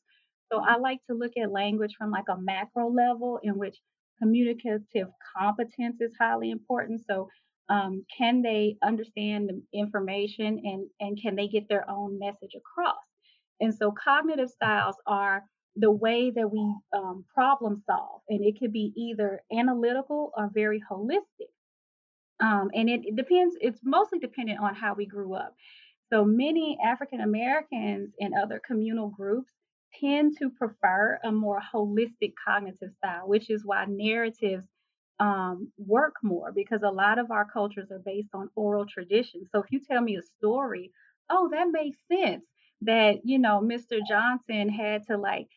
So 0.51 0.59
I 0.59 0.77
like 0.77 0.99
to 1.09 1.15
look 1.15 1.33
at 1.37 1.51
language 1.51 1.95
from 1.97 2.11
like 2.11 2.29
a 2.29 2.37
macro 2.37 2.89
level 2.89 3.39
in 3.43 3.57
which 3.57 3.77
communicative 4.19 5.09
competence 5.37 6.01
is 6.01 6.13
highly 6.19 6.51
important. 6.51 7.01
So 7.07 7.29
um, 7.71 8.05
can 8.17 8.41
they 8.41 8.75
understand 8.83 9.49
the 9.49 9.79
information 9.79 10.61
and, 10.65 10.87
and 10.99 11.17
can 11.21 11.35
they 11.37 11.47
get 11.47 11.69
their 11.69 11.89
own 11.89 12.19
message 12.19 12.51
across? 12.55 12.97
And 13.61 13.73
so 13.73 13.91
cognitive 13.91 14.49
styles 14.49 14.95
are 15.07 15.43
the 15.77 15.91
way 15.91 16.31
that 16.31 16.51
we 16.51 16.75
um, 16.93 17.23
problem 17.33 17.81
solve, 17.85 18.21
and 18.27 18.43
it 18.43 18.59
could 18.59 18.73
be 18.73 18.91
either 18.97 19.41
analytical 19.57 20.31
or 20.35 20.49
very 20.53 20.81
holistic. 20.91 21.51
Um, 22.41 22.71
and 22.73 22.89
it, 22.89 23.01
it 23.05 23.15
depends, 23.15 23.55
it's 23.61 23.79
mostly 23.83 24.19
dependent 24.19 24.59
on 24.59 24.75
how 24.75 24.93
we 24.93 25.05
grew 25.05 25.33
up. 25.35 25.55
So 26.11 26.25
many 26.25 26.77
African 26.83 27.21
Americans 27.21 28.09
and 28.19 28.33
other 28.33 28.59
communal 28.67 29.09
groups 29.09 29.53
tend 29.97 30.35
to 30.39 30.49
prefer 30.49 31.19
a 31.23 31.31
more 31.31 31.61
holistic 31.73 32.33
cognitive 32.45 32.89
style, 32.97 33.27
which 33.27 33.49
is 33.49 33.61
why 33.63 33.85
narratives 33.87 34.65
um, 35.19 35.71
work 35.77 36.15
more 36.23 36.51
because 36.51 36.81
a 36.83 36.89
lot 36.89 37.19
of 37.19 37.31
our 37.31 37.45
cultures 37.45 37.91
are 37.91 37.99
based 37.99 38.29
on 38.33 38.49
oral 38.55 38.85
tradition. 38.85 39.47
So 39.51 39.59
if 39.59 39.71
you 39.71 39.79
tell 39.79 40.01
me 40.01 40.17
a 40.17 40.23
story, 40.37 40.91
oh, 41.29 41.49
that 41.51 41.67
makes 41.71 41.97
sense 42.11 42.43
that, 42.81 43.21
you 43.23 43.39
know, 43.39 43.61
Mr. 43.61 43.99
Johnson 44.07 44.69
had 44.69 45.05
to 45.07 45.17
like 45.17 45.47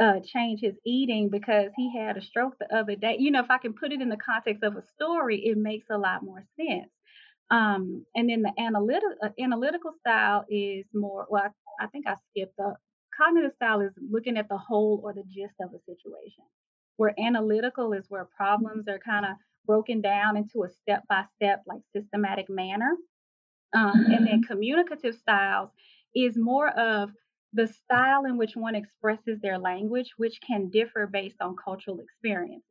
uh, 0.00 0.20
change 0.24 0.60
his 0.60 0.74
eating 0.86 1.28
because 1.28 1.70
he 1.76 1.96
had 1.96 2.16
a 2.16 2.22
stroke 2.22 2.54
the 2.58 2.74
other 2.74 2.96
day. 2.96 3.16
You 3.18 3.30
know, 3.30 3.40
if 3.40 3.50
I 3.50 3.58
can 3.58 3.74
put 3.74 3.92
it 3.92 4.00
in 4.00 4.08
the 4.08 4.16
context 4.16 4.62
of 4.62 4.76
a 4.76 4.82
story, 4.94 5.44
it 5.44 5.58
makes 5.58 5.86
a 5.90 5.98
lot 5.98 6.22
more 6.22 6.44
sense. 6.56 6.90
Um, 7.50 8.06
and 8.14 8.30
then 8.30 8.42
the 8.42 8.52
analytical 8.58 9.16
uh, 9.22 9.30
analytical 9.40 9.92
style 10.00 10.44
is 10.48 10.86
more. 10.94 11.26
Well, 11.28 11.42
I, 11.44 11.84
I 11.84 11.88
think 11.88 12.06
I 12.06 12.14
skipped 12.30 12.56
the 12.56 12.74
cognitive 13.16 13.52
style 13.56 13.80
is 13.80 13.92
looking 14.10 14.36
at 14.38 14.48
the 14.48 14.56
whole 14.56 15.00
or 15.04 15.12
the 15.12 15.24
gist 15.24 15.54
of 15.60 15.70
a 15.74 15.80
situation 15.80 16.44
where 16.96 17.14
analytical 17.18 17.92
is 17.92 18.06
where 18.08 18.28
problems 18.36 18.88
are 18.88 18.98
kind 18.98 19.24
of 19.24 19.32
broken 19.66 20.00
down 20.00 20.36
into 20.36 20.64
a 20.64 20.68
step 20.68 21.02
by 21.08 21.24
step, 21.36 21.62
like 21.66 21.80
systematic 21.94 22.48
manner. 22.48 22.96
Um, 23.74 23.92
and 23.94 24.26
then 24.26 24.40
mm-hmm. 24.40 24.52
communicative 24.52 25.14
styles 25.14 25.70
is 26.14 26.36
more 26.36 26.68
of 26.68 27.10
the 27.52 27.66
style 27.66 28.24
in 28.24 28.36
which 28.36 28.52
one 28.54 28.74
expresses 28.74 29.40
their 29.40 29.58
language, 29.58 30.10
which 30.16 30.40
can 30.46 30.70
differ 30.70 31.06
based 31.06 31.40
on 31.40 31.56
cultural 31.62 32.00
experiences. 32.00 32.64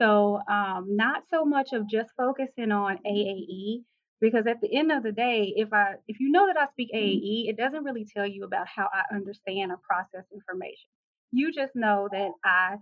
So, 0.00 0.40
um, 0.50 0.96
not 0.96 1.22
so 1.30 1.44
much 1.44 1.72
of 1.72 1.88
just 1.88 2.10
focusing 2.16 2.70
on 2.70 2.98
AAE, 3.06 3.82
because 4.20 4.46
at 4.46 4.60
the 4.60 4.74
end 4.74 4.92
of 4.92 5.02
the 5.02 5.12
day, 5.12 5.52
if 5.56 5.72
I 5.72 5.94
if 6.06 6.20
you 6.20 6.30
know 6.30 6.46
that 6.46 6.58
I 6.58 6.66
speak 6.72 6.90
mm-hmm. 6.94 7.04
AAE, 7.04 7.50
it 7.50 7.56
doesn't 7.56 7.84
really 7.84 8.04
tell 8.04 8.26
you 8.26 8.44
about 8.44 8.66
how 8.68 8.88
I 8.92 9.14
understand 9.14 9.72
or 9.72 9.78
process 9.78 10.24
information. 10.32 10.88
You 11.32 11.52
just 11.52 11.74
know 11.74 12.08
that 12.12 12.30
I 12.44 12.76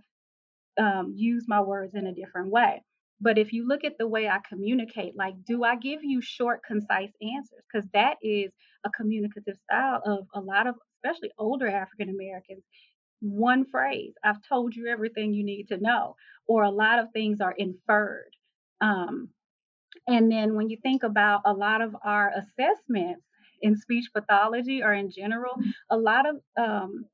um, 0.77 1.13
use 1.15 1.45
my 1.47 1.61
words 1.61 1.93
in 1.95 2.07
a 2.07 2.13
different 2.13 2.51
way. 2.51 2.81
But 3.21 3.37
if 3.37 3.53
you 3.53 3.67
look 3.67 3.83
at 3.83 3.97
the 3.97 4.07
way 4.07 4.27
I 4.27 4.39
communicate, 4.47 5.15
like, 5.15 5.35
do 5.47 5.63
I 5.63 5.77
give 5.77 6.01
you 6.03 6.21
short, 6.21 6.61
concise 6.67 7.11
answers? 7.21 7.63
Because 7.71 7.87
that 7.93 8.17
is 8.21 8.51
a 8.85 8.89
communicative 8.89 9.55
style 9.63 10.01
of 10.05 10.27
a 10.33 10.41
lot 10.41 10.67
of, 10.67 10.75
especially 11.03 11.31
older 11.39 11.67
African 11.67 12.09
Americans. 12.09 12.63
One 13.21 13.65
phrase, 13.65 14.13
I've 14.23 14.41
told 14.47 14.75
you 14.75 14.87
everything 14.87 15.33
you 15.33 15.45
need 15.45 15.69
to 15.69 15.77
know, 15.77 16.15
or 16.45 16.63
a 16.63 16.69
lot 16.69 16.99
of 16.99 17.07
things 17.13 17.39
are 17.39 17.55
inferred. 17.57 18.31
Um, 18.81 19.29
and 20.07 20.31
then 20.31 20.55
when 20.55 20.69
you 20.69 20.77
think 20.83 21.03
about 21.03 21.41
a 21.45 21.53
lot 21.53 21.81
of 21.81 21.95
our 22.03 22.31
assessments 22.31 23.23
in 23.61 23.77
speech 23.77 24.09
pathology 24.13 24.83
or 24.83 24.93
in 24.93 25.09
general, 25.09 25.55
a 25.89 25.97
lot 25.97 26.25
of 26.29 26.35
um, 26.57 27.05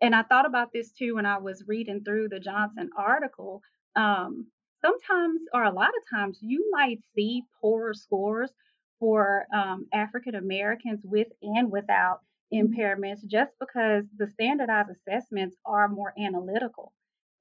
and 0.00 0.14
I 0.14 0.22
thought 0.22 0.46
about 0.46 0.72
this 0.72 0.92
too 0.92 1.16
when 1.16 1.26
I 1.26 1.38
was 1.38 1.64
reading 1.66 2.02
through 2.04 2.28
the 2.28 2.40
Johnson 2.40 2.90
article. 2.96 3.62
Um, 3.96 4.46
sometimes, 4.84 5.40
or 5.52 5.64
a 5.64 5.72
lot 5.72 5.90
of 5.90 6.16
times, 6.16 6.38
you 6.42 6.68
might 6.72 7.00
see 7.14 7.42
poorer 7.60 7.94
scores 7.94 8.52
for 8.98 9.46
um, 9.54 9.86
African 9.92 10.34
Americans 10.34 11.00
with 11.04 11.28
and 11.42 11.70
without 11.70 12.20
impairments 12.52 13.26
just 13.26 13.52
because 13.58 14.04
the 14.16 14.28
standardized 14.28 14.90
assessments 14.90 15.56
are 15.64 15.88
more 15.88 16.12
analytical. 16.18 16.92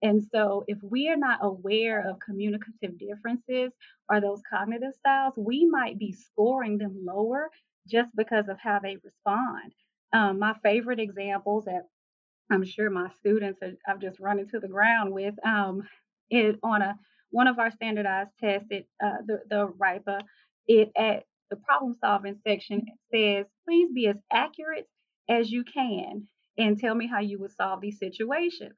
And 0.02 0.22
so, 0.32 0.66
if 0.68 0.78
we 0.84 1.10
are 1.10 1.18
not 1.18 1.40
aware 1.42 2.10
of 2.10 2.20
communicative 2.20 2.98
differences 3.00 3.72
or 4.10 4.20
those 4.20 4.42
cognitive 4.50 4.94
styles, 4.96 5.34
we 5.38 5.66
might 5.66 5.98
be 5.98 6.12
scoring 6.12 6.78
them 6.78 7.04
lower 7.06 7.50
just 7.88 8.10
because 8.16 8.48
of 8.50 8.58
how 8.60 8.80
they 8.80 8.98
respond. 9.04 9.74
Um, 10.14 10.40
my 10.40 10.54
favorite 10.62 11.00
examples 11.00 11.66
that 11.66 11.84
I'm 12.52 12.66
sure 12.66 12.90
my 12.90 13.10
students 13.20 13.60
are, 13.62 13.74
I've 13.88 14.02
just 14.02 14.20
run 14.20 14.40
into 14.40 14.60
the 14.60 14.68
ground 14.68 15.14
with. 15.14 15.36
Um, 15.46 15.84
it 16.30 16.58
on 16.64 16.82
a 16.82 16.96
one 17.32 17.48
of 17.48 17.58
our 17.60 17.72
standardized 17.72 18.30
tests, 18.40 18.68
it 18.70 18.88
uh, 19.04 19.18
the 19.26 19.42
the 19.50 19.68
RIPA, 19.68 20.22
it 20.68 20.92
at 20.98 21.24
the 21.50 21.58
problem 21.58 21.96
solving 22.00 22.40
section 22.48 22.86
says, 23.14 23.46
please 23.66 23.90
be 23.94 24.08
as 24.08 24.16
accurate 24.32 24.88
as 25.30 25.52
you 25.52 25.64
can 25.64 26.28
and 26.58 26.80
tell 26.80 26.96
me 26.96 27.08
how 27.08 27.20
you 27.20 27.40
would 27.40 27.52
solve 27.52 27.82
these 27.82 28.00
situations. 28.00 28.74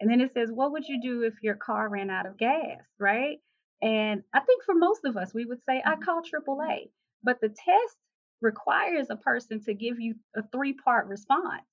And 0.00 0.10
then 0.10 0.20
it 0.20 0.32
says, 0.32 0.50
what 0.52 0.72
would 0.72 0.86
you 0.86 1.00
do 1.02 1.22
if 1.22 1.34
your 1.42 1.56
car 1.56 1.88
ran 1.88 2.08
out 2.08 2.26
of 2.26 2.38
gas, 2.38 2.80
right? 2.98 3.38
And 3.82 4.22
I 4.32 4.40
think 4.40 4.62
for 4.64 4.74
most 4.74 5.00
of 5.04 5.16
us, 5.16 5.34
we 5.34 5.44
would 5.44 5.60
say, 5.68 5.82
I 5.84 5.96
call 5.96 6.22
AAA. 6.22 6.90
But 7.22 7.40
the 7.40 7.48
test 7.48 7.96
requires 8.40 9.08
a 9.10 9.16
person 9.16 9.62
to 9.64 9.74
give 9.74 10.00
you 10.00 10.14
a 10.36 10.42
three 10.52 10.72
part 10.72 11.06
response. 11.06 11.64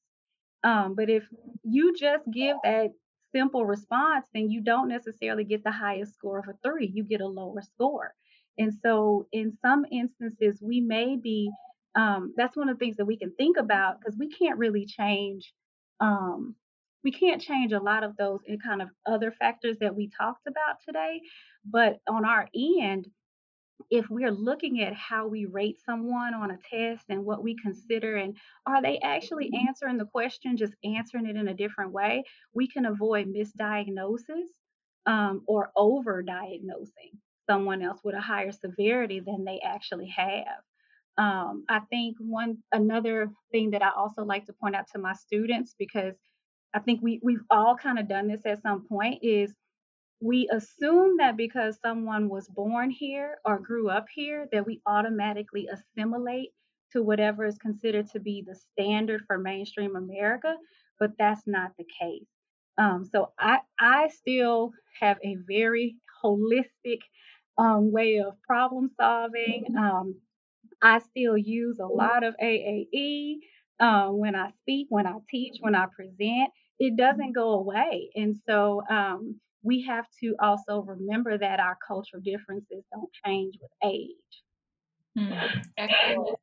Um, 0.68 0.95
but 0.95 1.09
if 1.09 1.24
you 1.63 1.95
just 1.95 2.26
give 2.30 2.57
that 2.65 2.89
simple 3.34 3.65
response, 3.65 4.28
then 4.34 4.51
you 4.51 4.61
don't 4.61 4.89
necessarily 4.89 5.45
get 5.45 5.63
the 5.63 5.72
highest 5.72 6.13
score 6.15 6.39
of 6.39 6.45
a 6.49 6.55
three, 6.61 6.91
you 6.93 7.05
get 7.05 7.22
a 7.22 7.28
lower 7.28 7.61
score. 7.61 8.13
And 8.57 8.74
so, 8.84 9.28
in 9.32 9.57
some 9.61 9.86
instances, 9.91 10.59
we 10.61 10.82
may 10.82 11.15
be, 11.15 11.49
um, 11.95 12.34
that's 12.36 12.57
one 12.57 12.68
of 12.68 12.78
the 12.78 12.84
things 12.84 12.97
that 12.97 13.05
we 13.05 13.18
can 13.18 13.32
think 13.36 13.55
about 13.57 13.99
because 13.99 14.18
we 14.20 14.28
can't 14.28 14.59
really 14.59 14.86
change. 14.86 15.53
Um, 16.01 16.55
we 17.03 17.11
can't 17.11 17.41
change 17.41 17.72
a 17.72 17.80
lot 17.80 18.03
of 18.03 18.18
those 18.18 18.41
and 18.45 18.61
kind 18.61 18.82
of 18.82 18.89
other 19.05 19.32
factors 19.32 19.78
that 19.80 19.95
we 19.95 20.09
talked 20.09 20.47
about 20.47 20.78
today. 20.86 21.22
But 21.63 21.99
on 22.09 22.26
our 22.26 22.49
end, 22.53 23.07
if 23.89 24.09
we're 24.09 24.32
looking 24.32 24.82
at 24.82 24.93
how 24.93 25.28
we 25.28 25.45
rate 25.45 25.80
someone 25.86 26.34
on 26.34 26.51
a 26.51 26.57
test 26.69 27.05
and 27.09 27.23
what 27.23 27.43
we 27.43 27.55
consider 27.55 28.15
and 28.17 28.36
are 28.65 28.82
they 28.82 28.99
actually 28.99 29.51
answering 29.67 29.97
the 29.97 30.05
question 30.05 30.57
just 30.57 30.73
answering 30.84 31.25
it 31.25 31.36
in 31.36 31.47
a 31.47 31.53
different 31.53 31.91
way 31.91 32.23
we 32.53 32.67
can 32.67 32.86
avoid 32.86 33.28
misdiagnosis 33.28 34.47
um, 35.05 35.41
or 35.47 35.71
over 35.75 36.21
diagnosing 36.21 37.11
someone 37.49 37.82
else 37.82 37.99
with 38.03 38.15
a 38.15 38.21
higher 38.21 38.51
severity 38.51 39.21
than 39.21 39.45
they 39.45 39.61
actually 39.63 40.07
have. 40.07 40.61
Um, 41.17 41.65
i 41.69 41.80
think 41.89 42.17
one 42.19 42.57
another 42.71 43.32
thing 43.51 43.71
that 43.71 43.82
i 43.82 43.89
also 43.89 44.23
like 44.23 44.45
to 44.45 44.53
point 44.53 44.75
out 44.75 44.86
to 44.93 44.99
my 44.99 45.13
students 45.13 45.73
because 45.80 46.13
i 46.75 46.80
think 46.80 47.01
we, 47.01 47.19
we've 47.23 47.43
all 47.49 47.75
kind 47.75 47.97
of 47.97 48.07
done 48.07 48.28
this 48.28 48.45
at 48.45 48.61
some 48.61 48.86
point 48.88 49.23
is 49.23 49.55
we 50.20 50.49
assume 50.51 51.18
that 51.18 51.38
because 51.38 51.80
someone 51.82 52.30
was 52.30 52.47
born 52.47 52.89
here 52.89 53.38
or 53.45 53.59
grew 53.59 53.89
up 53.89 54.05
here, 54.13 54.47
that 54.51 54.65
we 54.65 54.82
automatically 54.86 55.68
assimilate 55.68 56.49
to 56.93 57.03
whatever 57.03 57.45
is 57.45 57.57
considered 57.57 58.09
to 58.11 58.20
be 58.20 58.43
the 58.45 58.55
standard 58.55 59.22
for 59.28 59.38
mainstream 59.38 59.95
America, 59.95 60.55
but 60.99 61.11
that's 61.20 61.45
not 61.45 61.72
the 61.78 61.86
case. 61.99 62.28
Um, 62.78 63.05
so 63.11 63.34
I 63.39 63.59
I 63.80 64.09
still 64.09 64.72
have 64.99 65.18
a 65.24 65.38
very 65.47 65.97
holistic 66.24 66.99
um, 67.57 67.91
way 67.91 68.20
of 68.20 68.41
problem 68.43 68.91
solving. 68.99 69.65
Um, 69.78 70.15
I 70.82 70.99
still 70.99 71.38
use 71.38 71.80
a 71.80 71.86
lot 71.88 72.24
of 72.24 72.36
AAE 72.41 73.38
um, 73.80 74.20
when 74.20 74.36
I 74.36 74.51
speak, 74.61 74.88
when 74.89 75.07
I 75.07 75.15
teach, 75.30 75.57
when 75.59 75.76
I 75.76 75.88
present. 75.88 76.51
It 76.80 76.95
doesn't 76.95 77.34
go 77.34 77.53
away, 77.53 78.09
and 78.15 78.36
so 78.47 78.84
um, 78.88 79.39
we 79.68 79.84
have 79.88 80.05
to 80.22 80.34
also 80.39 80.82
remember 80.82 81.38
that 81.38 81.59
our 81.59 81.78
cultural 81.86 82.22
differences 82.24 82.86
don't 82.91 83.09
change 83.26 83.55
with 83.61 83.72
age. 83.84 84.09
Hmm. 85.18 85.34
Excellent. 85.78 86.38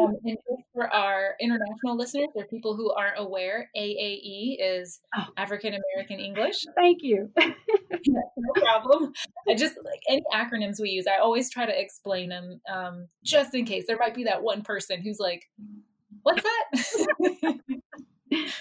Um, 0.00 0.16
and 0.24 0.36
for 0.74 0.92
our 0.92 1.34
international 1.40 1.96
listeners 1.96 2.28
or 2.34 2.44
people 2.46 2.76
who 2.76 2.92
aren't 2.92 3.18
aware, 3.18 3.70
AAE 3.76 4.56
is 4.60 5.00
oh. 5.16 5.24
African 5.36 5.74
American 5.74 6.18
English. 6.18 6.64
Thank 6.74 6.98
you. 7.02 7.30
no 7.38 8.52
problem. 8.56 9.12
I 9.48 9.54
just 9.54 9.76
like 9.84 10.00
any 10.08 10.24
acronyms 10.34 10.80
we 10.80 10.90
use, 10.90 11.06
I 11.06 11.18
always 11.18 11.48
try 11.48 11.64
to 11.64 11.80
explain 11.80 12.28
them 12.28 12.60
um, 12.70 13.06
just 13.24 13.54
in 13.54 13.64
case 13.64 13.84
there 13.86 13.98
might 13.98 14.14
be 14.14 14.24
that 14.24 14.42
one 14.42 14.62
person 14.62 15.00
who's 15.00 15.20
like, 15.20 15.42
"What's 16.22 16.42
that?" 16.42 17.58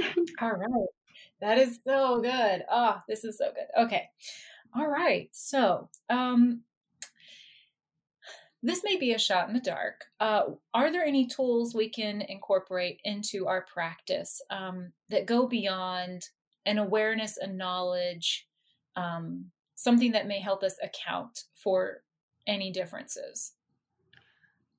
All 0.40 0.52
right. 0.52 0.88
That 1.40 1.58
is 1.58 1.78
so 1.86 2.20
good. 2.20 2.64
Oh, 2.70 3.00
this 3.08 3.24
is 3.24 3.38
so 3.38 3.46
good. 3.52 3.84
Okay. 3.84 4.08
All 4.76 4.88
right. 4.88 5.28
So, 5.32 5.88
um, 6.08 6.62
this 8.62 8.82
may 8.84 8.96
be 8.96 9.14
a 9.14 9.18
shot 9.18 9.48
in 9.48 9.54
the 9.54 9.60
dark. 9.60 10.04
Uh, 10.20 10.42
are 10.74 10.92
there 10.92 11.04
any 11.04 11.26
tools 11.26 11.74
we 11.74 11.88
can 11.88 12.20
incorporate 12.20 13.00
into 13.04 13.46
our 13.46 13.62
practice 13.72 14.42
um, 14.50 14.92
that 15.08 15.26
go 15.26 15.46
beyond 15.46 16.28
an 16.66 16.76
awareness 16.76 17.38
and 17.38 17.56
knowledge, 17.56 18.46
um, 18.96 19.46
something 19.76 20.12
that 20.12 20.26
may 20.26 20.40
help 20.40 20.62
us 20.62 20.76
account 20.82 21.44
for 21.54 22.02
any 22.46 22.70
differences? 22.70 23.52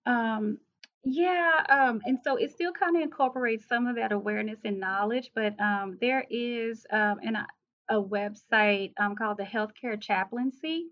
Um, 0.06 0.60
yeah, 1.04 1.64
um, 1.70 2.02
and 2.06 2.20
so 2.24 2.36
it 2.38 2.52
still 2.52 2.72
kind 2.74 2.96
of 2.96 3.02
incorporates 3.02 3.68
some 3.68 3.88
of 3.88 3.96
that 3.96 4.12
awareness 4.12 4.60
and 4.66 4.80
knowledge, 4.80 5.32
but 5.34 5.60
um, 5.60 5.98
there 6.00 6.26
is 6.30 6.86
um, 6.92 7.18
an, 7.24 7.38
a 7.90 7.96
website 8.02 8.94
um, 9.00 9.16
called 9.16 9.38
the 9.38 9.44
Healthcare 9.44 10.00
Chaplaincy, 10.00 10.86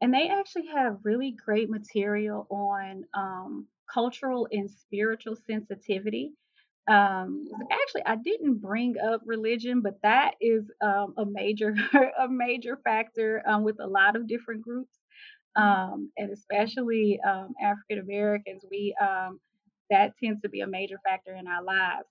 and 0.00 0.14
they 0.14 0.28
actually 0.28 0.66
have 0.68 0.98
really 1.04 1.32
great 1.32 1.70
material 1.70 2.46
on 2.50 3.04
um, 3.14 3.66
cultural 3.92 4.48
and 4.52 4.70
spiritual 4.70 5.36
sensitivity. 5.46 6.32
Um, 6.88 7.46
actually, 7.70 8.04
I 8.06 8.16
didn't 8.16 8.58
bring 8.60 8.96
up 8.98 9.22
religion, 9.26 9.82
but 9.82 10.00
that 10.02 10.34
is 10.40 10.70
um, 10.82 11.14
a 11.18 11.26
major 11.26 11.74
a 12.20 12.28
major 12.28 12.78
factor 12.84 13.42
um, 13.46 13.64
with 13.64 13.80
a 13.80 13.86
lot 13.86 14.16
of 14.16 14.28
different 14.28 14.62
groups 14.62 14.98
um, 15.56 16.10
and 16.16 16.30
especially 16.30 17.18
um, 17.26 17.54
African 17.62 17.98
Americans, 17.98 18.64
we 18.70 18.94
um, 19.00 19.40
that 19.90 20.12
tends 20.22 20.40
to 20.42 20.48
be 20.48 20.60
a 20.60 20.66
major 20.66 20.98
factor 21.04 21.34
in 21.34 21.46
our 21.46 21.62
lives. 21.62 22.06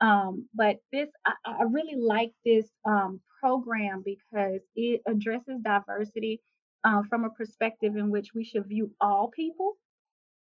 Um, 0.00 0.48
but 0.54 0.76
this, 0.92 1.08
I, 1.26 1.32
I, 1.44 1.62
really 1.64 1.96
like 1.96 2.32
this 2.44 2.66
um, 2.84 3.20
program 3.40 4.02
because 4.04 4.60
it 4.76 5.02
addresses 5.08 5.60
diversity 5.62 6.40
uh, 6.84 7.02
from 7.08 7.24
a 7.24 7.30
perspective 7.30 7.96
in 7.96 8.10
which 8.10 8.28
we 8.32 8.44
should 8.44 8.66
view 8.66 8.92
all 9.00 9.28
people 9.34 9.76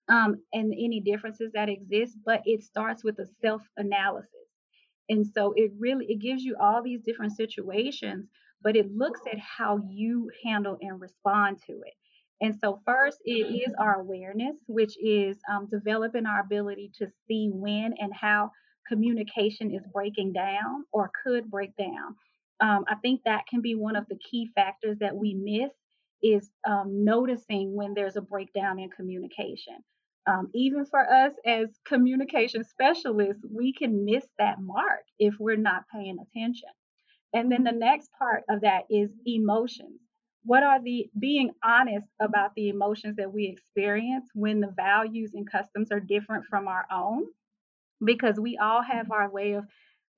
um, 0.07 0.37
and 0.53 0.73
any 0.73 1.01
differences 1.01 1.51
that 1.53 1.67
exist. 1.67 2.17
But 2.25 2.41
it 2.45 2.63
starts 2.63 3.03
with 3.03 3.19
a 3.19 3.27
self-analysis, 3.41 4.29
and 5.09 5.27
so 5.27 5.53
it 5.55 5.71
really 5.77 6.05
it 6.05 6.19
gives 6.19 6.43
you 6.43 6.55
all 6.59 6.81
these 6.81 7.01
different 7.01 7.35
situations, 7.35 8.29
but 8.61 8.77
it 8.77 8.95
looks 8.95 9.21
at 9.31 9.39
how 9.39 9.81
you 9.89 10.29
handle 10.45 10.77
and 10.81 10.99
respond 11.01 11.57
to 11.67 11.73
it. 11.73 11.93
And 12.41 12.57
so, 12.59 12.81
first, 12.85 13.19
it 13.23 13.53
is 13.67 13.73
our 13.79 14.01
awareness, 14.01 14.55
which 14.67 14.97
is 14.99 15.37
um, 15.49 15.67
developing 15.71 16.25
our 16.25 16.41
ability 16.41 16.91
to 16.95 17.07
see 17.27 17.49
when 17.53 17.93
and 17.99 18.11
how 18.13 18.51
communication 18.87 19.71
is 19.71 19.85
breaking 19.93 20.33
down 20.33 20.85
or 20.91 21.11
could 21.23 21.51
break 21.51 21.75
down. 21.77 22.15
Um, 22.59 22.83
I 22.87 22.95
think 22.95 23.21
that 23.25 23.45
can 23.47 23.61
be 23.61 23.75
one 23.75 23.95
of 23.95 24.07
the 24.09 24.17
key 24.17 24.49
factors 24.55 24.97
that 24.99 25.15
we 25.15 25.35
miss 25.35 25.71
is 26.23 26.49
um, 26.67 27.03
noticing 27.03 27.75
when 27.75 27.93
there's 27.93 28.17
a 28.17 28.21
breakdown 28.21 28.79
in 28.79 28.89
communication. 28.89 29.77
Um, 30.27 30.49
even 30.53 30.85
for 30.85 31.01
us 31.11 31.33
as 31.45 31.67
communication 31.87 32.63
specialists, 32.63 33.43
we 33.49 33.73
can 33.73 34.05
miss 34.05 34.25
that 34.37 34.59
mark 34.59 35.01
if 35.19 35.35
we're 35.39 35.55
not 35.57 35.83
paying 35.93 36.17
attention. 36.19 36.69
And 37.33 37.51
then 37.51 37.63
the 37.63 37.71
next 37.71 38.09
part 38.19 38.43
of 38.49 38.61
that 38.61 38.83
is 38.89 39.09
emotions 39.25 39.99
what 40.43 40.63
are 40.63 40.81
the 40.81 41.09
being 41.19 41.51
honest 41.63 42.07
about 42.19 42.55
the 42.55 42.69
emotions 42.69 43.17
that 43.17 43.33
we 43.33 43.47
experience 43.47 44.27
when 44.33 44.59
the 44.59 44.73
values 44.75 45.31
and 45.33 45.49
customs 45.49 45.91
are 45.91 45.99
different 45.99 46.45
from 46.49 46.67
our 46.67 46.85
own 46.91 47.23
because 48.03 48.39
we 48.39 48.57
all 48.57 48.81
have 48.81 49.11
our 49.11 49.29
way 49.29 49.53
of 49.53 49.65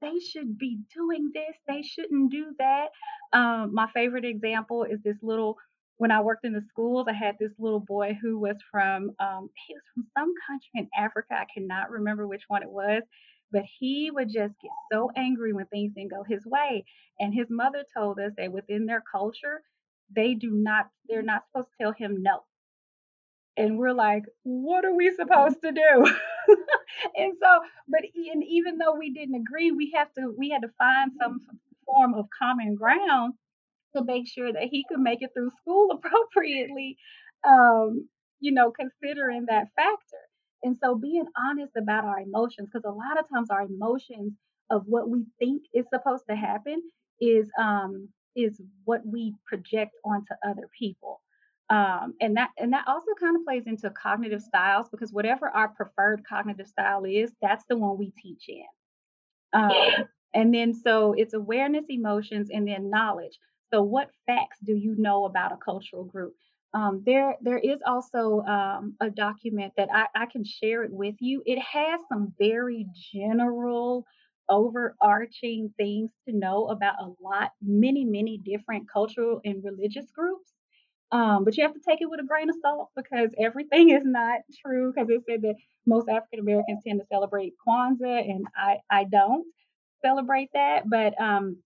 they 0.02 0.20
should 0.20 0.58
be 0.58 0.80
doing 0.94 1.32
this 1.34 1.56
they 1.68 1.82
shouldn't 1.82 2.32
do 2.32 2.54
that. 2.60 2.90
Um, 3.32 3.74
my 3.74 3.88
favorite 3.94 4.26
example 4.26 4.84
is 4.84 5.00
this 5.04 5.18
little 5.22 5.58
when 5.98 6.12
i 6.12 6.22
worked 6.22 6.46
in 6.46 6.54
the 6.54 6.64
schools 6.70 7.06
i 7.10 7.14
had 7.14 7.36
this 7.40 7.54
little 7.60 7.80
boy 7.80 8.18
who 8.22 8.40
was 8.40 8.58
from 8.72 9.12
um, 9.20 9.50
he 9.68 9.74
was 9.74 9.84
from 9.94 10.06
some 10.18 10.34
country 10.48 10.70
in 10.76 10.90
africa 10.98 11.34
i 11.34 11.46
cannot 11.54 11.92
remember 11.92 12.28
which 12.28 12.44
one 12.48 12.64
it 12.64 12.70
was 12.72 13.04
but 13.52 13.64
he 13.80 14.10
would 14.12 14.28
just 14.30 14.54
get 14.62 14.72
so 14.92 15.12
angry 15.16 15.54
when 15.54 15.66
things 15.68 15.94
didn't 15.96 16.12
go 16.12 16.24
his 16.28 16.46
way 16.46 16.84
and 17.20 17.34
his 17.34 17.48
mother 17.50 17.84
told 17.96 18.20
us 18.20 18.32
that 18.38 18.52
within 18.52 18.86
their 18.86 19.04
culture 19.12 19.62
they 20.14 20.34
do 20.34 20.52
not, 20.52 20.90
they're 21.08 21.22
not 21.22 21.44
supposed 21.48 21.70
to 21.70 21.84
tell 21.84 21.94
him 21.94 22.22
no. 22.22 22.44
And 23.56 23.78
we're 23.78 23.94
like, 23.94 24.24
what 24.44 24.84
are 24.84 24.96
we 24.96 25.14
supposed 25.16 25.62
to 25.64 25.72
do? 25.72 26.16
and 27.16 27.34
so, 27.40 27.60
but 27.88 28.02
and 28.32 28.44
even 28.44 28.78
though 28.78 28.96
we 28.96 29.14
didn't 29.14 29.36
agree, 29.36 29.72
we 29.72 29.94
have 29.96 30.12
to, 30.14 30.34
we 30.36 30.50
had 30.50 30.64
to 30.64 30.70
find 30.78 31.12
some 31.22 31.40
form 31.86 32.16
of 32.16 32.26
common 32.38 32.76
ground 32.76 33.34
to 33.96 34.04
make 34.04 34.28
sure 34.28 34.52
that 34.52 34.64
he 34.72 34.86
could 34.90 35.00
make 35.00 35.22
it 35.22 35.32
through 35.36 35.52
school 35.62 35.92
appropriately, 35.94 36.98
um, 37.48 38.08
you 38.40 38.52
know, 38.52 38.72
considering 38.72 39.46
that 39.48 39.68
factor. 39.76 40.24
And 40.64 40.78
so 40.82 40.96
being 40.96 41.26
honest 41.38 41.74
about 41.78 42.06
our 42.06 42.20
emotions, 42.20 42.70
because 42.72 42.86
a 42.86 42.92
lot 42.92 43.20
of 43.20 43.30
times 43.30 43.50
our 43.52 43.64
emotions 43.64 44.34
of 44.72 44.84
what 44.86 45.10
we 45.10 45.26
think 45.38 45.64
is 45.74 45.86
supposed 45.94 46.24
to 46.30 46.36
happen 46.36 46.82
is 47.20 47.50
um, 47.60 48.10
is 48.36 48.62
what 48.86 49.06
we 49.06 49.34
project 49.46 49.96
onto 50.04 50.34
other 50.46 50.70
people. 50.78 51.22
Um, 51.70 52.14
and 52.22 52.36
that 52.38 52.50
and 52.58 52.74
that 52.74 52.88
also 52.88 53.14
kind 53.20 53.36
of 53.36 53.46
plays 53.46 53.64
into 53.66 53.90
cognitive 53.90 54.42
styles 54.42 54.90
because 54.90 55.12
whatever 55.12 55.50
our 55.50 55.70
preferred 55.70 56.24
cognitive 56.28 56.68
style 56.68 57.06
is, 57.06 57.32
that's 57.42 57.66
the 57.70 57.78
one 57.78 57.98
we 57.98 58.12
teach 58.22 58.50
in. 58.50 58.66
Um, 59.54 59.72
and 60.34 60.54
then 60.54 60.74
so 60.74 61.14
it's 61.14 61.34
awareness, 61.34 61.86
emotions, 61.90 62.50
and 62.52 62.68
then 62.68 62.90
knowledge. 62.90 63.40
So 63.72 63.82
what 63.82 64.10
facts 64.28 64.58
do 64.64 64.76
you 64.76 64.96
know 64.98 65.26
about 65.26 65.52
a 65.52 65.58
cultural 65.58 66.04
group? 66.04 66.36
Um, 66.76 67.04
there, 67.06 67.38
there 67.42 67.60
is 67.60 67.80
also 67.86 68.42
um, 68.42 68.96
a 69.00 69.10
document 69.10 69.74
that 69.78 69.90
I, 69.94 70.08
I 70.16 70.26
can 70.26 70.44
share 70.44 70.84
it 70.84 70.92
with 70.92 71.16
you. 71.20 71.44
It 71.46 71.60
has 71.60 72.00
some 72.10 72.34
very 72.40 72.88
general, 73.14 74.06
overarching 74.50 75.74
things 75.78 76.12
to 76.28 76.36
know 76.36 76.68
about 76.68 76.96
a 77.02 77.12
lot, 77.24 77.52
many, 77.62 78.06
many 78.06 78.38
different 78.38 78.90
cultural 78.92 79.42
and 79.46 79.64
religious 79.64 80.06
groups. 80.12 80.52
Um, 81.12 81.44
but 81.46 81.58
you 81.58 81.64
have 81.64 81.74
to 81.76 81.80
take 81.88 82.02
it 82.02 82.10
with 82.10 82.20
a 82.20 82.26
grain 82.26 82.50
of 82.50 82.56
salt 82.62 82.90
because 82.96 83.32
everything 83.40 83.90
is 83.98 84.04
not 84.06 84.42
true. 84.66 84.92
Because 84.94 85.10
it 85.10 85.22
said 85.30 85.42
that 85.44 85.56
most 85.86 86.10
African 86.10 86.40
Americans 86.40 86.82
tend 86.86 87.00
to 87.00 87.06
celebrate 87.12 87.54
Kwanzaa, 87.68 88.30
and 88.30 88.46
I, 88.56 88.78
I 88.90 89.06
don't 89.06 89.46
celebrate 90.04 90.50
that. 90.54 90.90
But 90.90 91.20
um, 91.22 91.58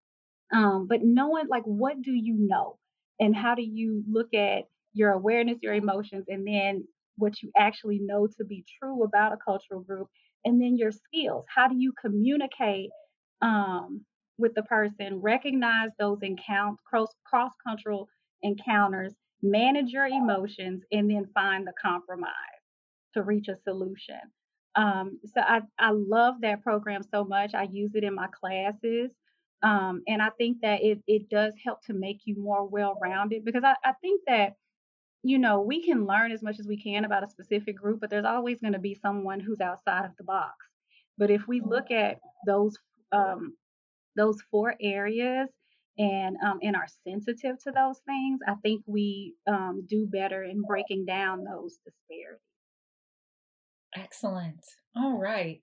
um, 0.53 0.87
but 0.87 1.03
knowing 1.03 1.47
like 1.49 1.63
what 1.63 2.01
do 2.01 2.11
you 2.11 2.35
know, 2.37 2.77
and 3.19 3.35
how 3.35 3.55
do 3.55 3.63
you 3.63 4.03
look 4.09 4.33
at 4.33 4.63
your 4.93 5.11
awareness, 5.11 5.57
your 5.61 5.73
emotions, 5.73 6.25
and 6.27 6.47
then 6.47 6.85
what 7.17 7.41
you 7.41 7.51
actually 7.57 7.99
know 7.99 8.27
to 8.37 8.45
be 8.45 8.65
true 8.79 9.03
about 9.03 9.33
a 9.33 9.37
cultural 9.37 9.81
group, 9.81 10.07
and 10.47 10.61
then 10.61 10.77
your 10.77 10.91
skills. 10.91 11.45
How 11.53 11.67
do 11.67 11.75
you 11.77 11.91
communicate 12.01 12.89
um, 13.41 14.05
with 14.37 14.55
the 14.55 14.63
person? 14.63 15.19
Recognize 15.21 15.89
those 15.99 16.19
encounters, 16.21 16.79
cross 16.89 17.13
cross 17.25 17.51
cultural 17.67 18.07
encounters, 18.41 19.13
manage 19.43 19.91
your 19.91 20.05
emotions, 20.05 20.83
and 20.91 21.11
then 21.11 21.25
find 21.33 21.67
the 21.67 21.73
compromise 21.79 22.31
to 23.13 23.23
reach 23.23 23.49
a 23.49 23.55
solution. 23.55 24.21
Um, 24.75 25.19
so 25.25 25.41
I, 25.41 25.61
I 25.77 25.91
love 25.91 26.35
that 26.41 26.63
program 26.63 27.01
so 27.03 27.25
much. 27.25 27.53
I 27.53 27.63
use 27.63 27.91
it 27.95 28.05
in 28.05 28.15
my 28.15 28.27
classes. 28.27 29.11
Um, 29.63 30.03
and 30.07 30.21
I 30.21 30.29
think 30.37 30.59
that 30.61 30.83
it, 30.83 30.99
it 31.07 31.29
does 31.29 31.53
help 31.65 31.83
to 31.87 31.93
make 31.93 32.21
you 32.25 32.35
more 32.37 32.65
well 32.65 32.97
rounded 33.01 33.43
because 33.43 33.63
I, 33.65 33.75
I 33.83 33.93
think 34.01 34.21
that, 34.27 34.53
you 35.27 35.37
know, 35.37 35.61
we 35.61 35.83
can 35.83 36.05
learn 36.05 36.31
as 36.31 36.41
much 36.41 36.59
as 36.59 36.67
we 36.67 36.81
can 36.81 37.05
about 37.05 37.23
a 37.23 37.29
specific 37.29 37.77
group, 37.77 37.99
but 37.99 38.09
there's 38.09 38.25
always 38.25 38.59
going 38.59 38.73
to 38.73 38.79
be 38.79 38.95
someone 39.01 39.39
who's 39.39 39.59
outside 39.59 40.05
of 40.05 40.15
the 40.17 40.23
box. 40.23 40.55
But 41.17 41.31
if 41.31 41.47
we 41.47 41.61
look 41.61 41.91
at 41.91 42.19
those 42.45 42.77
um, 43.11 43.55
those 44.15 44.37
four 44.51 44.75
areas 44.81 45.49
and 45.97 46.37
um, 46.45 46.59
and 46.61 46.75
are 46.75 46.87
sensitive 47.03 47.61
to 47.63 47.71
those 47.71 47.99
things, 48.05 48.39
I 48.47 48.55
think 48.63 48.83
we 48.85 49.35
um, 49.47 49.85
do 49.89 50.07
better 50.07 50.43
in 50.43 50.61
breaking 50.61 51.05
down 51.05 51.43
those 51.43 51.77
disparities. 51.83 52.41
Excellent. 53.95 54.63
All 54.95 55.17
right. 55.17 55.61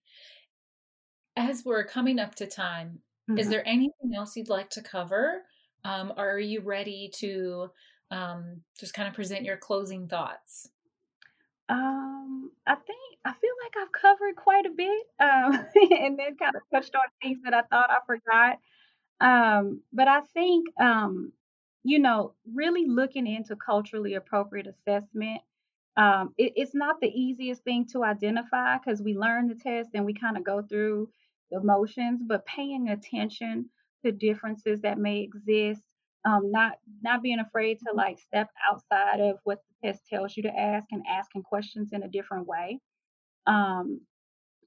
As 1.36 1.62
we're 1.64 1.84
coming 1.84 2.18
up 2.18 2.34
to 2.36 2.46
time, 2.46 3.00
mm-hmm. 3.30 3.38
is 3.38 3.48
there 3.48 3.66
anything 3.66 4.12
else 4.16 4.36
you'd 4.36 4.48
like 4.48 4.70
to 4.70 4.82
cover? 4.82 5.42
Um, 5.84 6.12
are 6.16 6.38
you 6.38 6.62
ready 6.62 7.10
to 7.18 7.68
um, 8.10 8.62
just 8.78 8.94
kind 8.94 9.08
of 9.08 9.14
present 9.14 9.44
your 9.44 9.56
closing 9.56 10.08
thoughts? 10.08 10.68
Um, 11.68 12.50
I 12.66 12.74
think 12.74 13.18
I 13.24 13.32
feel 13.32 13.52
like 13.64 13.82
I've 13.82 13.92
covered 13.92 14.36
quite 14.36 14.66
a 14.66 14.70
bit, 14.70 15.06
um, 15.20 15.52
and 16.02 16.18
then 16.18 16.36
kind 16.36 16.54
of 16.54 16.62
touched 16.72 16.94
on 16.94 17.02
things 17.22 17.38
that 17.44 17.54
I 17.54 17.62
thought 17.62 17.90
I 17.90 17.98
forgot. 18.06 18.58
Um, 19.20 19.80
but 19.92 20.08
I 20.08 20.20
think, 20.34 20.66
um, 20.80 21.32
you 21.84 21.98
know, 21.98 22.34
really 22.52 22.86
looking 22.86 23.26
into 23.26 23.56
culturally 23.56 24.14
appropriate 24.14 24.66
assessment 24.66 25.40
um, 25.96 26.34
it, 26.36 26.52
it's 26.56 26.74
not 26.74 27.00
the 27.00 27.08
easiest 27.08 27.62
thing 27.62 27.86
to 27.92 28.04
identify 28.04 28.78
because 28.78 29.00
we 29.00 29.14
learn 29.14 29.48
the 29.48 29.54
test 29.54 29.90
and 29.94 30.04
we 30.04 30.14
kind 30.14 30.36
of 30.36 30.44
go 30.44 30.62
through 30.62 31.08
the 31.50 31.60
motions, 31.60 32.20
but 32.26 32.46
paying 32.46 32.88
attention 32.88 33.70
to 34.04 34.10
differences 34.10 34.80
that 34.80 34.98
may 34.98 35.20
exist, 35.20 35.82
um, 36.24 36.50
not 36.50 36.78
not 37.02 37.22
being 37.22 37.40
afraid 37.40 37.78
to 37.80 37.94
like 37.94 38.18
step 38.18 38.48
outside 38.70 39.20
of 39.20 39.38
what 39.44 39.60
the 39.82 39.88
test 39.88 40.06
tells 40.08 40.36
you 40.36 40.42
to 40.44 40.58
ask 40.58 40.86
and 40.90 41.04
asking 41.08 41.42
questions 41.42 41.90
in 41.92 42.02
a 42.02 42.08
different 42.08 42.46
way. 42.46 42.80
Um, 43.46 44.00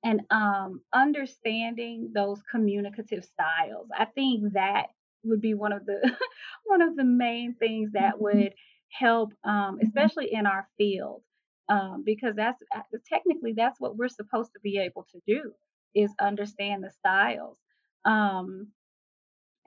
and 0.03 0.22
um, 0.30 0.82
understanding 0.93 2.12
those 2.14 2.41
communicative 2.51 3.26
styles. 3.26 3.88
I 3.97 4.05
think 4.05 4.53
that 4.53 4.88
would 5.24 5.41
be 5.41 5.53
one 5.53 5.74
of 5.74 5.86
the 5.86 5.99
one 6.66 6.82
of 6.82 6.95
the 6.95 7.03
main 7.03 7.55
things 7.55 7.91
that 7.93 8.16
mm-hmm. 8.16 8.24
would 8.24 8.53
help, 8.89 9.34
um, 9.43 9.80
especially 9.82 10.32
in 10.32 10.45
our 10.45 10.68
field, 10.78 11.24
um, 11.70 12.03
because 12.05 12.36
that's 12.36 12.62
uh, 12.76 12.82
technically 13.10 13.53
that's 13.53 13.80
what 13.80 13.97
we're 13.97 14.08
supposed 14.08 14.51
to 14.53 14.60
be 14.62 14.78
able 14.78 15.05
to 15.12 15.20
do 15.28 15.51
is 15.95 16.12
understand 16.20 16.84
the 16.84 16.91
styles. 16.91 17.58
Um, 18.05 18.68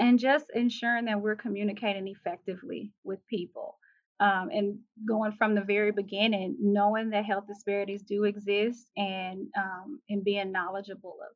and 0.01 0.19
just 0.19 0.47
ensuring 0.55 1.05
that 1.05 1.21
we're 1.21 1.37
communicating 1.37 2.09
effectively 2.09 2.93
with 3.05 3.25
people. 3.29 3.77
Um, 4.19 4.51
and 4.53 4.79
going 5.09 5.33
from 5.33 5.55
the 5.55 5.63
very 5.63 5.93
beginning, 5.93 6.57
knowing 6.61 7.11
that 7.11 7.25
health 7.25 7.47
disparities 7.47 8.03
do 8.03 8.25
exist 8.25 8.91
and 8.97 9.47
um, 9.57 10.01
and 10.11 10.23
being 10.23 10.53
knowledgeable 10.53 11.17
of 11.23 11.35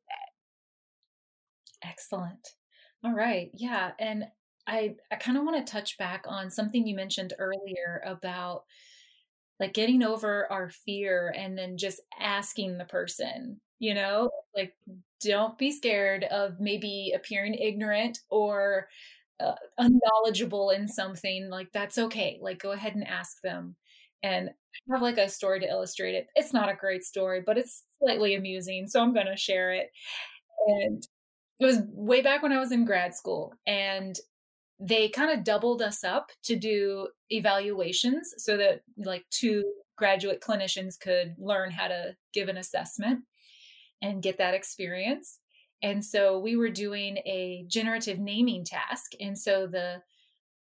that. 1.83 1.89
Excellent. 1.89 2.47
All 3.03 3.13
right. 3.13 3.49
Yeah. 3.55 3.91
And 3.99 4.25
I, 4.67 4.95
I 5.11 5.15
kind 5.15 5.37
of 5.37 5.43
want 5.43 5.65
to 5.65 5.71
touch 5.71 5.97
back 5.97 6.25
on 6.27 6.49
something 6.49 6.85
you 6.85 6.95
mentioned 6.95 7.33
earlier 7.39 8.03
about 8.05 8.63
like 9.59 9.73
getting 9.73 10.03
over 10.03 10.51
our 10.51 10.69
fear 10.69 11.33
and 11.35 11.57
then 11.57 11.77
just 11.77 12.01
asking 12.19 12.77
the 12.77 12.85
person, 12.85 13.61
you 13.79 13.93
know, 13.93 14.29
like 14.55 14.73
don't 15.25 15.57
be 15.57 15.71
scared 15.71 16.23
of 16.25 16.59
maybe 16.59 17.13
appearing 17.15 17.55
ignorant 17.55 18.19
or 18.29 18.87
uh, 19.39 19.53
unknowledgeable 19.77 20.69
in 20.69 20.87
something. 20.87 21.49
Like 21.49 21.71
that's 21.73 21.97
okay. 21.97 22.39
Like 22.41 22.59
go 22.59 22.71
ahead 22.71 22.95
and 22.95 23.07
ask 23.07 23.41
them. 23.41 23.75
And 24.23 24.49
I 24.49 24.93
have 24.93 25.01
like 25.01 25.17
a 25.17 25.29
story 25.29 25.59
to 25.59 25.67
illustrate 25.67 26.15
it. 26.15 26.27
It's 26.35 26.53
not 26.53 26.69
a 26.69 26.75
great 26.75 27.03
story, 27.03 27.41
but 27.45 27.57
it's 27.57 27.83
slightly 27.99 28.35
amusing. 28.35 28.87
So 28.87 29.01
I'm 29.01 29.13
going 29.13 29.27
to 29.27 29.37
share 29.37 29.73
it. 29.73 29.89
And 30.67 31.03
it 31.59 31.65
was 31.65 31.79
way 31.91 32.21
back 32.21 32.41
when 32.41 32.51
I 32.51 32.59
was 32.59 32.71
in 32.71 32.85
grad 32.85 33.13
school. 33.13 33.53
And 33.67 34.17
they 34.79 35.09
kind 35.09 35.31
of 35.31 35.45
doubled 35.45 35.81
us 35.81 36.03
up 36.03 36.31
to 36.43 36.55
do 36.55 37.07
evaluations 37.29 38.33
so 38.37 38.57
that 38.57 38.81
like 38.97 39.23
two 39.31 39.63
graduate 39.97 40.41
clinicians 40.41 40.99
could 40.99 41.35
learn 41.37 41.71
how 41.71 41.87
to 41.87 42.15
give 42.33 42.49
an 42.49 42.57
assessment 42.57 43.21
and 44.05 44.21
get 44.21 44.37
that 44.37 44.53
experience. 44.53 45.39
And 45.81 46.03
so 46.03 46.39
we 46.39 46.55
were 46.55 46.69
doing 46.69 47.17
a 47.25 47.65
generative 47.67 48.19
naming 48.19 48.63
task. 48.63 49.11
And 49.19 49.37
so 49.37 49.67
the 49.67 50.01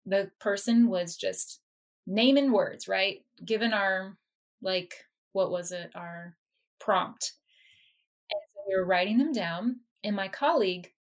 the 0.05 0.31
person 0.39 0.89
was 0.89 1.17
just 1.17 1.61
naming 2.07 2.53
words, 2.53 2.87
right? 2.87 3.25
Given 3.45 3.73
our 3.73 4.17
like 4.63 4.95
what 5.33 5.51
was 5.51 5.73
it, 5.73 5.91
our 5.95 6.37
prompt. 6.79 7.33
And 8.31 8.41
so 8.55 8.61
we 8.69 8.77
were 8.77 8.87
writing 8.87 9.19
them 9.19 9.33
down. 9.33 9.81
And 10.03 10.15
my 10.17 10.29
colleague 10.29 10.93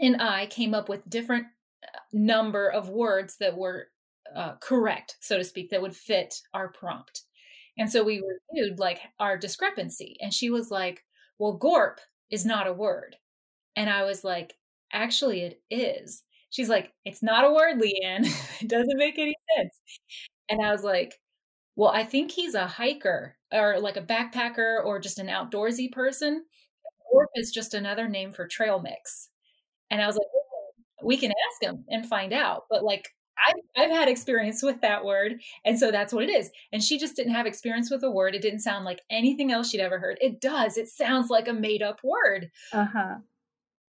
and 0.00 0.20
I 0.20 0.46
came 0.46 0.74
up 0.74 0.88
with 0.88 1.08
different 1.08 1.46
number 2.12 2.68
of 2.68 2.88
words 2.88 3.36
that 3.38 3.56
were 3.56 3.88
uh, 4.34 4.54
correct, 4.60 5.16
so 5.20 5.36
to 5.36 5.44
speak, 5.44 5.70
that 5.70 5.82
would 5.82 5.96
fit 5.96 6.40
our 6.54 6.68
prompt. 6.68 7.22
And 7.78 7.90
so 7.90 8.02
we 8.02 8.22
reviewed 8.52 8.78
like 8.78 9.00
our 9.18 9.36
discrepancy. 9.36 10.16
And 10.20 10.32
she 10.32 10.50
was 10.50 10.70
like, 10.70 11.04
well, 11.42 11.54
gorp 11.54 12.00
is 12.30 12.46
not 12.46 12.68
a 12.68 12.72
word. 12.72 13.16
And 13.74 13.90
I 13.90 14.04
was 14.04 14.22
like, 14.22 14.54
actually, 14.92 15.40
it 15.40 15.60
is. 15.72 16.22
She's 16.50 16.68
like, 16.68 16.92
it's 17.04 17.20
not 17.20 17.44
a 17.44 17.52
word, 17.52 17.80
Leanne. 17.80 18.26
it 18.62 18.68
doesn't 18.68 18.96
make 18.96 19.18
any 19.18 19.34
sense. 19.56 19.80
And 20.48 20.64
I 20.64 20.70
was 20.70 20.84
like, 20.84 21.18
well, 21.74 21.90
I 21.90 22.04
think 22.04 22.30
he's 22.30 22.54
a 22.54 22.68
hiker 22.68 23.36
or 23.52 23.80
like 23.80 23.96
a 23.96 24.02
backpacker 24.02 24.84
or 24.84 25.00
just 25.00 25.18
an 25.18 25.26
outdoorsy 25.26 25.90
person. 25.90 26.44
Gorp 27.12 27.30
is 27.34 27.50
just 27.50 27.74
another 27.74 28.08
name 28.08 28.30
for 28.30 28.46
trail 28.46 28.80
mix. 28.80 29.28
And 29.90 30.00
I 30.00 30.06
was 30.06 30.14
like, 30.14 30.28
we 31.02 31.16
can 31.16 31.32
ask 31.32 31.68
him 31.68 31.84
and 31.88 32.06
find 32.06 32.32
out. 32.32 32.66
But 32.70 32.84
like 32.84 33.08
I've, 33.48 33.84
I've 33.84 33.90
had 33.90 34.08
experience 34.08 34.62
with 34.62 34.80
that 34.82 35.04
word. 35.04 35.40
And 35.64 35.78
so 35.78 35.90
that's 35.90 36.12
what 36.12 36.24
it 36.24 36.30
is. 36.30 36.50
And 36.72 36.82
she 36.82 36.98
just 36.98 37.16
didn't 37.16 37.34
have 37.34 37.46
experience 37.46 37.90
with 37.90 38.00
the 38.00 38.10
word. 38.10 38.34
It 38.34 38.42
didn't 38.42 38.60
sound 38.60 38.84
like 38.84 39.00
anything 39.10 39.50
else 39.52 39.70
she'd 39.70 39.80
ever 39.80 39.98
heard. 39.98 40.18
It 40.20 40.40
does. 40.40 40.76
It 40.76 40.88
sounds 40.88 41.30
like 41.30 41.48
a 41.48 41.52
made 41.52 41.82
up 41.82 42.00
word. 42.04 42.50
Uh 42.72 42.86
huh. 42.92 43.14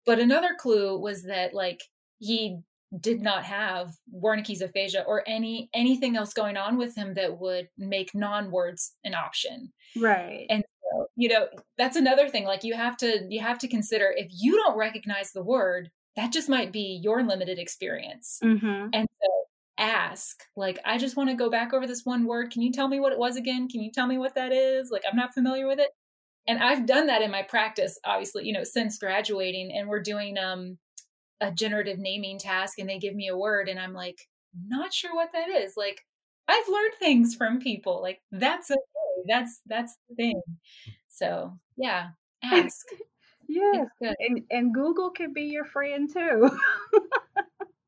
But 0.05 0.19
another 0.19 0.55
clue 0.57 0.99
was 0.99 1.23
that 1.23 1.53
like 1.53 1.81
he 2.19 2.59
did 2.99 3.21
not 3.21 3.43
have 3.43 3.95
Wernicke's 4.13 4.61
aphasia 4.61 5.03
or 5.05 5.23
any 5.27 5.69
anything 5.73 6.15
else 6.15 6.33
going 6.33 6.57
on 6.57 6.77
with 6.77 6.95
him 6.95 7.15
that 7.15 7.39
would 7.39 7.69
make 7.77 8.13
non-words 8.13 8.93
an 9.03 9.13
option. 9.13 9.73
Right. 9.97 10.45
And 10.49 10.63
so, 10.83 11.07
you 11.15 11.29
know, 11.29 11.47
that's 11.77 11.97
another 11.97 12.29
thing. 12.29 12.45
Like 12.45 12.63
you 12.63 12.73
have 12.75 12.97
to 12.97 13.25
you 13.29 13.41
have 13.41 13.57
to 13.59 13.67
consider 13.67 14.13
if 14.15 14.31
you 14.31 14.55
don't 14.55 14.77
recognize 14.77 15.31
the 15.31 15.43
word, 15.43 15.89
that 16.15 16.31
just 16.31 16.49
might 16.49 16.71
be 16.71 16.99
your 17.03 17.23
limited 17.23 17.59
experience. 17.59 18.39
Mm-hmm. 18.43 18.89
And 18.93 19.07
so 19.21 19.29
ask, 19.77 20.43
like, 20.55 20.79
I 20.85 20.97
just 20.97 21.17
want 21.17 21.29
to 21.29 21.35
go 21.35 21.49
back 21.49 21.73
over 21.73 21.85
this 21.85 22.05
one 22.05 22.25
word. 22.25 22.51
Can 22.51 22.61
you 22.61 22.71
tell 22.71 22.87
me 22.87 22.99
what 22.99 23.11
it 23.11 23.19
was 23.19 23.35
again? 23.35 23.67
Can 23.67 23.81
you 23.81 23.91
tell 23.91 24.07
me 24.07 24.17
what 24.17 24.35
that 24.35 24.53
is? 24.53 24.89
Like, 24.91 25.03
I'm 25.09 25.17
not 25.17 25.33
familiar 25.33 25.67
with 25.67 25.79
it. 25.79 25.89
And 26.47 26.59
I've 26.59 26.85
done 26.85 27.07
that 27.07 27.21
in 27.21 27.31
my 27.31 27.41
practice, 27.41 27.99
obviously, 28.05 28.45
you 28.45 28.53
know, 28.53 28.63
since 28.63 28.97
graduating. 28.97 29.71
And 29.75 29.89
we're 29.89 30.01
doing 30.01 30.37
um, 30.37 30.77
a 31.41 31.51
generative 31.51 31.99
naming 31.99 32.39
task, 32.39 32.79
and 32.79 32.87
they 32.87 32.99
give 32.99 33.15
me 33.15 33.27
a 33.27 33.37
word, 33.37 33.67
and 33.67 33.79
I'm 33.79 33.93
like, 33.93 34.27
not 34.67 34.93
sure 34.93 35.13
what 35.13 35.31
that 35.33 35.49
is. 35.49 35.73
Like, 35.75 36.01
I've 36.47 36.69
learned 36.69 36.93
things 36.99 37.35
from 37.35 37.59
people. 37.59 38.01
Like, 38.01 38.21
that's 38.31 38.71
okay. 38.71 38.79
That's 39.27 39.59
that's 39.65 39.95
the 40.07 40.15
thing. 40.15 40.41
So 41.09 41.57
yeah, 41.75 42.09
ask. 42.43 42.85
Yes, 43.47 43.87
and 44.01 44.41
and 44.49 44.73
Google 44.73 45.11
can 45.11 45.33
be 45.33 45.43
your 45.43 45.65
friend 45.65 46.09
too. 46.11 46.49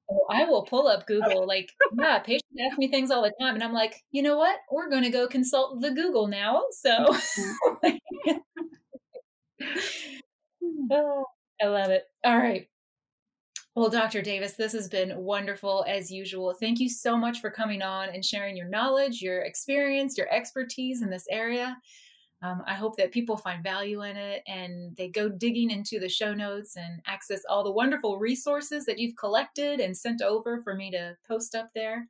Oh, 0.09 0.25
I 0.29 0.45
will 0.45 0.63
pull 0.63 0.87
up 0.87 1.05
Google. 1.05 1.45
Like, 1.57 1.73
yeah, 1.97 2.19
patients 2.19 2.45
ask 2.69 2.77
me 2.77 2.89
things 2.89 3.09
all 3.09 3.23
the 3.23 3.31
time, 3.39 3.55
and 3.55 3.63
I'm 3.63 3.73
like, 3.73 4.03
you 4.11 4.21
know 4.21 4.37
what? 4.37 4.57
We're 4.69 4.89
going 4.89 5.03
to 5.03 5.09
go 5.09 5.27
consult 5.27 5.81
the 5.81 5.91
Google 5.91 6.27
now. 6.27 6.63
So, 6.71 7.15
oh, 10.91 11.25
I 11.61 11.65
love 11.67 11.89
it. 11.89 12.03
All 12.25 12.37
right. 12.37 12.67
Well, 13.75 13.89
Dr. 13.89 14.21
Davis, 14.21 14.53
this 14.53 14.73
has 14.73 14.89
been 14.89 15.17
wonderful 15.17 15.85
as 15.87 16.11
usual. 16.11 16.53
Thank 16.59 16.79
you 16.79 16.89
so 16.89 17.15
much 17.15 17.39
for 17.39 17.49
coming 17.49 17.81
on 17.81 18.09
and 18.09 18.25
sharing 18.25 18.57
your 18.57 18.67
knowledge, 18.67 19.21
your 19.21 19.41
experience, 19.41 20.17
your 20.17 20.29
expertise 20.33 21.01
in 21.01 21.09
this 21.09 21.27
area. 21.29 21.77
Um, 22.43 22.61
I 22.67 22.75
hope 22.75 22.97
that 22.97 23.11
people 23.11 23.35
find 23.35 23.63
value 23.63 24.03
in 24.03 24.15
it 24.15 24.43
and 24.45 24.95
they 24.95 25.07
go 25.07 25.27
digging 25.27 25.71
into 25.71 25.99
the 25.99 26.09
show 26.09 26.35
notes 26.35 26.77
and 26.77 27.01
access 27.07 27.41
all 27.49 27.63
the 27.63 27.71
wonderful 27.71 28.19
resources 28.19 28.85
that 28.85 28.99
you've 28.99 29.15
collected 29.15 29.79
and 29.79 29.97
sent 29.97 30.21
over 30.21 30.61
for 30.61 30.75
me 30.75 30.91
to 30.91 31.17
post 31.27 31.55
up 31.55 31.69
there. 31.73 32.07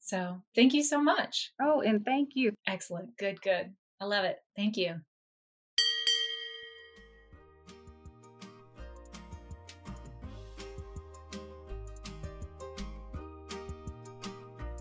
So 0.00 0.42
thank 0.54 0.74
you 0.74 0.82
so 0.82 1.00
much. 1.00 1.52
Oh, 1.62 1.80
and 1.82 2.04
thank 2.04 2.30
you. 2.34 2.52
Excellent. 2.66 3.16
Good, 3.16 3.40
good. 3.42 3.72
I 4.00 4.06
love 4.06 4.24
it. 4.24 4.38
Thank 4.56 4.76
you. 4.76 5.00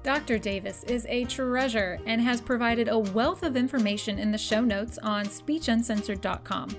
Dr. 0.04 0.38
Davis 0.38 0.84
is 0.84 1.06
a 1.08 1.24
treasure 1.24 1.98
and 2.06 2.22
has 2.22 2.42
provided 2.42 2.90
a 2.90 3.00
wealth 3.00 3.42
of 3.42 3.56
information 3.56 4.20
in 4.20 4.32
the 4.32 4.38
show 4.38 4.60
notes 4.60 4.98
on 4.98 5.26
speechuncensored.com. 5.26 6.76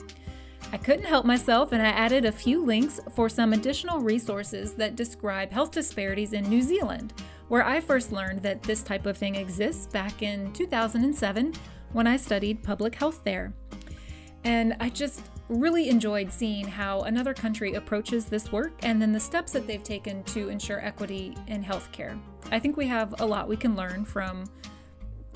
I 0.72 0.76
couldn't 0.76 1.06
help 1.06 1.24
myself 1.24 1.72
and 1.72 1.80
I 1.80 1.86
added 1.86 2.26
a 2.26 2.32
few 2.32 2.62
links 2.62 3.00
for 3.14 3.30
some 3.30 3.54
additional 3.54 4.00
resources 4.00 4.74
that 4.74 4.96
describe 4.96 5.50
health 5.50 5.70
disparities 5.70 6.34
in 6.34 6.48
New 6.50 6.60
Zealand, 6.60 7.14
where 7.48 7.64
I 7.64 7.80
first 7.80 8.12
learned 8.12 8.42
that 8.42 8.62
this 8.62 8.82
type 8.82 9.06
of 9.06 9.16
thing 9.16 9.36
exists 9.36 9.86
back 9.86 10.22
in 10.22 10.52
2007 10.52 11.54
when 11.92 12.06
I 12.06 12.18
studied 12.18 12.62
public 12.62 12.94
health 12.94 13.22
there. 13.24 13.54
And 14.44 14.76
I 14.80 14.90
just 14.90 15.22
really 15.54 15.88
enjoyed 15.88 16.32
seeing 16.32 16.66
how 16.66 17.02
another 17.02 17.34
country 17.34 17.74
approaches 17.74 18.26
this 18.26 18.52
work 18.52 18.72
and 18.82 19.00
then 19.00 19.12
the 19.12 19.20
steps 19.20 19.52
that 19.52 19.66
they've 19.66 19.82
taken 19.82 20.22
to 20.24 20.48
ensure 20.48 20.84
equity 20.84 21.36
in 21.46 21.62
healthcare. 21.62 22.18
I 22.50 22.58
think 22.58 22.76
we 22.76 22.86
have 22.88 23.20
a 23.20 23.26
lot 23.26 23.48
we 23.48 23.56
can 23.56 23.76
learn 23.76 24.04
from 24.04 24.44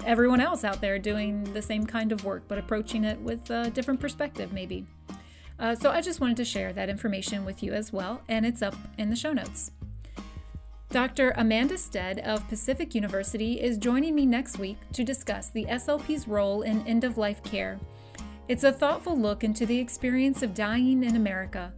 everyone 0.04 0.40
else 0.40 0.64
out 0.64 0.80
there 0.80 0.98
doing 0.98 1.44
the 1.52 1.62
same 1.62 1.86
kind 1.86 2.12
of 2.12 2.24
work, 2.24 2.44
but 2.48 2.58
approaching 2.58 3.04
it 3.04 3.20
with 3.20 3.50
a 3.50 3.70
different 3.70 4.00
perspective, 4.00 4.52
maybe. 4.52 4.86
Uh, 5.58 5.74
so 5.74 5.90
I 5.90 6.00
just 6.00 6.20
wanted 6.20 6.36
to 6.36 6.44
share 6.44 6.72
that 6.72 6.88
information 6.88 7.44
with 7.44 7.62
you 7.62 7.72
as 7.72 7.92
well, 7.92 8.22
and 8.28 8.46
it's 8.46 8.62
up 8.62 8.76
in 8.96 9.10
the 9.10 9.16
show 9.16 9.32
notes. 9.32 9.72
Dr. 10.90 11.34
Amanda 11.36 11.76
Stead 11.76 12.20
of 12.20 12.48
Pacific 12.48 12.94
University 12.94 13.60
is 13.60 13.76
joining 13.76 14.14
me 14.14 14.24
next 14.24 14.58
week 14.58 14.78
to 14.92 15.04
discuss 15.04 15.50
the 15.50 15.66
SLP's 15.66 16.26
role 16.26 16.62
in 16.62 16.86
end 16.86 17.04
of 17.04 17.18
life 17.18 17.42
care. 17.42 17.78
It's 18.48 18.64
a 18.64 18.72
thoughtful 18.72 19.14
look 19.14 19.44
into 19.44 19.66
the 19.66 19.78
experience 19.78 20.42
of 20.42 20.54
dying 20.54 21.04
in 21.04 21.16
America, 21.16 21.70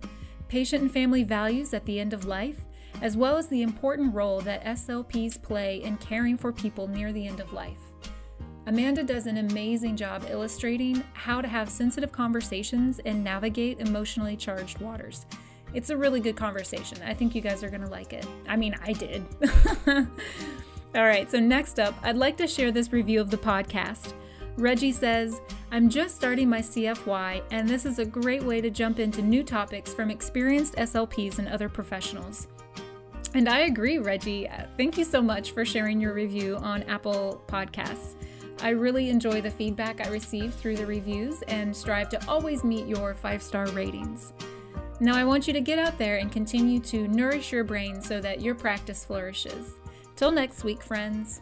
patient 0.47 0.83
and 0.83 0.93
family 0.93 1.25
values 1.25 1.75
at 1.75 1.85
the 1.85 1.99
end 1.99 2.13
of 2.13 2.27
life, 2.27 2.61
as 3.03 3.17
well 3.17 3.37
as 3.37 3.49
the 3.49 3.63
important 3.63 4.15
role 4.15 4.41
that 4.43 4.65
SLPs 4.65 5.43
play 5.43 5.83
in 5.83 5.97
caring 5.97 6.37
for 6.37 6.53
people 6.53 6.87
near 6.87 7.13
the 7.13 7.27
end 7.27 7.41
of 7.41 7.53
life. 7.53 7.81
Amanda 8.69 9.03
does 9.03 9.27
an 9.27 9.39
amazing 9.39 9.97
job 9.97 10.25
illustrating 10.31 11.03
how 11.13 11.41
to 11.41 11.49
have 11.49 11.69
sensitive 11.69 12.13
conversations 12.13 13.01
and 13.01 13.25
navigate 13.25 13.81
emotionally 13.81 14.37
charged 14.37 14.81
waters. 14.81 15.27
It's 15.75 15.91
a 15.91 15.97
really 15.97 16.21
good 16.21 16.37
conversation. 16.37 16.99
I 17.05 17.15
think 17.15 17.35
you 17.35 17.41
guys 17.41 17.65
are 17.65 17.69
going 17.69 17.83
to 17.83 17.91
like 17.91 18.13
it. 18.13 18.25
I 18.49 18.55
mean, 18.55 18.77
I 18.81 18.93
did. 18.93 19.25
All 20.95 21.05
right, 21.05 21.29
so 21.29 21.41
next 21.41 21.81
up, 21.81 21.95
I'd 22.03 22.17
like 22.17 22.37
to 22.37 22.47
share 22.47 22.71
this 22.71 22.93
review 22.93 23.21
of 23.21 23.31
the 23.31 23.39
podcast. 23.39 24.15
Reggie 24.57 24.93
says, 24.93 25.41
I'm 25.71 25.89
just 25.89 26.17
starting 26.17 26.49
my 26.49 26.61
CFY, 26.61 27.43
and 27.51 27.69
this 27.69 27.87
is 27.87 27.99
a 27.99 28.05
great 28.05 28.43
way 28.43 28.61
to 28.61 28.71
jump 28.71 28.99
into 28.99 29.23
new 29.23 29.43
topics 29.43 29.95
from 29.95 30.11
experienced 30.11 30.75
SLPs 30.75 31.39
and 31.39 31.49
other 31.49 31.69
professionals. 31.69 32.49
And 33.35 33.49
I 33.49 33.61
agree, 33.61 33.99
Reggie. 33.99 34.49
Uh, 34.49 34.65
thank 34.77 34.99
you 34.99 35.05
so 35.05 35.23
much 35.23 35.53
for 35.53 35.65
sharing 35.65 36.01
your 36.01 36.13
review 36.13 36.57
on 36.57 36.83
Apple 36.85 37.43
Podcasts. 37.47 38.17
I 38.63 38.71
really 38.71 39.09
enjoy 39.09 39.41
the 39.41 39.51
feedback 39.51 40.05
I 40.05 40.11
receive 40.11 40.53
through 40.53 40.77
the 40.77 40.87
reviews 40.87 41.41
and 41.43 41.75
strive 41.75 42.09
to 42.11 42.29
always 42.29 42.65
meet 42.65 42.87
your 42.87 43.15
five 43.15 43.43
star 43.43 43.67
ratings. 43.69 44.33
Now, 44.99 45.17
I 45.17 45.25
want 45.25 45.47
you 45.47 45.55
to 45.55 45.63
get 45.63 45.79
out 45.79 45.97
there 45.97 46.17
and 46.17 46.31
continue 46.31 46.79
to 46.81 47.09
nourish 47.09 47.53
your 47.53 47.65
brain 47.65 48.03
so 48.03 48.21
that 48.21 48.43
your 48.43 48.55
practice 48.55 49.03
flourishes. 49.03 49.79
Till 50.15 50.31
next 50.31 50.63
week, 50.63 50.83
friends. 50.83 51.41